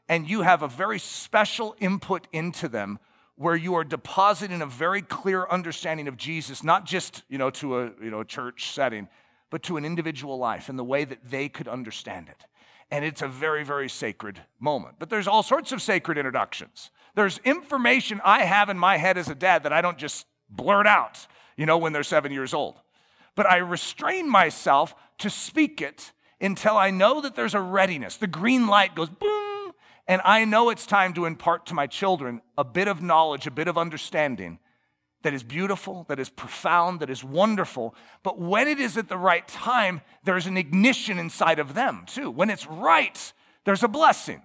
and 0.09 0.29
you 0.29 0.43
have 0.43 0.63
a 0.63 0.69
very 0.69 0.99
special 0.99 1.77
input 1.81 2.27
into 2.33 2.69
them 2.69 2.99
where 3.37 3.57
you 3.57 3.75
are 3.75 3.85
depositing 3.85 4.61
a 4.61 4.67
very 4.67 5.03
clear 5.03 5.47
understanding 5.49 6.09
of 6.09 6.17
Jesus, 6.17 6.63
not 6.63 6.85
just, 6.85 7.23
you 7.29 7.39
know, 7.39 7.51
to 7.51 7.79
a, 7.79 7.85
you 8.03 8.11
know, 8.11 8.23
church 8.23 8.73
setting, 8.73 9.09
but 9.51 9.63
to 9.65 9.77
an 9.77 9.85
individual 9.85 10.39
life 10.39 10.69
in 10.69 10.77
the 10.77 10.85
way 10.85 11.05
that 11.05 11.31
they 11.31 11.49
could 11.49 11.69
understand 11.69 12.29
it. 12.29 12.47
And 12.91 13.05
it's 13.05 13.23
a 13.23 13.29
very, 13.29 13.65
very 13.65 13.89
sacred 13.89 14.41
moment. 14.59 14.97
But 14.99 15.11
there's 15.11 15.29
all 15.29 15.43
sorts 15.43 15.73
of 15.73 15.83
sacred 15.83 16.19
introductions. 16.19 16.91
There's 17.15 17.39
information 17.45 18.21
I 18.25 18.45
have 18.45 18.69
in 18.69 18.79
my 18.79 18.97
head 18.97 19.19
as 19.19 19.29
a 19.29 19.35
dad 19.35 19.63
that 19.65 19.73
I 19.73 19.81
don't 19.81 19.99
just 19.99 20.27
blurt 20.49 20.87
out, 20.87 21.27
you 21.57 21.67
know, 21.67 21.79
when 21.79 21.93
they're 21.93 22.03
seven 22.03 22.33
years 22.33 22.55
old. 22.55 22.77
But 23.37 23.47
I 23.47 23.59
restrain 23.59 24.29
myself 24.29 24.95
to 25.19 25.31
speak 25.31 25.81
it 25.81 26.13
until 26.41 26.77
I 26.77 26.91
know 26.91 27.21
that 27.21 27.37
there's 27.37 27.55
a 27.55 27.61
readiness. 27.61 28.17
The 28.17 28.27
green 28.27 28.67
light 28.67 28.95
goes 28.95 29.11
boom 29.11 29.51
and 30.11 30.21
I 30.25 30.45
know 30.45 30.71
it's 30.71 30.87
time 30.87 31.13
to 31.15 31.25
impart 31.25 31.67
to 31.67 31.75
my 31.75 31.87
children 31.87 32.43
a 32.59 32.65
bit 32.65 32.89
of 32.89 33.01
knowledge, 33.01 33.47
a 33.47 33.51
bit 33.53 33.69
of 33.69 33.79
understanding 33.79 34.59
that 35.23 35.35
is 35.35 35.43
beautiful, 35.43 36.05
that 36.09 36.19
is 36.19 36.31
profound, 36.31 37.01
that 37.01 37.11
is 37.11 37.23
wonderful. 37.23 37.95
But 38.23 38.39
when 38.39 38.69
it 38.69 38.79
is 38.79 38.97
at 38.97 39.09
the 39.09 39.19
right 39.19 39.47
time, 39.47 40.01
there's 40.25 40.47
an 40.47 40.57
ignition 40.57 41.19
inside 41.19 41.59
of 41.59 41.75
them 41.75 42.05
too. 42.07 42.31
When 42.31 42.51
it's 42.51 42.67
right, 42.67 43.33
there's 43.65 43.83
a 43.83 43.89
blessing, 43.89 44.43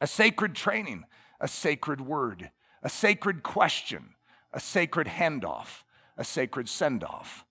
a 0.00 0.06
sacred 0.06 0.54
training, 0.54 1.04
a 1.40 1.48
sacred 1.48 2.00
word, 2.00 2.50
a 2.82 2.88
sacred 2.88 3.42
question, 3.42 4.14
a 4.52 4.60
sacred 4.60 5.06
handoff, 5.06 5.82
a 6.16 6.24
sacred 6.24 6.68
send 6.68 7.04
off. 7.04 7.44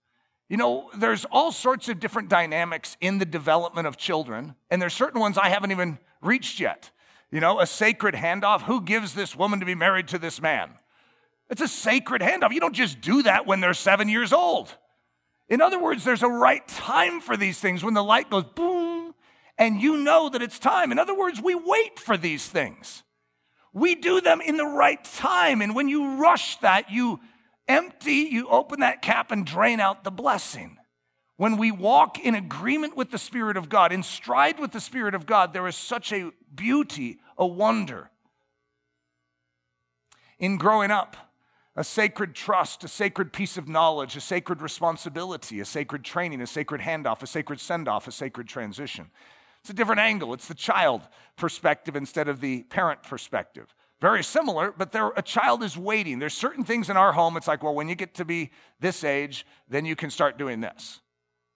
You 0.50 0.58
know, 0.58 0.90
there's 0.96 1.26
all 1.26 1.52
sorts 1.52 1.90
of 1.90 2.00
different 2.00 2.30
dynamics 2.30 2.96
in 3.02 3.18
the 3.18 3.26
development 3.26 3.86
of 3.86 3.98
children, 3.98 4.56
and 4.72 4.82
there's 4.82 4.94
certain 4.94 5.20
ones 5.20 5.38
I 5.38 5.50
haven't 5.50 5.72
even 5.72 6.00
reached 6.22 6.60
yet. 6.60 6.92
You 7.30 7.42
know, 7.42 7.60
a 7.60 7.68
sacred 7.68 8.16
handoff. 8.16 8.64
Who 8.64 8.82
gives 8.82 9.14
this 9.14 9.36
woman 9.36 9.60
to 9.60 9.66
be 9.66 9.76
married 9.76 10.08
to 10.10 10.18
this 10.18 10.42
man? 10.42 10.72
It's 11.50 11.62
a 11.62 11.68
sacred 11.68 12.22
handoff. 12.22 12.52
You 12.52 12.60
don't 12.60 12.76
just 12.76 13.02
do 13.02 13.24
that 13.24 13.46
when 13.46 13.62
they're 13.62 13.74
seven 13.74 14.10
years 14.10 14.34
old. 14.34 14.76
In 15.50 15.62
other 15.62 15.82
words, 15.82 16.04
there's 16.04 16.24
a 16.24 16.30
right 16.30 16.68
time 16.68 17.22
for 17.22 17.38
these 17.38 17.60
things 17.60 17.84
when 17.84 17.94
the 17.94 18.04
light 18.04 18.30
goes 18.30 18.44
boom 18.44 19.14
and 19.58 19.82
you 19.82 19.98
know 19.98 20.30
that 20.30 20.42
it's 20.42 20.60
time. 20.60 20.92
In 20.92 21.00
other 21.00 21.18
words, 21.18 21.42
we 21.42 21.56
wait 21.56 22.00
for 22.00 22.18
these 22.18 22.48
things. 22.48 23.04
We 23.74 23.96
do 23.96 24.22
them 24.22 24.42
in 24.42 24.58
the 24.58 24.66
right 24.66 25.04
time. 25.04 25.62
And 25.62 25.76
when 25.76 25.88
you 25.88 26.16
rush 26.16 26.58
that, 26.58 26.92
you 26.92 27.20
empty, 27.68 28.28
you 28.32 28.48
open 28.50 28.82
that 28.82 29.02
cap 29.02 29.32
and 29.32 29.46
drain 29.46 29.80
out 29.80 30.04
the 30.04 30.12
blessing. 30.12 30.78
When 31.38 31.58
we 31.58 31.72
walk 31.72 32.20
in 32.20 32.34
agreement 32.34 32.98
with 32.98 33.12
the 33.12 33.18
Spirit 33.20 33.58
of 33.58 33.70
God, 33.70 33.92
in 33.92 34.04
stride 34.04 34.60
with 34.60 34.72
the 34.72 34.82
Spirit 34.82 35.14
of 35.14 35.26
God, 35.26 35.54
there 35.54 35.68
is 35.68 35.76
such 35.76 36.12
a 36.12 36.32
beauty, 36.54 37.20
a 37.38 37.46
wonder. 37.46 38.10
In 40.40 40.58
growing 40.58 40.92
up, 40.92 41.16
a 41.78 41.84
sacred 41.84 42.34
trust, 42.34 42.84
a 42.84 42.88
sacred 42.88 43.32
piece 43.32 43.56
of 43.56 43.68
knowledge, 43.70 44.16
a 44.16 44.22
sacred 44.22 44.64
responsibility, 44.64 45.60
a 45.60 45.66
sacred 45.66 46.04
training, 46.04 46.42
a 46.42 46.48
sacred 46.48 46.82
handoff, 46.82 47.22
a 47.22 47.28
sacred 47.28 47.60
send 47.60 47.88
off, 47.88 48.08
a 48.08 48.12
sacred 48.12 48.48
transition. 48.48 49.12
It's 49.62 49.70
a 49.70 49.74
different 49.74 50.02
angle. 50.02 50.34
It's 50.34 50.48
the 50.48 50.56
child 50.56 51.04
perspective 51.36 51.96
instead 51.96 52.28
of 52.28 52.42
the 52.42 52.64
parent 52.64 53.04
perspective. 53.04 53.76
Very 54.02 54.24
similar, 54.24 54.74
but 54.76 54.92
there, 54.92 55.10
a 55.16 55.22
child 55.22 55.64
is 55.64 55.78
waiting. 55.78 56.18
There's 56.18 56.34
certain 56.34 56.64
things 56.64 56.90
in 56.90 56.98
our 56.98 57.14
home, 57.14 57.38
it's 57.38 57.48
like, 57.48 57.64
well, 57.64 57.76
when 57.76 57.90
you 57.90 57.96
get 57.96 58.16
to 58.16 58.26
be 58.26 58.52
this 58.80 59.04
age, 59.04 59.46
then 59.70 59.86
you 59.86 59.96
can 59.96 60.10
start 60.10 60.38
doing 60.38 60.62
this. 60.62 61.02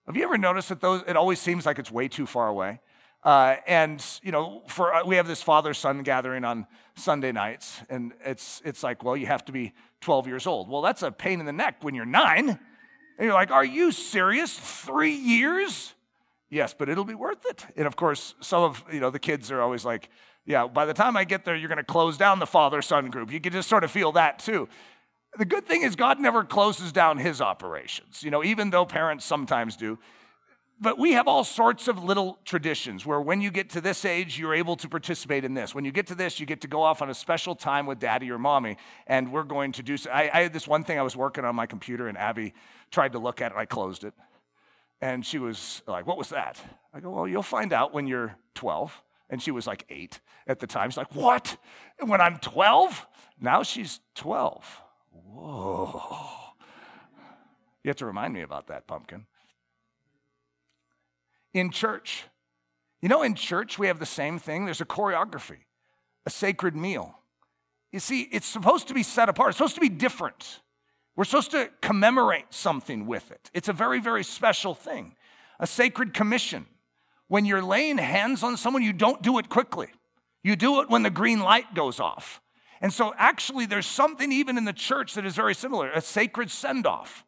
Have 0.05 0.15
you 0.15 0.23
ever 0.23 0.37
noticed 0.37 0.69
that 0.69 0.81
those, 0.81 1.03
it 1.07 1.15
always 1.15 1.39
seems 1.39 1.65
like 1.65 1.79
it's 1.79 1.91
way 1.91 2.07
too 2.07 2.27
far 2.27 2.47
away? 2.47 2.79
Uh, 3.23 3.57
and 3.67 4.03
you 4.23 4.31
know, 4.31 4.63
for 4.67 4.93
uh, 4.93 5.05
we 5.05 5.15
have 5.15 5.27
this 5.27 5.43
father-son 5.43 6.01
gathering 6.03 6.43
on 6.43 6.65
Sunday 6.95 7.31
nights, 7.31 7.79
and 7.89 8.13
it's 8.25 8.61
it's 8.65 8.81
like, 8.81 9.03
well, 9.03 9.15
you 9.15 9.27
have 9.27 9.45
to 9.45 9.51
be 9.51 9.73
12 10.01 10.27
years 10.27 10.47
old. 10.47 10.69
Well, 10.69 10.81
that's 10.81 11.03
a 11.03 11.11
pain 11.11 11.39
in 11.39 11.45
the 11.45 11.53
neck 11.53 11.77
when 11.81 11.93
you're 11.93 12.05
nine. 12.05 12.49
And 12.49 13.27
you're 13.27 13.33
like, 13.33 13.51
are 13.51 13.65
you 13.65 13.91
serious? 13.91 14.57
Three 14.57 15.13
years? 15.13 15.93
Yes, 16.49 16.73
but 16.73 16.89
it'll 16.89 17.05
be 17.05 17.13
worth 17.13 17.45
it. 17.45 17.65
And 17.77 17.85
of 17.85 17.95
course, 17.95 18.33
some 18.41 18.63
of 18.63 18.83
you 18.91 18.99
know 18.99 19.11
the 19.11 19.19
kids 19.19 19.51
are 19.51 19.61
always 19.61 19.85
like, 19.85 20.09
yeah, 20.45 20.65
by 20.65 20.85
the 20.85 20.93
time 20.93 21.15
I 21.15 21.23
get 21.23 21.45
there, 21.45 21.55
you're 21.55 21.69
going 21.69 21.77
to 21.77 21.83
close 21.83 22.17
down 22.17 22.39
the 22.39 22.47
father-son 22.47 23.11
group. 23.11 23.31
You 23.31 23.39
can 23.39 23.53
just 23.53 23.69
sort 23.69 23.83
of 23.83 23.91
feel 23.91 24.11
that 24.13 24.39
too. 24.39 24.67
The 25.37 25.45
good 25.45 25.65
thing 25.65 25.83
is 25.83 25.95
God 25.95 26.19
never 26.19 26.43
closes 26.43 26.91
down 26.91 27.19
his 27.19 27.39
operations, 27.39 28.23
you 28.23 28.31
know, 28.31 28.43
even 28.43 28.71
though 28.71 28.85
parents 28.85 29.23
sometimes 29.23 29.77
do. 29.77 29.99
But 30.83 30.97
we 30.97 31.11
have 31.11 31.27
all 31.27 31.43
sorts 31.43 31.87
of 31.87 32.03
little 32.03 32.39
traditions 32.43 33.05
where 33.05 33.21
when 33.21 33.39
you 33.39 33.51
get 33.51 33.69
to 33.71 33.81
this 33.81 34.03
age, 34.03 34.39
you're 34.39 34.55
able 34.55 34.75
to 34.77 34.89
participate 34.89 35.45
in 35.45 35.53
this. 35.53 35.75
When 35.75 35.85
you 35.85 35.91
get 35.91 36.07
to 36.07 36.15
this, 36.15 36.39
you 36.39 36.47
get 36.47 36.61
to 36.61 36.67
go 36.67 36.81
off 36.81 37.03
on 37.03 37.09
a 37.11 37.13
special 37.13 37.53
time 37.53 37.85
with 37.85 37.99
daddy 37.99 38.31
or 38.31 38.39
mommy, 38.39 38.77
and 39.05 39.31
we're 39.31 39.43
going 39.43 39.73
to 39.73 39.83
do 39.83 39.95
so. 39.95 40.09
I, 40.09 40.31
I 40.33 40.41
had 40.41 40.53
this 40.53 40.67
one 40.67 40.83
thing 40.83 40.97
I 40.97 41.03
was 41.03 41.15
working 41.15 41.45
on 41.45 41.55
my 41.55 41.67
computer, 41.67 42.07
and 42.07 42.17
Abby 42.17 42.55
tried 42.89 43.11
to 43.11 43.19
look 43.19 43.41
at 43.41 43.51
it, 43.51 43.57
I 43.59 43.65
closed 43.65 44.03
it. 44.03 44.15
And 45.01 45.23
she 45.23 45.37
was 45.37 45.83
like, 45.85 46.07
What 46.07 46.17
was 46.17 46.29
that? 46.29 46.59
I 46.91 46.99
go, 46.99 47.11
Well, 47.11 47.27
you'll 47.27 47.43
find 47.43 47.73
out 47.73 47.93
when 47.93 48.07
you're 48.07 48.35
12. 48.55 49.03
And 49.29 49.41
she 49.41 49.51
was 49.51 49.67
like 49.67 49.85
eight 49.89 50.19
at 50.47 50.59
the 50.59 50.67
time. 50.67 50.89
She's 50.89 50.97
like, 50.97 51.15
What? 51.15 51.57
When 51.99 52.21
I'm 52.21 52.37
12? 52.37 53.05
Now 53.39 53.61
she's 53.61 53.99
12. 54.15 54.81
Whoa. 55.11 56.01
You 57.83 57.89
have 57.89 57.97
to 57.97 58.05
remind 58.07 58.33
me 58.33 58.41
about 58.41 58.67
that, 58.67 58.87
pumpkin. 58.87 59.25
In 61.53 61.69
church, 61.69 62.25
you 63.01 63.09
know, 63.09 63.23
in 63.23 63.35
church, 63.35 63.79
we 63.79 63.87
have 63.87 63.99
the 63.99 64.05
same 64.05 64.39
thing. 64.39 64.65
There's 64.65 64.81
a 64.81 64.85
choreography, 64.85 65.57
a 66.25 66.29
sacred 66.29 66.75
meal. 66.75 67.17
You 67.91 67.99
see, 67.99 68.21
it's 68.31 68.45
supposed 68.45 68.87
to 68.87 68.93
be 68.93 69.03
set 69.03 69.27
apart, 69.27 69.49
it's 69.49 69.57
supposed 69.57 69.75
to 69.75 69.81
be 69.81 69.89
different. 69.89 70.61
We're 71.15 71.25
supposed 71.25 71.51
to 71.51 71.69
commemorate 71.81 72.53
something 72.53 73.05
with 73.05 73.31
it. 73.31 73.51
It's 73.53 73.67
a 73.67 73.73
very, 73.73 73.99
very 73.99 74.23
special 74.23 74.73
thing. 74.73 75.15
A 75.59 75.67
sacred 75.67 76.13
commission. 76.13 76.67
When 77.27 77.45
you're 77.45 77.61
laying 77.61 77.97
hands 77.97 78.43
on 78.43 78.55
someone, 78.57 78.81
you 78.81 78.93
don't 78.93 79.21
do 79.21 79.37
it 79.37 79.49
quickly. 79.49 79.87
You 80.43 80.55
do 80.55 80.81
it 80.81 80.89
when 80.89 81.03
the 81.03 81.09
green 81.09 81.39
light 81.41 81.75
goes 81.75 81.99
off. 81.99 82.41
And 82.81 82.91
so, 82.91 83.13
actually, 83.17 83.65
there's 83.65 83.85
something 83.85 84.31
even 84.31 84.57
in 84.57 84.65
the 84.65 84.73
church 84.73 85.13
that 85.13 85.25
is 85.25 85.35
very 85.35 85.53
similar 85.53 85.91
a 85.91 86.01
sacred 86.01 86.49
send 86.49 86.87
off, 86.87 87.23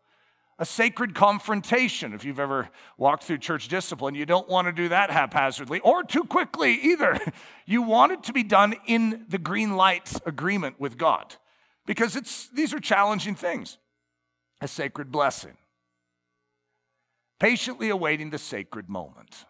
a 0.60 0.66
sacred 0.66 1.16
confrontation. 1.16 2.14
If 2.14 2.26
you've 2.26 2.40
ever 2.40 2.70
walked 2.98 3.24
through 3.24 3.40
church 3.40 3.68
discipline, 3.68 4.16
you 4.16 4.26
don't 4.26 4.48
want 4.48 4.68
to 4.68 4.72
do 4.72 4.90
that 4.90 5.10
haphazardly 5.10 5.80
or 5.80 6.04
too 6.04 6.24
quickly 6.24 6.74
either. 6.74 7.20
You 7.66 7.82
want 7.82 8.12
it 8.12 8.24
to 8.24 8.34
be 8.34 8.44
done 8.44 8.76
in 8.88 9.26
the 9.30 9.38
green 9.38 9.78
light 9.78 10.20
agreement 10.26 10.82
with 10.82 10.98
God 10.98 11.38
because 11.86 12.18
it's, 12.18 12.50
these 12.50 12.74
are 12.74 12.80
challenging 12.82 13.36
things. 13.36 13.78
A 14.60 14.68
sacred 14.68 15.14
blessing, 15.14 15.56
patiently 17.40 17.90
awaiting 17.90 18.32
the 18.32 18.38
sacred 18.38 18.90
moment. 18.90 19.46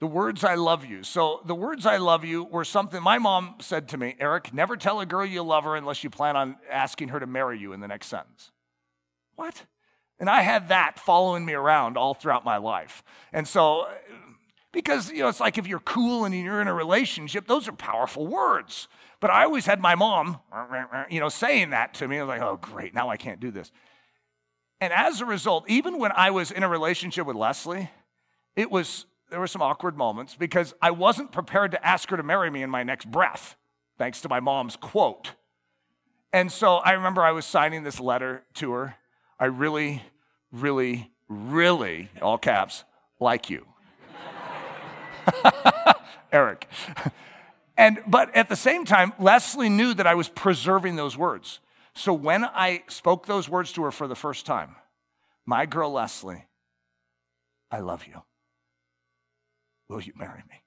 The 0.00 0.06
words 0.06 0.42
I 0.42 0.54
love 0.54 0.86
you. 0.86 1.02
So, 1.02 1.42
the 1.44 1.54
words 1.54 1.84
I 1.84 1.98
love 1.98 2.24
you 2.24 2.44
were 2.44 2.64
something 2.64 3.02
my 3.02 3.18
mom 3.18 3.56
said 3.60 3.88
to 3.88 3.98
me 3.98 4.16
Eric, 4.18 4.54
never 4.54 4.76
tell 4.78 5.00
a 5.00 5.06
girl 5.06 5.26
you 5.26 5.42
love 5.42 5.64
her 5.64 5.76
unless 5.76 6.02
you 6.02 6.08
plan 6.08 6.34
on 6.34 6.56
asking 6.70 7.08
her 7.08 7.20
to 7.20 7.26
marry 7.26 7.58
you 7.58 7.74
in 7.74 7.80
the 7.80 7.88
next 7.88 8.06
sentence. 8.06 8.52
What? 9.38 9.66
And 10.18 10.28
I 10.28 10.42
had 10.42 10.70
that 10.70 10.98
following 10.98 11.44
me 11.44 11.52
around 11.52 11.96
all 11.96 12.12
throughout 12.12 12.44
my 12.44 12.56
life. 12.56 13.04
And 13.32 13.46
so, 13.46 13.86
because, 14.72 15.12
you 15.12 15.20
know, 15.20 15.28
it's 15.28 15.38
like 15.38 15.58
if 15.58 15.68
you're 15.68 15.78
cool 15.78 16.24
and 16.24 16.34
you're 16.34 16.60
in 16.60 16.66
a 16.66 16.74
relationship, 16.74 17.46
those 17.46 17.68
are 17.68 17.72
powerful 17.72 18.26
words. 18.26 18.88
But 19.20 19.30
I 19.30 19.44
always 19.44 19.64
had 19.64 19.78
my 19.78 19.94
mom, 19.94 20.40
you 21.08 21.20
know, 21.20 21.28
saying 21.28 21.70
that 21.70 21.94
to 21.94 22.08
me. 22.08 22.18
I 22.18 22.22
was 22.24 22.28
like, 22.28 22.42
oh, 22.42 22.58
great, 22.60 22.94
now 22.94 23.10
I 23.10 23.16
can't 23.16 23.38
do 23.38 23.52
this. 23.52 23.70
And 24.80 24.92
as 24.92 25.20
a 25.20 25.24
result, 25.24 25.70
even 25.70 25.98
when 26.00 26.10
I 26.10 26.30
was 26.30 26.50
in 26.50 26.64
a 26.64 26.68
relationship 26.68 27.24
with 27.24 27.36
Leslie, 27.36 27.88
it 28.56 28.72
was, 28.72 29.06
there 29.30 29.38
were 29.38 29.46
some 29.46 29.62
awkward 29.62 29.96
moments 29.96 30.34
because 30.34 30.74
I 30.82 30.90
wasn't 30.90 31.30
prepared 31.30 31.70
to 31.70 31.86
ask 31.86 32.10
her 32.10 32.16
to 32.16 32.24
marry 32.24 32.50
me 32.50 32.64
in 32.64 32.70
my 32.70 32.82
next 32.82 33.08
breath, 33.08 33.54
thanks 33.98 34.20
to 34.22 34.28
my 34.28 34.40
mom's 34.40 34.74
quote. 34.74 35.34
And 36.32 36.50
so 36.50 36.78
I 36.78 36.92
remember 36.92 37.22
I 37.22 37.30
was 37.30 37.46
signing 37.46 37.84
this 37.84 38.00
letter 38.00 38.42
to 38.54 38.72
her 38.72 38.96
I 39.38 39.46
really, 39.46 40.02
really, 40.50 41.10
really, 41.28 42.10
all 42.20 42.38
caps, 42.38 42.84
like 43.20 43.50
you. 43.50 43.66
Eric. 46.32 46.68
And 47.76 48.00
but 48.06 48.34
at 48.34 48.48
the 48.48 48.56
same 48.56 48.84
time, 48.84 49.12
Leslie 49.18 49.68
knew 49.68 49.94
that 49.94 50.06
I 50.06 50.14
was 50.14 50.28
preserving 50.28 50.96
those 50.96 51.16
words. 51.16 51.60
So 51.94 52.12
when 52.12 52.44
I 52.44 52.82
spoke 52.88 53.26
those 53.26 53.48
words 53.48 53.72
to 53.72 53.82
her 53.84 53.90
for 53.90 54.08
the 54.08 54.16
first 54.16 54.46
time, 54.46 54.76
my 55.46 55.66
girl 55.66 55.92
Leslie, 55.92 56.44
I 57.70 57.80
love 57.80 58.06
you. 58.06 58.22
Will 59.88 60.00
you 60.00 60.12
marry 60.16 60.42
me? 60.48 60.62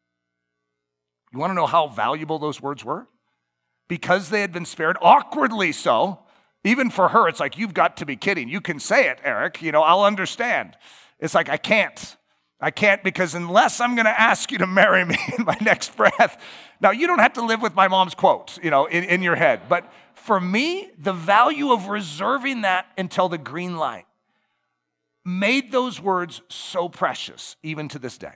You 1.32 1.40
want 1.40 1.52
to 1.52 1.56
know 1.56 1.68
how 1.68 1.88
valuable 1.88 2.40
those 2.40 2.62
words 2.62 2.84
were? 2.84 3.08
Because 3.88 4.30
they 4.30 4.42
had 4.42 4.52
been 4.52 4.66
spared, 4.66 4.98
awkwardly 5.02 5.72
so, 5.72 6.20
even 6.64 6.90
for 6.90 7.10
her, 7.10 7.28
it's 7.28 7.40
like, 7.40 7.58
you've 7.58 7.74
got 7.74 7.98
to 7.98 8.06
be 8.06 8.16
kidding. 8.16 8.48
You 8.48 8.62
can 8.62 8.80
say 8.80 9.10
it, 9.10 9.20
Eric. 9.24 9.62
You 9.62 9.72
know, 9.72 9.82
I'll 9.82 10.04
understand. 10.04 10.78
It's 11.20 11.34
like, 11.34 11.50
I 11.50 11.58
can't. 11.58 12.18
I 12.60 12.70
can't 12.70 13.04
because 13.04 13.34
unless 13.34 13.82
I'm 13.82 13.96
going 13.96 14.06
to 14.06 14.20
ask 14.20 14.52
you 14.52 14.60
to 14.60 14.68
marry 14.68 15.04
me 15.04 15.18
in 15.38 15.46
my 15.46 15.58
next 15.62 15.98
breath. 15.98 16.42
Now, 16.80 16.92
you 16.92 17.08
don't 17.08 17.20
have 17.20 17.34
to 17.34 17.46
live 17.46 17.62
with 17.62 17.74
my 17.74 17.88
mom's 17.88 18.14
quotes, 18.14 18.60
you 18.62 18.70
know, 18.70 18.86
in, 18.86 19.04
in 19.04 19.24
your 19.24 19.36
head. 19.36 19.62
But 19.68 19.92
for 20.14 20.40
me, 20.40 20.92
the 20.98 21.14
value 21.14 21.72
of 21.72 21.88
reserving 21.88 22.62
that 22.62 22.86
until 22.98 23.28
the 23.28 23.40
green 23.40 23.78
light 23.78 24.06
made 25.26 25.72
those 25.72 26.00
words 26.00 26.42
so 26.50 26.88
precious, 26.88 27.56
even 27.64 27.88
to 27.90 28.00
this 28.00 28.18
day. 28.18 28.34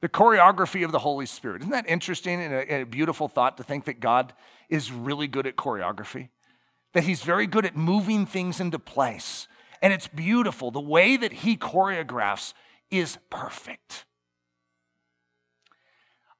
The 0.00 0.08
choreography 0.08 0.84
of 0.84 0.92
the 0.92 1.00
Holy 1.00 1.26
Spirit. 1.26 1.62
Isn't 1.62 1.72
that 1.72 1.88
interesting 1.88 2.40
and 2.40 2.54
a, 2.54 2.82
a 2.82 2.84
beautiful 2.84 3.26
thought 3.26 3.56
to 3.56 3.64
think 3.64 3.84
that 3.86 3.98
God 3.98 4.32
is 4.68 4.92
really 4.92 5.26
good 5.26 5.46
at 5.46 5.56
choreography? 5.56 6.28
That 6.94 7.04
He's 7.04 7.22
very 7.22 7.46
good 7.46 7.64
at 7.64 7.76
moving 7.76 8.26
things 8.26 8.60
into 8.60 8.78
place. 8.78 9.48
And 9.80 9.92
it's 9.92 10.08
beautiful. 10.08 10.70
The 10.70 10.80
way 10.80 11.16
that 11.16 11.32
He 11.32 11.56
choreographs 11.56 12.52
is 12.90 13.18
perfect. 13.30 14.04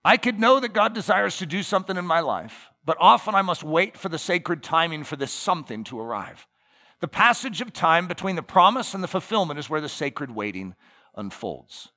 I 0.05 0.17
could 0.17 0.39
know 0.39 0.61
that 0.61 0.73
God 0.73 0.95
desires 0.95 1.37
to 1.39 1.47
do 1.47 1.63
something 1.63 1.97
in 1.97 2.07
my 2.07 2.21
life, 2.21 2.71
but 2.85 2.97
often 3.01 3.35
I 3.35 3.43
must 3.43 3.63
wait 3.63 3.97
for 3.97 4.09
the 4.09 4.19
sacred 4.19 4.63
timing 4.63 5.05
for 5.05 5.17
this 5.17 5.33
something 5.33 5.85
to 5.85 6.01
arrive. 6.01 6.47
The 7.01 7.09
passage 7.09 7.61
of 7.61 7.73
time 7.73 8.09
between 8.09 8.37
the 8.37 8.43
promise 8.43 8.95
and 8.95 9.03
the 9.03 9.09
fulfillment 9.09 9.59
is 9.59 9.69
where 9.69 9.81
the 9.81 9.89
sacred 9.89 10.31
waiting 10.31 10.75
unfolds. 11.15 11.91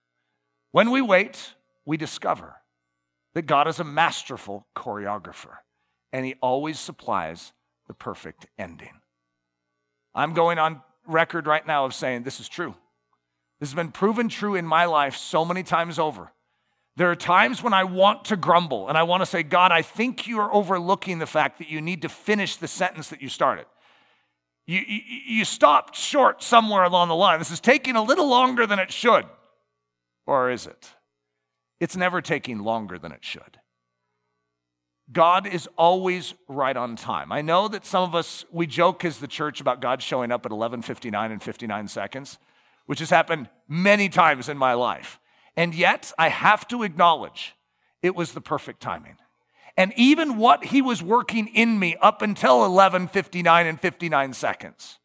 When 0.71 0.91
we 0.91 1.01
wait, 1.01 1.55
we 1.85 1.97
discover 1.97 2.57
that 3.33 3.43
God 3.43 3.67
is 3.67 3.79
a 3.79 3.83
masterful 3.83 4.67
choreographer 4.75 5.57
and 6.11 6.25
he 6.25 6.35
always 6.41 6.79
supplies 6.79 7.53
the 7.87 7.93
perfect 7.93 8.47
ending. 8.57 9.01
I'm 10.13 10.33
going 10.33 10.59
on 10.59 10.81
record 11.07 11.47
right 11.47 11.65
now 11.65 11.85
of 11.85 11.93
saying 11.93 12.23
this 12.23 12.39
is 12.39 12.49
true. 12.49 12.75
This 13.59 13.69
has 13.69 13.75
been 13.75 13.91
proven 13.91 14.27
true 14.27 14.55
in 14.55 14.65
my 14.65 14.85
life 14.85 15.15
so 15.15 15.45
many 15.45 15.63
times 15.63 15.99
over. 15.99 16.31
There 16.97 17.09
are 17.09 17.15
times 17.15 17.63
when 17.63 17.73
I 17.73 17.83
want 17.83 18.25
to 18.25 18.35
grumble 18.35 18.89
and 18.89 18.97
I 18.97 19.03
want 19.03 19.21
to 19.21 19.25
say, 19.25 19.43
God, 19.43 19.71
I 19.71 19.81
think 19.81 20.27
you 20.27 20.39
are 20.39 20.53
overlooking 20.53 21.19
the 21.19 21.25
fact 21.25 21.59
that 21.59 21.69
you 21.69 21.79
need 21.79 22.01
to 22.01 22.09
finish 22.09 22.57
the 22.57 22.67
sentence 22.67 23.09
that 23.09 23.21
you 23.21 23.29
started. 23.29 23.65
You, 24.67 24.79
you, 24.85 24.99
you 25.27 25.45
stopped 25.45 25.95
short 25.95 26.43
somewhere 26.43 26.83
along 26.83 27.07
the 27.07 27.15
line. 27.15 27.39
This 27.39 27.51
is 27.51 27.59
taking 27.59 27.95
a 27.95 28.03
little 28.03 28.27
longer 28.27 28.67
than 28.67 28.79
it 28.79 28.91
should. 28.91 29.25
Or 30.25 30.51
is 30.51 30.67
it? 30.67 30.91
It's 31.79 31.95
never 31.95 32.21
taking 32.21 32.59
longer 32.59 32.99
than 32.99 33.11
it 33.11 33.23
should. 33.23 33.60
God 35.11 35.45
is 35.47 35.67
always 35.77 36.33
right 36.47 36.75
on 36.75 36.95
time. 36.95 37.31
I 37.31 37.41
know 37.41 37.67
that 37.67 37.85
some 37.85 38.03
of 38.03 38.15
us 38.15 38.45
we 38.51 38.67
joke 38.67 39.03
as 39.03 39.19
the 39.19 39.27
church 39.27 39.59
about 39.59 39.81
God 39.81 40.01
showing 40.01 40.31
up 40.31 40.45
at 40.45 40.51
11:59 40.51 41.31
and 41.31 41.43
59 41.43 41.87
seconds, 41.87 42.37
which 42.85 42.99
has 42.99 43.09
happened 43.09 43.49
many 43.67 44.09
times 44.09 44.47
in 44.47 44.57
my 44.57 44.73
life. 44.73 45.19
And 45.57 45.75
yet, 45.75 46.13
I 46.17 46.29
have 46.29 46.67
to 46.69 46.83
acknowledge 46.83 47.55
it 48.01 48.15
was 48.15 48.31
the 48.31 48.41
perfect 48.41 48.81
timing. 48.81 49.17
And 49.75 49.93
even 49.97 50.37
what 50.37 50.65
he 50.65 50.81
was 50.81 51.01
working 51.03 51.47
in 51.47 51.79
me 51.79 51.97
up 52.01 52.21
until 52.21 52.59
11:59 52.59 53.67
and 53.67 53.79
59 53.79 54.33
seconds. 54.33 54.99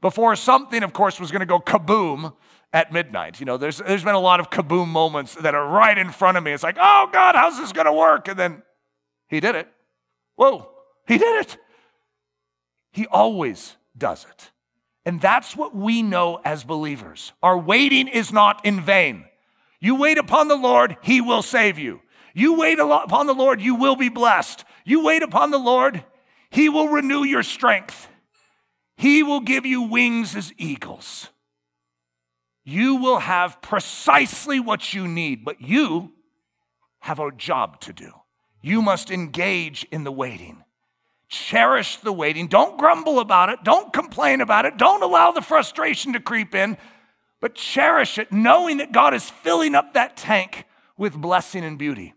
Before 0.00 0.34
something 0.34 0.82
of 0.82 0.92
course 0.92 1.20
was 1.20 1.30
going 1.30 1.40
to 1.40 1.46
go 1.46 1.60
kaboom 1.60 2.34
at 2.72 2.92
midnight. 2.92 3.38
You 3.38 3.46
know, 3.46 3.56
there's, 3.56 3.78
there's 3.78 4.02
been 4.02 4.14
a 4.14 4.20
lot 4.20 4.40
of 4.40 4.50
kaboom 4.50 4.88
moments 4.88 5.34
that 5.36 5.54
are 5.54 5.66
right 5.66 5.96
in 5.96 6.10
front 6.10 6.38
of 6.38 6.42
me. 6.42 6.52
It's 6.52 6.62
like, 6.62 6.78
oh 6.80 7.08
God, 7.12 7.34
how's 7.34 7.58
this 7.58 7.70
going 7.70 7.86
to 7.86 7.92
work? 7.92 8.28
And 8.28 8.38
then 8.38 8.62
he 9.32 9.40
did 9.40 9.56
it. 9.56 9.68
Whoa, 10.36 10.70
he 11.08 11.18
did 11.18 11.40
it. 11.40 11.56
He 12.92 13.06
always 13.06 13.76
does 13.96 14.24
it. 14.30 14.50
And 15.04 15.20
that's 15.20 15.56
what 15.56 15.74
we 15.74 16.02
know 16.02 16.40
as 16.44 16.62
believers. 16.62 17.32
Our 17.42 17.58
waiting 17.58 18.06
is 18.06 18.32
not 18.32 18.64
in 18.64 18.80
vain. 18.80 19.24
You 19.80 19.96
wait 19.96 20.18
upon 20.18 20.46
the 20.46 20.56
Lord, 20.56 20.96
he 21.02 21.20
will 21.20 21.42
save 21.42 21.78
you. 21.78 22.00
You 22.34 22.54
wait 22.54 22.78
upon 22.78 23.26
the 23.26 23.34
Lord, 23.34 23.60
you 23.60 23.74
will 23.74 23.96
be 23.96 24.08
blessed. 24.08 24.64
You 24.84 25.04
wait 25.04 25.24
upon 25.24 25.50
the 25.50 25.58
Lord, 25.58 26.04
he 26.50 26.68
will 26.68 26.88
renew 26.88 27.24
your 27.24 27.42
strength. 27.42 28.08
He 28.96 29.24
will 29.24 29.40
give 29.40 29.66
you 29.66 29.82
wings 29.82 30.36
as 30.36 30.52
eagles 30.56 31.28
you 32.64 32.96
will 32.96 33.18
have 33.18 33.60
precisely 33.60 34.60
what 34.60 34.94
you 34.94 35.08
need, 35.08 35.44
but 35.44 35.60
you 35.60 36.12
have 37.00 37.18
a 37.18 37.32
job 37.32 37.80
to 37.80 37.92
do. 37.92 38.12
You 38.62 38.80
must 38.80 39.10
engage 39.10 39.84
in 39.90 40.04
the 40.04 40.12
waiting. 40.12 40.64
Cherish 41.28 41.96
the 41.96 42.12
waiting. 42.12 42.46
Don't 42.46 42.78
grumble 42.78 43.18
about 43.18 43.48
it. 43.48 43.64
Don't 43.64 43.92
complain 43.92 44.40
about 44.40 44.66
it. 44.66 44.76
Don't 44.76 45.02
allow 45.02 45.32
the 45.32 45.42
frustration 45.42 46.12
to 46.12 46.20
creep 46.20 46.54
in, 46.54 46.78
but 47.40 47.54
cherish 47.54 48.18
it, 48.18 48.30
knowing 48.30 48.76
that 48.76 48.92
God 48.92 49.14
is 49.14 49.28
filling 49.28 49.74
up 49.74 49.94
that 49.94 50.16
tank 50.16 50.64
with 50.96 51.14
blessing 51.14 51.64
and 51.64 51.78
beauty. 51.78 52.14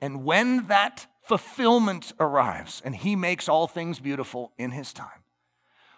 And 0.00 0.24
when 0.24 0.68
that 0.68 1.06
fulfillment 1.22 2.12
arrives 2.20 2.82
and 2.84 2.94
He 2.94 3.16
makes 3.16 3.48
all 3.48 3.66
things 3.66 3.98
beautiful 3.98 4.52
in 4.58 4.70
His 4.70 4.92
time, 4.92 5.24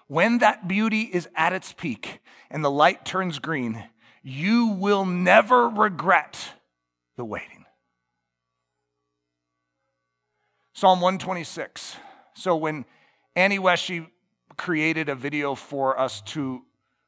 when 0.06 0.38
that 0.38 0.68
beauty 0.68 1.02
is 1.02 1.28
at 1.34 1.52
its 1.52 1.72
peak 1.72 2.20
and 2.50 2.64
the 2.64 2.70
light 2.70 3.04
turns 3.04 3.38
green, 3.38 3.84
you 4.22 4.68
will 4.68 5.04
never 5.04 5.68
regret 5.68 6.54
the 7.16 7.24
waiting. 7.24 7.63
Psalm 10.76 11.00
126. 11.00 11.96
So 12.34 12.56
when 12.56 12.84
Annie 13.36 13.60
Weshy 13.60 14.08
created 14.56 15.08
a 15.08 15.14
video 15.14 15.54
for 15.54 15.98
us 15.98 16.20
to 16.22 16.62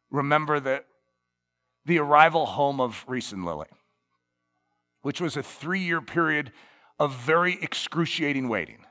remember 0.08 0.60
the, 0.60 0.84
the 1.84 1.98
arrival 1.98 2.46
home 2.46 2.80
of 2.80 3.04
Reese 3.08 3.32
and 3.32 3.44
Lily, 3.44 3.66
which 5.02 5.20
was 5.20 5.36
a 5.36 5.42
three 5.42 5.80
year 5.80 6.00
period 6.00 6.52
of 7.00 7.16
very 7.16 7.58
excruciating 7.60 8.48
waiting. 8.48 8.84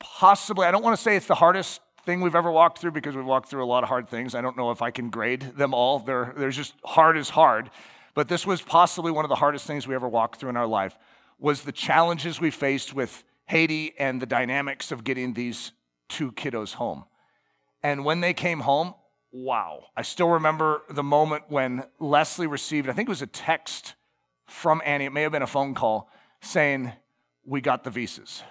Possibly, 0.00 0.66
I 0.66 0.70
don't 0.70 0.82
want 0.82 0.96
to 0.96 1.02
say 1.02 1.14
it's 1.14 1.26
the 1.26 1.34
hardest 1.34 1.82
thing 2.06 2.22
we've 2.22 2.34
ever 2.34 2.50
walked 2.50 2.78
through 2.78 2.92
because 2.92 3.14
we've 3.14 3.26
walked 3.26 3.50
through 3.50 3.62
a 3.62 3.66
lot 3.66 3.82
of 3.82 3.90
hard 3.90 4.08
things. 4.08 4.34
I 4.34 4.40
don't 4.40 4.56
know 4.56 4.70
if 4.70 4.80
I 4.80 4.90
can 4.90 5.10
grade 5.10 5.42
them 5.56 5.74
all. 5.74 5.98
They're, 5.98 6.32
they're 6.34 6.50
just 6.50 6.72
hard 6.82 7.18
as 7.18 7.28
hard. 7.28 7.70
But 8.14 8.28
this 8.28 8.46
was 8.46 8.62
possibly 8.62 9.12
one 9.12 9.26
of 9.26 9.28
the 9.28 9.34
hardest 9.34 9.66
things 9.66 9.86
we 9.86 9.94
ever 9.94 10.08
walked 10.08 10.40
through 10.40 10.48
in 10.48 10.56
our 10.56 10.66
life 10.66 10.96
was 11.38 11.62
the 11.62 11.72
challenges 11.72 12.40
we 12.40 12.50
faced 12.50 12.94
with 12.94 13.22
Haiti 13.48 13.94
and 13.98 14.20
the 14.20 14.26
dynamics 14.26 14.92
of 14.92 15.04
getting 15.04 15.34
these 15.34 15.72
two 16.08 16.32
kiddos 16.32 16.74
home. 16.74 17.04
And 17.82 18.04
when 18.04 18.20
they 18.20 18.34
came 18.34 18.60
home, 18.60 18.94
wow. 19.32 19.84
I 19.96 20.02
still 20.02 20.28
remember 20.28 20.82
the 20.90 21.02
moment 21.02 21.44
when 21.48 21.84
Leslie 21.98 22.46
received, 22.46 22.88
I 22.88 22.92
think 22.92 23.08
it 23.08 23.10
was 23.10 23.22
a 23.22 23.26
text 23.26 23.94
from 24.46 24.80
Annie, 24.84 25.06
it 25.06 25.12
may 25.12 25.22
have 25.22 25.32
been 25.32 25.42
a 25.42 25.46
phone 25.46 25.74
call, 25.74 26.10
saying, 26.40 26.92
We 27.44 27.60
got 27.60 27.84
the 27.84 27.90
visas. 27.90 28.42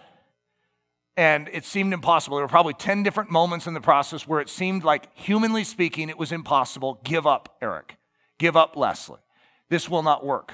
And 1.15 1.49
it 1.51 1.65
seemed 1.65 1.93
impossible. 1.93 2.37
There 2.37 2.45
were 2.45 2.49
probably 2.49 2.75
10 2.75 3.01
different 3.01 3.31
moments 3.31 3.65
in 3.65 3.73
the 3.73 3.81
process 3.81 4.27
where 4.27 4.39
it 4.39 4.49
seemed 4.49 4.83
like, 4.83 5.09
humanly 5.15 5.63
speaking, 5.63 6.09
it 6.09 6.17
was 6.17 6.31
impossible. 6.31 7.01
Give 7.03 7.25
up, 7.25 7.57
Eric. 7.59 7.97
Give 8.37 8.55
up, 8.55 8.75
Leslie. 8.75 9.17
This 9.69 9.89
will 9.89 10.03
not 10.03 10.23
work. 10.23 10.53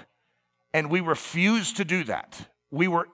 And 0.74 0.90
we 0.90 1.02
refused 1.02 1.76
to 1.78 1.86
do 1.86 2.06
that. 2.06 2.48
We 2.72 2.88
were 2.88 3.10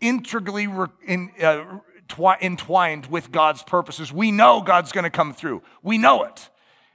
integrally 0.00 0.68
in, 1.06 1.30
uh, 1.42 1.78
twi- 2.08 2.38
entwined 2.40 3.06
with 3.06 3.30
God's 3.32 3.62
purposes. 3.62 4.12
We 4.12 4.30
know 4.30 4.60
God's 4.60 4.92
going 4.92 5.04
to 5.04 5.10
come 5.10 5.32
through. 5.32 5.62
We 5.82 5.98
know 5.98 6.24
it. 6.24 6.50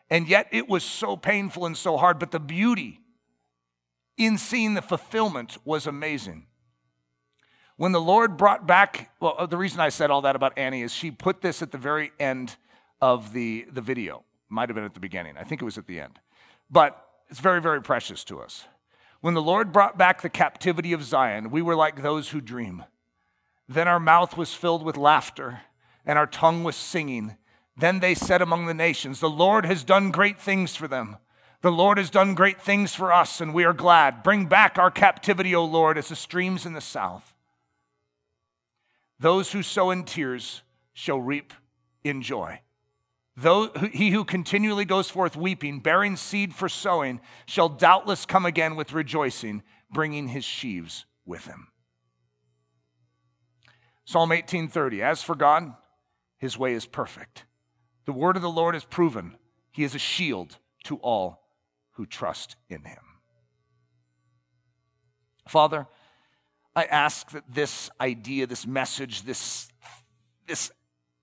And 0.10 0.28
yet 0.28 0.48
it 0.52 0.68
was 0.68 0.84
so 0.84 1.16
painful 1.16 1.66
and 1.66 1.78
so 1.78 1.98
hard. 1.98 2.20
But 2.20 2.32
the 2.32 2.40
beauty 2.40 3.02
in 4.18 4.38
seeing 4.38 4.74
the 4.74 4.82
fulfillment 4.82 5.58
was 5.66 5.88
amazing. 5.88 6.48
When 7.78 7.94
the 7.94 8.02
Lord 8.02 8.36
brought 8.36 8.68
back, 8.68 9.12
well, 9.22 9.36
uh, 9.38 9.46
the 9.46 9.56
reason 9.56 9.80
I 9.80 9.90
said 9.90 10.12
all 10.12 10.22
that 10.24 10.36
about 10.36 10.58
Annie 10.58 10.82
is 10.82 10.94
she 10.94 11.12
put 11.12 11.42
this 11.42 11.62
at 11.62 11.72
the 11.72 11.78
very 11.78 12.12
end 12.20 12.58
of 13.02 13.32
the, 13.32 13.66
the 13.72 13.82
video. 13.82 14.26
Might 14.50 14.68
have 14.68 14.76
been 14.76 14.84
at 14.84 14.94
the 14.94 15.00
beginning. 15.00 15.38
I 15.38 15.44
think 15.44 15.62
it 15.62 15.66
was 15.66 15.78
at 15.78 15.88
the 15.88 16.02
end. 16.02 16.20
But 16.70 17.02
it's 17.30 17.40
very, 17.40 17.62
very 17.62 17.82
precious 17.82 18.24
to 18.26 18.42
us. 18.42 18.66
When 19.22 19.34
the 19.34 19.42
Lord 19.42 19.72
brought 19.72 19.98
back 19.98 20.22
the 20.22 20.30
captivity 20.30 20.94
of 20.94 21.04
Zion, 21.04 21.52
we 21.52 21.62
were 21.62 21.76
like 21.76 22.02
those 22.02 22.30
who 22.30 22.40
dream. 22.40 22.86
Then 23.68 23.88
our 23.88 24.00
mouth 24.00 24.38
was 24.38 24.54
filled 24.54 24.84
with 24.84 24.98
laughter, 24.98 25.62
and 26.06 26.18
our 26.18 26.28
tongue 26.28 26.64
was 26.64 26.76
singing. 26.76 27.36
Then 27.76 28.00
they 28.00 28.16
said 28.16 28.42
among 28.42 28.66
the 28.66 28.74
nations, 28.74 29.20
The 29.20 29.30
Lord 29.30 29.66
has 29.66 29.84
done 29.84 30.12
great 30.12 30.40
things 30.40 30.76
for 30.76 30.88
them. 30.88 31.18
The 31.62 31.72
Lord 31.72 31.98
has 31.98 32.10
done 32.10 32.36
great 32.36 32.62
things 32.62 32.96
for 32.96 33.12
us, 33.12 33.42
and 33.42 33.54
we 33.54 33.66
are 33.66 33.74
glad. 33.74 34.24
Bring 34.24 34.46
back 34.46 34.78
our 34.78 34.90
captivity, 34.90 35.54
O 35.54 35.66
Lord, 35.66 35.98
as 35.98 36.08
the 36.08 36.16
streams 36.16 36.66
in 36.66 36.72
the 36.74 36.82
south. 36.82 37.34
Those 39.20 39.52
who 39.52 39.62
sow 39.62 39.92
in 39.92 40.06
tears 40.06 40.62
shall 40.94 41.20
reap 41.20 41.54
in 42.06 42.22
joy. 42.22 42.62
Though 43.42 43.70
he 43.94 44.10
who 44.10 44.26
continually 44.26 44.84
goes 44.84 45.10
forth 45.10 45.38
weeping, 45.38 45.80
bearing 45.80 46.18
seed 46.18 46.54
for 46.54 46.68
sowing, 46.68 47.22
shall 47.46 47.70
doubtless 47.70 48.26
come 48.26 48.46
again 48.46 48.76
with 48.76 48.92
rejoicing, 48.92 49.64
bringing 49.90 50.28
his 50.28 50.44
sheaves 50.44 51.06
with 51.26 51.46
him. 51.46 51.70
Psalm 54.04 54.32
18:30 54.32 55.02
As 55.02 55.24
for 55.24 55.36
God, 55.36 55.74
his 56.38 56.58
way 56.58 56.74
is 56.74 56.86
perfect. 56.86 57.46
The 58.04 58.12
word 58.12 58.36
of 58.36 58.42
the 58.42 58.50
Lord 58.50 58.76
is 58.76 58.84
proven. 58.84 59.38
He 59.72 59.86
is 59.86 59.96
a 59.96 60.00
shield 60.00 60.58
to 60.84 60.98
all 60.98 61.48
who 61.92 62.06
trust 62.06 62.58
in 62.68 62.84
him. 62.84 63.22
Father, 65.48 65.88
I 66.76 66.84
ask 66.84 67.30
that 67.32 67.54
this 67.54 67.90
idea, 68.02 68.48
this 68.48 68.68
message, 68.68 69.22
this, 69.22 69.70
this 70.46 70.72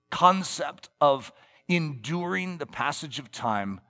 concept 0.09 0.89
of 0.99 1.31
enduring 1.67 2.57
the 2.57 2.65
passage 2.65 3.19
of 3.19 3.31
time 3.31 3.81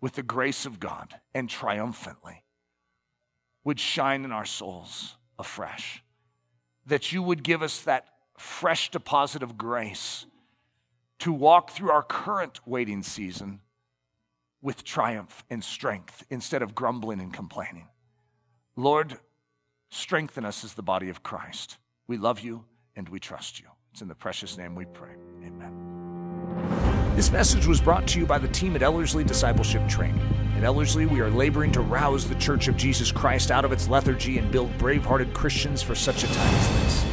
with 0.00 0.14
the 0.14 0.22
grace 0.22 0.66
of 0.66 0.80
God 0.80 1.14
and 1.34 1.48
triumphantly 1.48 2.44
would 3.64 3.80
shine 3.80 4.24
in 4.24 4.32
our 4.32 4.44
souls 4.44 5.16
afresh. 5.38 6.02
That 6.86 7.12
you 7.12 7.22
would 7.22 7.42
give 7.42 7.62
us 7.62 7.80
that 7.82 8.06
fresh 8.36 8.90
deposit 8.90 9.42
of 9.42 9.56
grace 9.56 10.26
to 11.20 11.32
walk 11.32 11.70
through 11.70 11.90
our 11.90 12.02
current 12.02 12.60
waiting 12.66 13.02
season 13.02 13.60
with 14.60 14.84
triumph 14.84 15.44
and 15.48 15.62
strength 15.64 16.24
instead 16.30 16.62
of 16.62 16.74
grumbling 16.74 17.20
and 17.20 17.32
complaining. 17.32 17.88
Lord, 18.76 19.18
strengthen 19.90 20.44
us 20.44 20.64
as 20.64 20.74
the 20.74 20.82
body 20.82 21.08
of 21.08 21.22
Christ. 21.22 21.78
We 22.06 22.18
love 22.18 22.40
you 22.40 22.64
and 22.96 23.08
we 23.08 23.20
trust 23.20 23.60
you. 23.60 23.66
It's 23.92 24.02
in 24.02 24.08
the 24.08 24.14
precious 24.14 24.58
name 24.58 24.74
we 24.74 24.84
pray. 24.86 25.12
Amen. 25.46 26.03
This 27.14 27.30
message 27.30 27.66
was 27.68 27.80
brought 27.80 28.08
to 28.08 28.18
you 28.18 28.26
by 28.26 28.38
the 28.38 28.48
team 28.48 28.74
at 28.74 28.82
Ellerslie 28.82 29.22
Discipleship 29.22 29.88
Training. 29.88 30.20
At 30.56 30.64
Ellerslie, 30.64 31.06
we 31.06 31.20
are 31.20 31.30
laboring 31.30 31.70
to 31.70 31.80
rouse 31.80 32.28
the 32.28 32.34
Church 32.34 32.66
of 32.66 32.76
Jesus 32.76 33.12
Christ 33.12 33.52
out 33.52 33.64
of 33.64 33.70
its 33.70 33.88
lethargy 33.88 34.38
and 34.38 34.50
build 34.50 34.76
brave 34.78 35.04
hearted 35.04 35.32
Christians 35.32 35.80
for 35.80 35.94
such 35.94 36.24
a 36.24 36.26
time 36.26 36.54
as 36.56 36.68
this. 36.82 37.04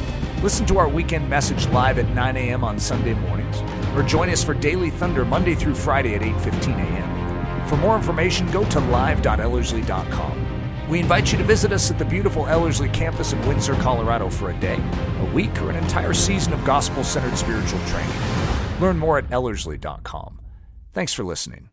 Listen 0.41 0.65
to 0.65 0.79
our 0.79 0.89
weekend 0.89 1.29
message 1.29 1.67
live 1.67 1.99
at 1.99 2.09
9 2.15 2.35
a.m. 2.35 2.63
on 2.63 2.79
Sunday 2.79 3.13
mornings, 3.13 3.61
or 3.95 4.01
join 4.01 4.31
us 4.31 4.43
for 4.43 4.55
Daily 4.55 4.89
Thunder 4.89 5.23
Monday 5.23 5.53
through 5.53 5.75
Friday 5.75 6.15
at 6.15 6.23
8:15 6.23 6.79
a.m. 6.79 7.67
For 7.67 7.77
more 7.77 7.95
information, 7.95 8.49
go 8.49 8.65
to 8.71 8.79
live.ellerslie.com. 8.79 10.89
We 10.89 10.99
invite 10.99 11.31
you 11.31 11.37
to 11.37 11.43
visit 11.43 11.71
us 11.71 11.91
at 11.91 11.99
the 11.99 12.05
beautiful 12.05 12.47
Ellerslie 12.47 12.89
campus 12.89 13.33
in 13.33 13.47
Windsor, 13.47 13.75
Colorado 13.75 14.31
for 14.31 14.49
a 14.49 14.59
day, 14.59 14.79
a 15.19 15.25
week, 15.25 15.61
or 15.61 15.69
an 15.69 15.75
entire 15.75 16.15
season 16.15 16.53
of 16.53 16.65
gospel 16.65 17.03
centered 17.03 17.37
spiritual 17.37 17.79
training. 17.85 18.50
Learn 18.81 18.97
more 18.97 19.17
at 19.19 19.29
Ellerslie.com. 19.31 20.39
Thanks 20.93 21.13
for 21.13 21.23
listening. 21.23 21.70